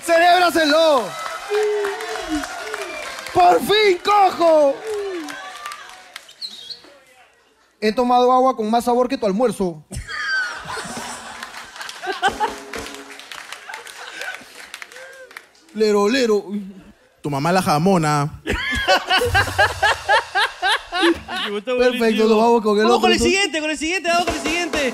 ¡Celébraselo! 0.08 1.04
¡Por 3.34 3.60
fin, 3.60 4.00
cojo! 4.02 4.74
He 7.82 7.92
tomado 7.92 8.32
agua 8.32 8.56
con 8.56 8.72
más 8.72 8.86
sabor 8.86 9.10
que 9.10 9.18
tu 9.18 9.26
almuerzo. 9.26 9.84
Lero, 15.74 16.08
lero. 16.08 16.46
Tu 17.22 17.30
mamá 17.30 17.52
la 17.52 17.62
jamona. 17.62 18.42
Perfecto, 21.64 22.28
nos 22.28 22.38
vamos 22.38 22.62
con 22.64 22.78
el 22.78 22.84
Vamos 22.86 22.98
otro, 22.98 23.02
con 23.02 23.12
el 23.12 23.20
siguiente, 23.20 23.60
con 23.60 23.70
el 23.70 23.78
siguiente, 23.78 24.10
vamos 24.10 24.26
con 24.26 24.36
el 24.36 24.42
siguiente. 24.42 24.94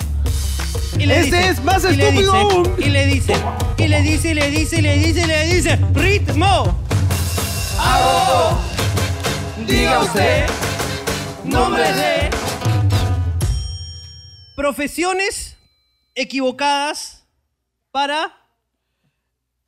Y 0.99 1.11
Este 1.11 1.49
es 1.49 1.63
más 1.63 1.83
y 1.83 1.95
le 1.95 2.09
estúpido 2.09 2.33
dice, 2.33 2.55
aún. 2.55 2.75
Y 2.77 2.89
le 2.89 3.05
dice, 3.07 3.33
y 3.77 3.87
le 3.87 4.01
dice, 4.01 4.31
y 4.31 4.33
le 4.33 4.49
dice, 4.51 4.79
y 4.79 4.81
le 4.81 4.97
dice, 4.97 5.21
y 5.21 5.27
le 5.27 5.45
dice, 5.47 5.75
ritmo. 5.93 6.77
Diga 9.67 10.03
usted, 10.03 10.45
nombre 11.43 11.83
de 11.93 12.29
profesiones 14.55 15.57
equivocadas 16.15 17.25
para 17.91 18.31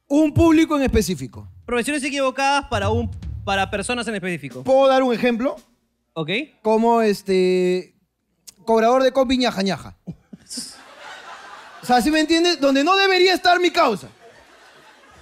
Un 0.07 0.33
público 0.33 0.77
en 0.77 0.83
específico. 0.83 1.47
profesiones 1.65 2.03
equivocadas 2.03 2.65
para 2.69 2.89
un 2.89 3.09
para 3.43 3.69
personas 3.69 4.07
en 4.07 4.15
específico. 4.15 4.63
¿Puedo 4.63 4.87
dar 4.87 5.03
un 5.03 5.13
ejemplo? 5.13 5.55
¿Ok? 6.13 6.29
Como 6.61 7.01
este. 7.01 7.95
Cobrador 8.65 9.03
de 9.03 9.11
combi 9.11 9.37
ñaja 9.37 9.61
ñaja. 9.61 9.97
O 11.85 11.87
sea, 11.87 12.01
¿sí 12.01 12.09
me 12.09 12.19
entiendes? 12.19 12.59
Donde 12.59 12.83
no 12.83 12.95
debería 12.95 13.35
estar 13.35 13.59
mi 13.59 13.69
causa. 13.69 14.07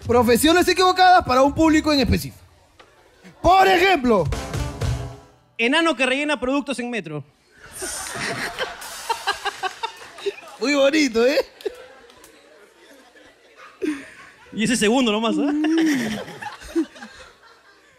Profesiones 0.07 0.65
equivocadas 0.65 1.25
para 1.25 1.41
un 1.41 1.53
público 1.53 1.91
en 1.91 1.99
específico. 1.99 2.41
Por 3.41 3.67
ejemplo, 3.67 4.23
Enano 5.57 5.93
que 5.93 6.05
rellena 6.05 6.39
productos 6.39 6.79
en 6.79 6.89
metro. 6.89 7.21
muy 10.61 10.73
bonito, 10.73 11.27
¿eh? 11.27 11.45
Y 14.53 14.63
ese 14.63 14.77
segundo 14.77 15.11
nomás, 15.11 15.35
¿ah? 15.37 15.51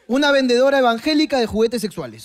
Una 0.06 0.32
vendedora 0.32 0.78
evangélica 0.78 1.38
de 1.38 1.44
juguetes 1.44 1.82
sexuales. 1.82 2.24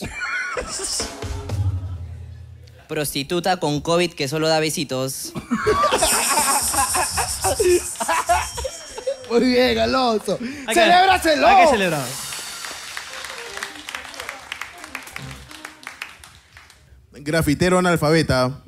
Prostituta 2.87 3.59
con 3.59 3.81
COVID 3.81 4.13
que 4.13 4.29
solo 4.29 4.47
da 4.47 4.61
besitos. 4.61 5.33
Muy 9.29 9.39
bien, 9.41 9.77
Alonso. 9.79 10.39
Acá. 10.63 10.73
¡Celébraselo! 10.73 11.47
¿A 11.47 11.57
qué 11.57 11.67
celebramos? 11.67 12.09
Grafitero 17.11 17.77
analfabeta. 17.77 18.61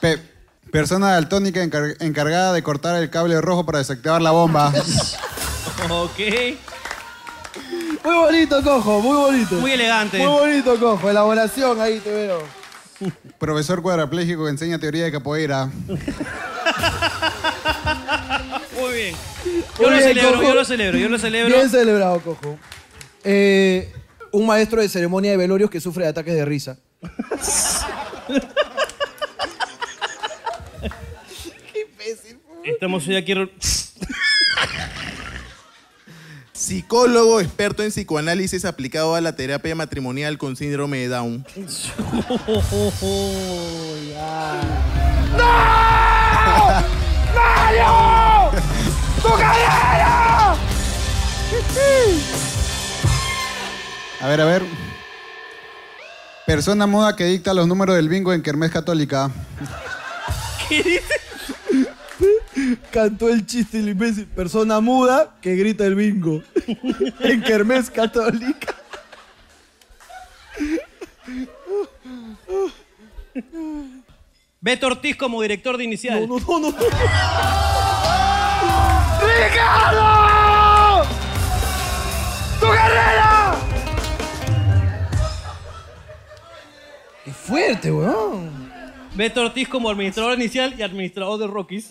Pe- 0.00 0.18
persona 0.70 1.12
daltónica 1.12 1.62
encargada 1.62 2.52
de 2.52 2.62
cortar 2.62 2.96
el 2.96 3.10
cable 3.10 3.40
rojo 3.40 3.64
para 3.66 3.78
desactivar 3.78 4.22
la 4.22 4.30
bomba. 4.30 4.72
ok. 5.90 6.20
Muy 8.04 8.14
bonito, 8.14 8.62
cojo, 8.62 9.00
muy 9.00 9.16
bonito. 9.16 9.54
Muy 9.56 9.72
elegante. 9.72 10.18
Muy 10.18 10.26
bonito, 10.26 10.78
cojo. 10.78 11.08
Elaboración 11.10 11.80
ahí 11.80 11.98
te 12.00 12.10
veo. 12.10 12.42
Profesor 13.38 13.80
cuadrapléjico 13.82 14.44
que 14.44 14.50
enseña 14.50 14.78
teoría 14.78 15.04
de 15.04 15.12
capoeira. 15.12 15.66
Muy 18.80 18.92
bien. 18.94 19.14
Muy 19.44 19.62
Yo 19.78 19.82
lo 19.82 19.96
bien, 19.96 20.02
celebro, 20.02 20.30
cojo. 20.32 20.42
yo 20.42 20.54
lo 20.54 20.64
celebro, 20.64 20.98
yo 20.98 21.08
lo 21.08 21.18
celebro. 21.18 21.54
Bien 21.54 21.68
celebrado, 21.70 22.20
cojo. 22.20 22.58
Eh, 23.24 23.92
un 24.32 24.46
maestro 24.46 24.80
de 24.80 24.88
ceremonia 24.88 25.30
de 25.32 25.36
velorios 25.36 25.70
que 25.70 25.80
sufre 25.80 26.04
de 26.04 26.10
ataques 26.10 26.34
de 26.34 26.44
risa. 26.44 26.78
Estamos 32.64 33.06
hoy 33.08 33.16
aquí. 33.16 33.34
Psicólogo 36.62 37.40
experto 37.40 37.82
en 37.82 37.90
psicoanálisis 37.90 38.64
aplicado 38.64 39.16
a 39.16 39.20
la 39.20 39.34
terapia 39.34 39.74
matrimonial 39.74 40.38
con 40.38 40.54
síndrome 40.54 40.98
de 40.98 41.08
Down. 41.08 41.44
A 54.20 54.28
ver, 54.28 54.40
a 54.40 54.44
ver. 54.44 54.62
Persona 56.46 56.86
muda 56.86 57.16
que 57.16 57.24
dicta 57.24 57.54
los 57.54 57.66
números 57.66 57.96
del 57.96 58.08
bingo 58.08 58.32
en 58.32 58.40
Kermés 58.40 58.70
Católica. 58.70 59.32
Cantó 62.90 63.28
el 63.28 63.46
chiste 63.46 63.78
el 63.78 63.88
imbécil. 63.88 64.26
Persona 64.26 64.80
muda 64.80 65.36
que 65.40 65.56
grita 65.56 65.86
el 65.86 65.94
bingo. 65.94 66.42
en 67.20 67.42
Kermés 67.42 67.90
Católica. 67.90 68.74
Beto 74.60 74.86
Ortiz 74.86 75.16
como 75.16 75.42
director 75.42 75.76
de 75.76 75.84
inicial. 75.84 76.28
No, 76.28 76.38
no, 76.38 76.58
no, 76.60 76.70
no. 76.70 76.76
¡Ricardo! 79.20 81.04
¡Tu 82.60 82.66
carrera! 82.66 83.54
¡Qué 87.24 87.32
fuerte, 87.32 87.90
weón! 87.90 88.72
Beto 89.14 89.42
Ortiz 89.42 89.68
como 89.68 89.90
administrador 89.90 90.38
inicial 90.38 90.74
y 90.78 90.82
administrador 90.82 91.38
de 91.38 91.46
Rockies. 91.46 91.90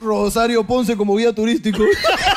Rosario 0.00 0.64
Ponce 0.64 0.96
como 0.96 1.16
guía 1.16 1.32
turístico. 1.34 1.82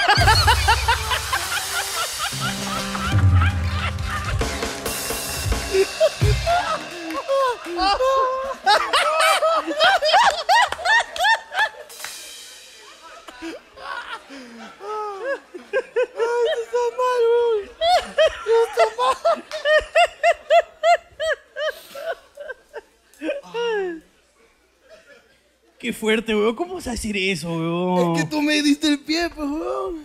fuerte, 26.01 26.35
weón. 26.35 26.55
¿Cómo 26.55 26.73
vas 26.75 26.87
a 26.87 26.91
decir 26.91 27.15
eso, 27.15 27.47
weón? 27.53 28.15
Es 28.17 28.23
que 28.23 28.29
tú 28.29 28.41
me 28.41 28.59
diste 28.63 28.87
el 28.87 28.99
pie, 28.99 29.29
pues, 29.29 29.47
weón. 29.47 30.01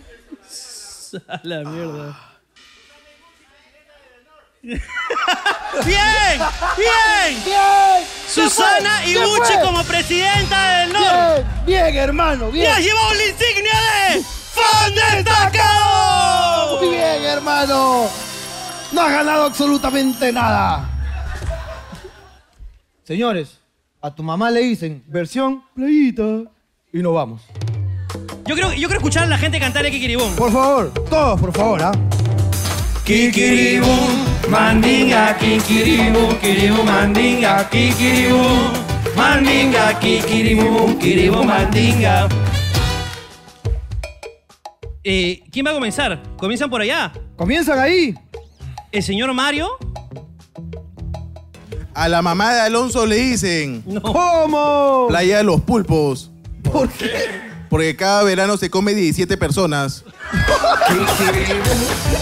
A 1.27 1.39
la 1.43 1.63
mierda. 1.63 2.23
¡Bien! 4.63 4.79
¡Bien! 5.85 7.43
¡Bien! 7.45 8.07
Susana. 8.27 9.05
Ibuchi 9.05 9.53
como 9.63 9.83
presidenta 9.83 10.79
del 10.79 10.93
norte. 10.93 11.45
Bien, 11.65 11.85
bien, 11.85 11.95
hermano, 11.95 12.49
¡Y 12.49 12.53
bien. 12.53 12.71
has 12.71 12.79
llevado 12.79 13.13
la 13.13 13.25
insignia 13.25 13.79
de 14.11 14.23
¡Fan 14.23 14.93
destacado! 14.95 16.79
Muy 16.79 16.89
bien, 16.89 17.23
hermano. 17.23 18.09
No 18.91 19.01
has 19.01 19.11
ganado 19.11 19.43
absolutamente 19.43 20.31
nada. 20.33 20.89
Señores, 23.05 23.56
a 24.07 24.15
tu 24.15 24.23
mamá 24.23 24.49
le 24.49 24.61
dicen 24.61 25.03
versión 25.07 25.63
playita 25.75 26.43
y 26.93 26.99
nos 26.99 27.13
vamos. 27.13 27.41
Yo 28.45 28.55
creo, 28.55 28.71
yo 28.71 28.87
quiero 28.87 28.93
escuchar 28.95 29.23
a 29.23 29.27
la 29.27 29.37
gente 29.37 29.59
cantar 29.59 29.85
el 29.85 29.91
Kikiribón. 29.91 30.33
Por 30.37 30.49
favor, 30.49 30.93
todos, 31.09 31.41
por 31.41 31.51
favor, 31.51 31.83
¿ah? 31.83 31.91
Kikiribu, 33.03 33.85
mandinga, 34.49 35.37
kikiribu, 35.37 36.39
kiribu, 36.39 36.83
mandinga, 36.83 37.69
kikiribu, 37.69 38.43
mandinga, 39.17 39.99
kikiribu, 39.99 40.97
kiribu, 40.99 41.43
mandinga. 41.43 42.29
Eh, 45.03 45.43
¿Quién 45.51 45.65
va 45.65 45.71
a 45.71 45.73
comenzar? 45.73 46.21
¿Comienzan 46.37 46.69
por 46.69 46.81
allá? 46.81 47.11
Comienzan 47.35 47.77
ahí. 47.79 48.15
¿El 48.91 49.03
señor 49.03 49.33
Mario? 49.33 49.77
A 51.99 52.07
la 52.07 52.21
mamá 52.21 52.53
de 52.53 52.59
Alonso 52.61 53.07
le 53.07 53.15
dicen 53.15 53.83
¿Cómo? 54.03 55.07
Playa 55.09 55.37
de 55.37 55.43
los 55.43 55.61
Pulpos. 55.61 56.29
¿Por 56.61 56.89
qué? 56.89 57.47
Porque 57.69 57.95
cada 57.95 58.21
verano 58.23 58.55
se 58.55 58.69
come 58.69 58.93
17 58.93 59.35
personas. 59.35 60.03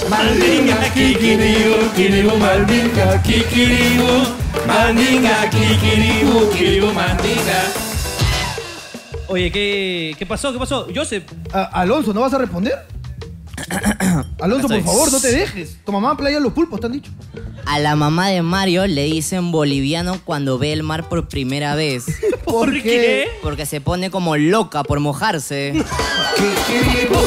Mandinga, 0.10 0.78
kikiribu, 0.94 1.92
kiribu, 1.96 2.38
mandinga, 2.38 3.22
kikiribu, 3.22 4.08
mandinga, 4.66 5.50
kikiribu, 5.50 6.50
kiribu, 6.52 6.88
mandinga. 6.94 7.64
Oye, 9.28 9.52
¿qué, 9.52 10.16
qué 10.18 10.26
pasó? 10.26 10.54
¿Qué 10.54 10.58
pasó? 10.60 10.88
Joseph. 10.96 11.24
A- 11.52 11.64
Alonso, 11.82 12.14
¿no 12.14 12.22
vas 12.22 12.34
a 12.34 12.38
responder? 12.38 12.86
Alonso, 14.40 14.68
por 14.68 14.84
favor, 14.84 15.12
no 15.12 15.20
te 15.20 15.32
dejes. 15.32 15.78
Tu 15.84 15.92
mamá 15.92 16.16
playa 16.16 16.40
los 16.40 16.54
pulpos, 16.54 16.80
te 16.80 16.86
han 16.86 16.92
dicho. 16.92 17.12
A 17.66 17.80
la 17.80 17.96
mamá 17.96 18.30
de 18.30 18.42
Mario 18.42 18.86
le 18.88 19.06
dicen 19.06 19.52
boliviano 19.52 20.20
cuando 20.24 20.58
ve 20.58 20.74
el 20.74 20.84
mar 20.84 21.10
por 21.10 21.28
primera 21.28 21.76
vez. 21.76 22.06
¿Por, 22.46 22.82
qué? 22.82 23.28
Porque 23.42 23.66
se 23.66 23.82
pone 23.82 24.12
como 24.12 24.38
loca 24.38 24.84
por 24.84 25.00
mojarse. 25.00 25.74
Kikiribu, 26.36 27.20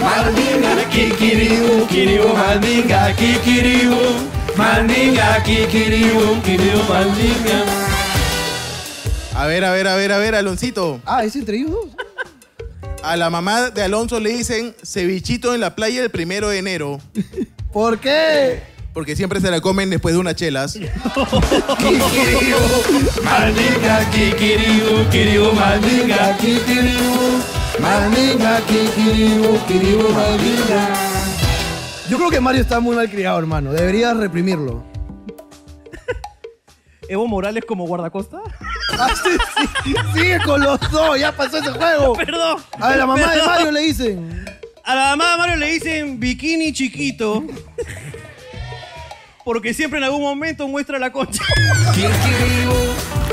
mandinga, 0.00 0.88
kikiribu, 0.90 1.86
kiribu, 1.86 2.28
mandinga, 2.34 3.14
kikiribu, 3.14 3.96
mandinga, 4.56 5.42
kikiribu, 5.42 6.42
kiribu, 6.42 6.82
mandinga. 6.88 7.64
A 9.34 9.46
ver, 9.46 9.64
a 9.64 9.70
ver, 9.70 9.86
a 9.86 9.96
ver, 9.96 10.12
a 10.12 10.18
ver, 10.18 10.34
Aloncito. 10.34 11.00
Ah, 11.06 11.24
es 11.24 11.36
entre 11.36 11.58
ellos 11.58 11.70
dos. 11.70 12.07
A 13.02 13.16
la 13.16 13.30
mamá 13.30 13.70
de 13.70 13.82
Alonso 13.82 14.20
le 14.20 14.30
dicen 14.30 14.74
cevichito 14.82 15.54
en 15.54 15.60
la 15.60 15.74
playa 15.74 16.02
el 16.02 16.10
primero 16.10 16.48
de 16.48 16.58
enero. 16.58 17.00
¿Por 17.72 17.98
qué? 17.98 18.60
Porque 18.92 19.14
siempre 19.14 19.40
se 19.40 19.50
la 19.50 19.60
comen 19.60 19.90
después 19.90 20.14
de 20.14 20.20
unas 20.20 20.34
chelas. 20.34 20.72
Kikiribu, 21.78 22.58
mandinga, 23.22 24.10
kikiribu, 24.10 25.08
kiribu, 25.10 25.52
mandinga, 25.52 26.36
kikiribu, 26.38 27.42
mandinga, 27.80 28.60
kikiribu, 28.66 29.58
kiribu, 29.68 30.08
mandinga. 30.08 30.88
Yo 32.10 32.16
creo 32.16 32.30
que 32.30 32.40
Mario 32.40 32.62
está 32.62 32.80
muy 32.80 32.96
mal 32.96 33.08
criado, 33.08 33.38
hermano. 33.38 33.72
Deberías 33.72 34.16
reprimirlo. 34.16 34.82
¿Evo 37.08 37.26
Morales 37.26 37.64
como 37.66 37.86
guardacosta? 37.86 38.38
Ah, 39.00 39.10
sí, 39.22 39.30
sí. 39.84 39.94
Sigue 40.12 40.40
con 40.40 40.60
los 40.60 40.80
dos, 40.90 41.20
ya 41.20 41.30
pasó 41.30 41.58
ese 41.58 41.70
juego. 41.70 42.14
Perdón. 42.16 42.60
A 42.80 42.96
la 42.96 43.06
mamá 43.06 43.32
de. 43.32 43.42
Mario 43.42 43.70
le 43.70 43.80
dicen. 43.82 44.44
A 44.82 44.94
la 44.96 45.04
mamá 45.10 45.30
de 45.30 45.36
Mario 45.38 45.56
le 45.56 45.66
dicen 45.72 46.18
bikini 46.18 46.72
chiquito. 46.72 47.44
Porque 49.44 49.72
siempre 49.72 49.98
en 49.98 50.04
algún 50.04 50.22
momento 50.22 50.66
muestra 50.66 50.98
la 50.98 51.12
concha. 51.12 51.44
Kikiribu, 51.94 52.74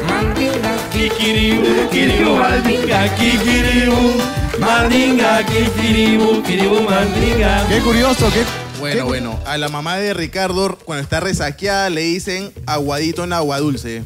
mandinga, 0.08 0.76
kikiribu, 0.92 1.90
kiribu, 1.90 2.36
mandinga, 2.36 3.16
kikiribu, 3.16 4.22
mandinga, 4.60 5.44
kikiribu, 5.46 6.44
kiribu, 6.44 6.82
mandinga. 6.82 7.66
Qué 7.70 7.80
curioso, 7.80 8.30
qué. 8.32 8.65
Bueno, 8.86 9.06
bueno. 9.08 9.40
A 9.48 9.58
la 9.58 9.68
mamá 9.68 9.98
de 9.98 10.14
Ricardo, 10.14 10.78
cuando 10.86 11.02
está 11.02 11.20
resaqueada, 11.20 11.90
le 11.90 12.02
dicen 12.02 12.54
aguadito 12.68 13.24
en 13.24 13.34
agua 13.34 13.58
dulce. 13.60 14.04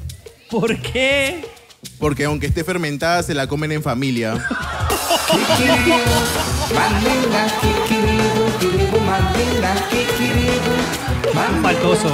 ¿Por 0.50 0.82
qué? 0.82 1.46
Porque 2.00 2.24
aunque 2.24 2.48
esté 2.48 2.64
fermentada, 2.64 3.22
se 3.24 3.34
la 3.34 3.48
comen 3.48 3.74
en 3.74 3.84
familia. 3.84 4.36
Faltoso. 11.62 12.10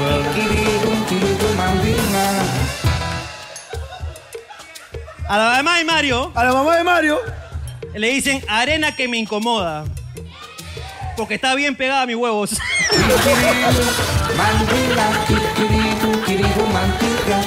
A 5.27 5.37
la 5.37 5.45
mamá 5.57 5.77
de 5.77 5.85
Mario 5.85 6.31
A 6.35 6.43
la 6.43 6.53
mamá 6.53 6.77
de 6.77 6.83
Mario. 6.83 7.19
le 7.93 8.09
dicen 8.09 8.41
arena 8.47 8.95
que 8.95 9.07
me 9.07 9.17
incomoda. 9.17 9.85
Porque 11.17 11.35
está 11.35 11.55
bien 11.55 11.75
pegada 11.75 12.01
a 12.03 12.05
mis 12.05 12.15
huevos. 12.15 12.51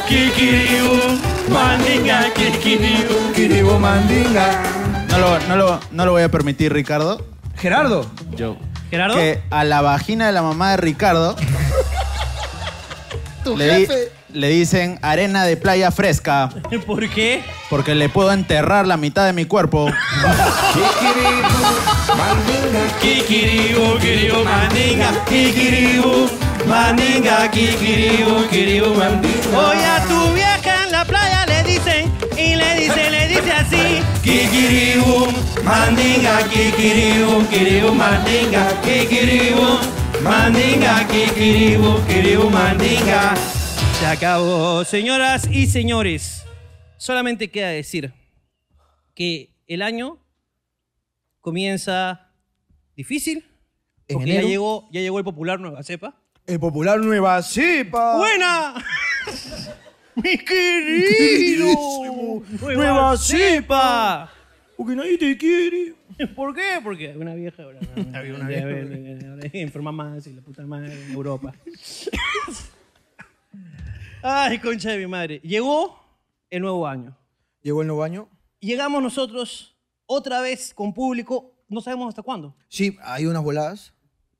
Kikiribu, 0.09 1.19
mandinga, 1.53 2.33
kikiribu. 2.35 3.33
Kiribo 3.35 3.79
Mandinga. 3.79 4.63
No 5.11 5.19
lo, 5.19 5.39
no, 5.41 5.57
lo, 5.57 5.81
no 5.91 6.07
lo 6.07 6.13
voy 6.13 6.23
a 6.23 6.31
permitir, 6.31 6.73
Ricardo. 6.73 7.25
Gerardo. 7.57 8.07
Yo. 8.37 8.57
Gerardo, 8.91 9.17
Que 9.17 9.41
a 9.51 9.65
la 9.65 9.81
vagina 9.83 10.27
de 10.27 10.33
la 10.33 10.41
mamá 10.43 10.71
de 10.71 10.77
Ricardo 10.79 11.37
Tu 13.45 13.55
le, 13.57 13.67
di- 13.81 13.87
jefe. 13.87 14.13
Le 14.33 14.49
dicen 14.49 14.99
arena 15.03 15.45
de 15.45 15.57
playa 15.57 15.91
fresca 15.91 16.51
¿por 16.87 17.09
qué? 17.09 17.43
porque 17.71 17.95
le 17.95 18.09
puedo 18.09 18.33
enterrar 18.33 18.87
la 18.87 18.97
mitad 18.97 19.27
de 19.27 19.33
mi 19.33 19.45
cuerpo. 19.45 19.91
Kikiribu, 23.01 23.99
kiribu, 24.01 24.45
mandinga, 24.45 25.11
kikiribu, 25.29 26.29
mandinga, 26.67 27.49
kikiribu, 27.51 28.49
kiribu, 28.51 28.95
mandinga. 28.95 29.59
Oye, 29.69 29.85
a 29.85 30.01
tu 30.09 30.33
vieja 30.35 30.85
en 30.85 30.93
la 30.93 31.05
playa 31.05 31.47
le 31.47 31.63
dicen, 31.63 32.11
y 32.37 32.57
le 32.57 32.75
dice, 32.75 33.11
le 33.11 33.29
dice 33.29 33.53
así. 33.53 34.03
Kikiribu, 34.23 35.29
mandinga, 35.65 36.43
kikiribu, 36.51 37.45
kiribu, 37.51 37.93
mandinga, 37.95 38.67
kikiribu, 38.83 39.79
mandinga, 40.23 41.05
kikiribu, 41.09 42.01
kiribu, 42.09 42.51
mandinga. 42.51 43.35
Se 43.99 44.07
acabó. 44.07 44.85
Señoras 44.85 45.49
y 45.51 45.67
señores, 45.67 46.45
solamente 46.97 47.51
queda 47.51 47.69
decir 47.71 48.13
que 49.15 49.57
el 49.67 49.83
año 49.83 50.19
comienza 51.41 52.31
difícil. 52.97 53.45
En 54.07 54.17
Porque 54.19 54.29
ya 54.29 54.35
enero. 54.35 54.49
llegó, 54.49 54.89
ya 54.93 55.01
llegó 55.01 55.19
el 55.19 55.25
popular 55.25 55.59
Nueva 55.61 55.83
Cepa. 55.83 56.15
El 56.47 56.61
popular 56.61 57.01
Nueva 57.01 57.43
Cepa. 57.43 58.17
¡Buena! 58.17 58.75
¡Mi 60.15 60.39
querido! 60.39 61.67
¡Nueva 62.61 62.75
Nueva 62.75 63.17
Cepa! 63.17 64.33
Porque 64.77 64.95
nadie 64.95 65.19
te 65.19 65.37
quiere. 65.37 65.95
¿Por 66.37 66.55
qué? 66.55 66.81
Porque 66.83 67.17
una 67.17 67.35
vieja 67.35 67.65
ahora. 67.65 67.81
Había 68.15 68.35
una 68.35 68.49
vieja. 68.49 68.69
Enferma 69.53 69.93
más 69.93 70.27
y 70.27 70.35
la 70.35 70.43
puta 70.43 70.65
madre 70.67 70.93
en 70.93 71.13
Europa. 71.13 71.53
Ay, 74.23 74.59
concha 74.59 74.91
de 74.91 74.99
mi 74.99 75.07
madre. 75.07 75.41
Llegó 75.43 75.99
el 76.51 76.63
nuevo 76.63 76.87
año. 76.87 77.17
Llegó 77.63 77.81
el 77.83 77.87
nuevo 77.87 78.03
año. 78.03 78.29
Llegamos 78.61 79.03
nosotros 79.03 79.77
otra 80.07 80.41
vez 80.41 80.73
con 80.75 80.93
público. 80.93 81.53
No 81.69 81.81
sabemos 81.81 82.09
hasta 82.09 82.23
cuándo. 82.23 82.57
Sí, 82.69 82.97
hay 83.03 83.27
unas 83.27 83.43
voladas. 83.43 83.93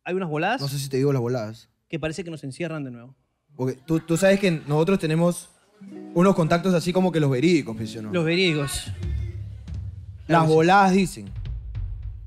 Hay 0.05 0.15
unas 0.15 0.29
voladas 0.31 0.61
No 0.63 0.69
sé 0.69 0.79
si 0.79 0.89
te 0.89 0.97
digo 0.97 1.13
las 1.13 1.21
voladas. 1.21 1.69
que 1.89 1.99
parece 2.01 2.25
que 2.25 2.31
nos 2.31 2.43
encierran 2.45 2.83
de 2.85 2.91
nuevo. 2.91 3.15
Porque 3.57 3.75
tú, 3.87 4.01
tú 4.01 4.17
sabes 4.17 4.41
que 4.41 4.51
nosotros 4.51 4.99
tenemos 4.99 5.49
unos 6.15 6.35
contactos 6.35 6.75
así 6.75 6.93
como 6.93 7.13
que 7.13 7.21
los 7.21 7.31
verídicos, 7.31 7.77
pues, 7.77 7.91
¿sí 7.91 7.99
o 7.99 8.03
no? 8.03 8.13
Los 8.13 8.25
verídicos. 8.25 8.91
Las 10.27 10.47
voladas 10.49 10.93
dicen. 10.93 11.31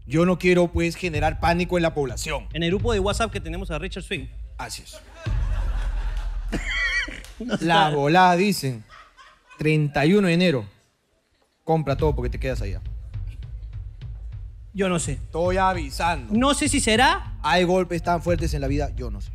Yo 0.06 0.26
no 0.26 0.38
quiero, 0.38 0.68
pues, 0.72 0.96
generar 0.96 1.40
pánico 1.40 1.78
en 1.78 1.84
la 1.84 1.94
población. 1.94 2.48
En 2.54 2.64
el 2.64 2.70
grupo 2.70 2.92
de 2.94 3.00
WhatsApp 3.00 3.32
que 3.32 3.40
tenemos 3.40 3.72
a 3.72 3.80
Richard 3.80 4.04
Swing. 4.04 4.28
Así 4.58 4.84
es. 4.84 5.00
Las 7.60 7.94
voladas 7.94 8.38
dicen. 8.38 8.84
31 9.58 10.28
de 10.28 10.34
enero. 10.34 10.66
Compra 11.64 11.96
todo 11.96 12.16
porque 12.16 12.30
te 12.30 12.40
quedas 12.40 12.62
allá. 12.62 12.82
Yo 14.74 14.90
no 14.90 15.00
sé. 15.00 15.14
Estoy 15.14 15.58
avisando. 15.58 16.34
No 16.34 16.54
sé 16.54 16.68
si 16.70 16.80
será, 16.80 17.34
Hay 17.44 17.64
golpes 17.66 18.02
tan 18.04 18.22
fuertes 18.24 18.54
en 18.54 18.62
la 18.62 18.68
vida, 18.68 18.90
yo 18.96 19.12
no 19.12 19.20
sé. 19.22 19.30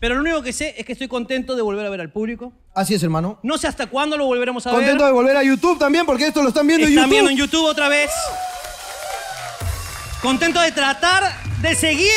pero 0.00 0.14
lo 0.16 0.20
único 0.20 0.42
que 0.42 0.52
sé 0.52 0.74
es 0.76 0.84
que 0.84 0.92
estoy 0.92 1.08
contento 1.08 1.56
de 1.56 1.62
volver 1.62 1.86
a 1.86 1.90
ver 1.90 2.00
al 2.00 2.10
público. 2.10 2.52
Así 2.74 2.94
es, 2.94 3.02
hermano. 3.02 3.38
No 3.42 3.56
sé 3.58 3.66
hasta 3.68 3.86
cuándo 3.86 4.16
lo 4.16 4.26
volveremos 4.26 4.66
a 4.66 4.70
Contento 4.70 5.04
ver. 5.04 5.06
de 5.06 5.12
volver 5.12 5.36
a 5.36 5.42
YouTube 5.42 5.78
también, 5.78 6.04
porque 6.04 6.26
esto 6.26 6.42
lo 6.42 6.48
están 6.48 6.66
viendo 6.66 6.86
en 6.86 6.92
Están 6.92 7.04
YouTube. 7.04 7.14
viendo 7.14 7.30
en 7.30 7.36
YouTube 7.38 7.64
otra 7.64 7.88
vez. 7.88 8.10
Contento 10.20 10.60
de 10.60 10.72
tratar 10.72 11.22
de 11.62 11.74
seguir 11.74 12.10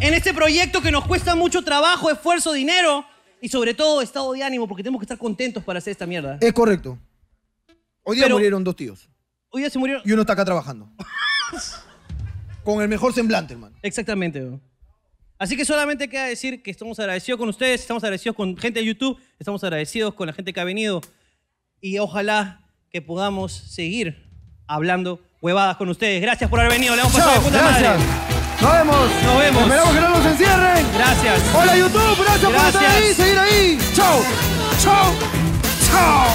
en 0.00 0.14
este 0.14 0.32
proyecto 0.34 0.80
que 0.80 0.90
nos 0.90 1.06
cuesta 1.06 1.34
mucho 1.34 1.62
trabajo, 1.62 2.10
esfuerzo, 2.10 2.52
dinero 2.52 3.04
y 3.40 3.48
sobre 3.48 3.74
todo 3.74 4.02
estado 4.02 4.32
de 4.32 4.42
ánimo 4.42 4.66
porque 4.66 4.82
tenemos 4.82 5.00
que 5.00 5.04
estar 5.04 5.18
contentos 5.18 5.62
para 5.64 5.78
hacer 5.78 5.92
esta 5.92 6.06
mierda. 6.06 6.38
Es 6.40 6.52
correcto. 6.52 6.98
Hoy 8.02 8.16
día 8.16 8.24
Pero- 8.24 8.36
murieron 8.36 8.64
dos 8.64 8.76
tíos. 8.76 9.08
Hoy 9.50 9.62
ya 9.62 9.70
se 9.70 9.78
murió. 9.78 10.00
Y 10.04 10.12
uno 10.12 10.22
está 10.22 10.34
acá 10.34 10.44
trabajando. 10.44 10.88
Con 12.64 12.80
el 12.82 12.88
mejor 12.88 13.12
semblante, 13.12 13.54
hermano. 13.54 13.76
Exactamente. 13.82 14.40
bro. 14.40 14.60
Así 15.38 15.56
que 15.56 15.64
solamente 15.64 16.08
queda 16.08 16.26
decir 16.26 16.62
que 16.62 16.70
estamos 16.70 16.98
agradecidos 17.00 17.38
con 17.40 17.48
ustedes, 17.48 17.80
estamos 17.80 18.04
agradecidos 18.04 18.36
con 18.36 18.58
gente 18.58 18.80
de 18.80 18.84
YouTube, 18.84 19.18
estamos 19.38 19.64
agradecidos 19.64 20.12
con 20.12 20.26
la 20.26 20.34
gente 20.34 20.52
que 20.52 20.60
ha 20.60 20.64
venido 20.64 21.00
y 21.80 21.98
ojalá 21.98 22.60
que 22.90 23.00
podamos 23.00 23.50
seguir 23.50 24.22
hablando 24.66 25.18
huevadas 25.40 25.78
con 25.78 25.88
ustedes. 25.88 26.20
Gracias 26.20 26.50
por 26.50 26.60
haber 26.60 26.72
venido, 26.72 26.94
le 26.94 27.00
hemos 27.00 27.14
pasado 27.14 27.40
de 27.40 27.40
puta 27.40 27.62
madre. 27.62 28.29
Nos 28.60 28.72
vemos. 28.72 28.96
Nos 29.24 29.38
vemos. 29.38 29.62
Esperamos 29.62 29.94
que 29.94 30.00
no 30.00 30.08
nos 30.10 30.26
encierren. 30.26 30.86
Gracias. 30.94 31.40
Hola 31.54 31.76
YouTube, 31.76 32.18
gracias, 32.18 32.52
por 32.52 32.66
estar 32.66 32.84
ahí, 32.84 33.14
seguir 33.14 33.38
ahí. 33.38 33.78
Chao. 33.94 34.22
Chao. 34.82 35.14
Chao. 35.90 36.26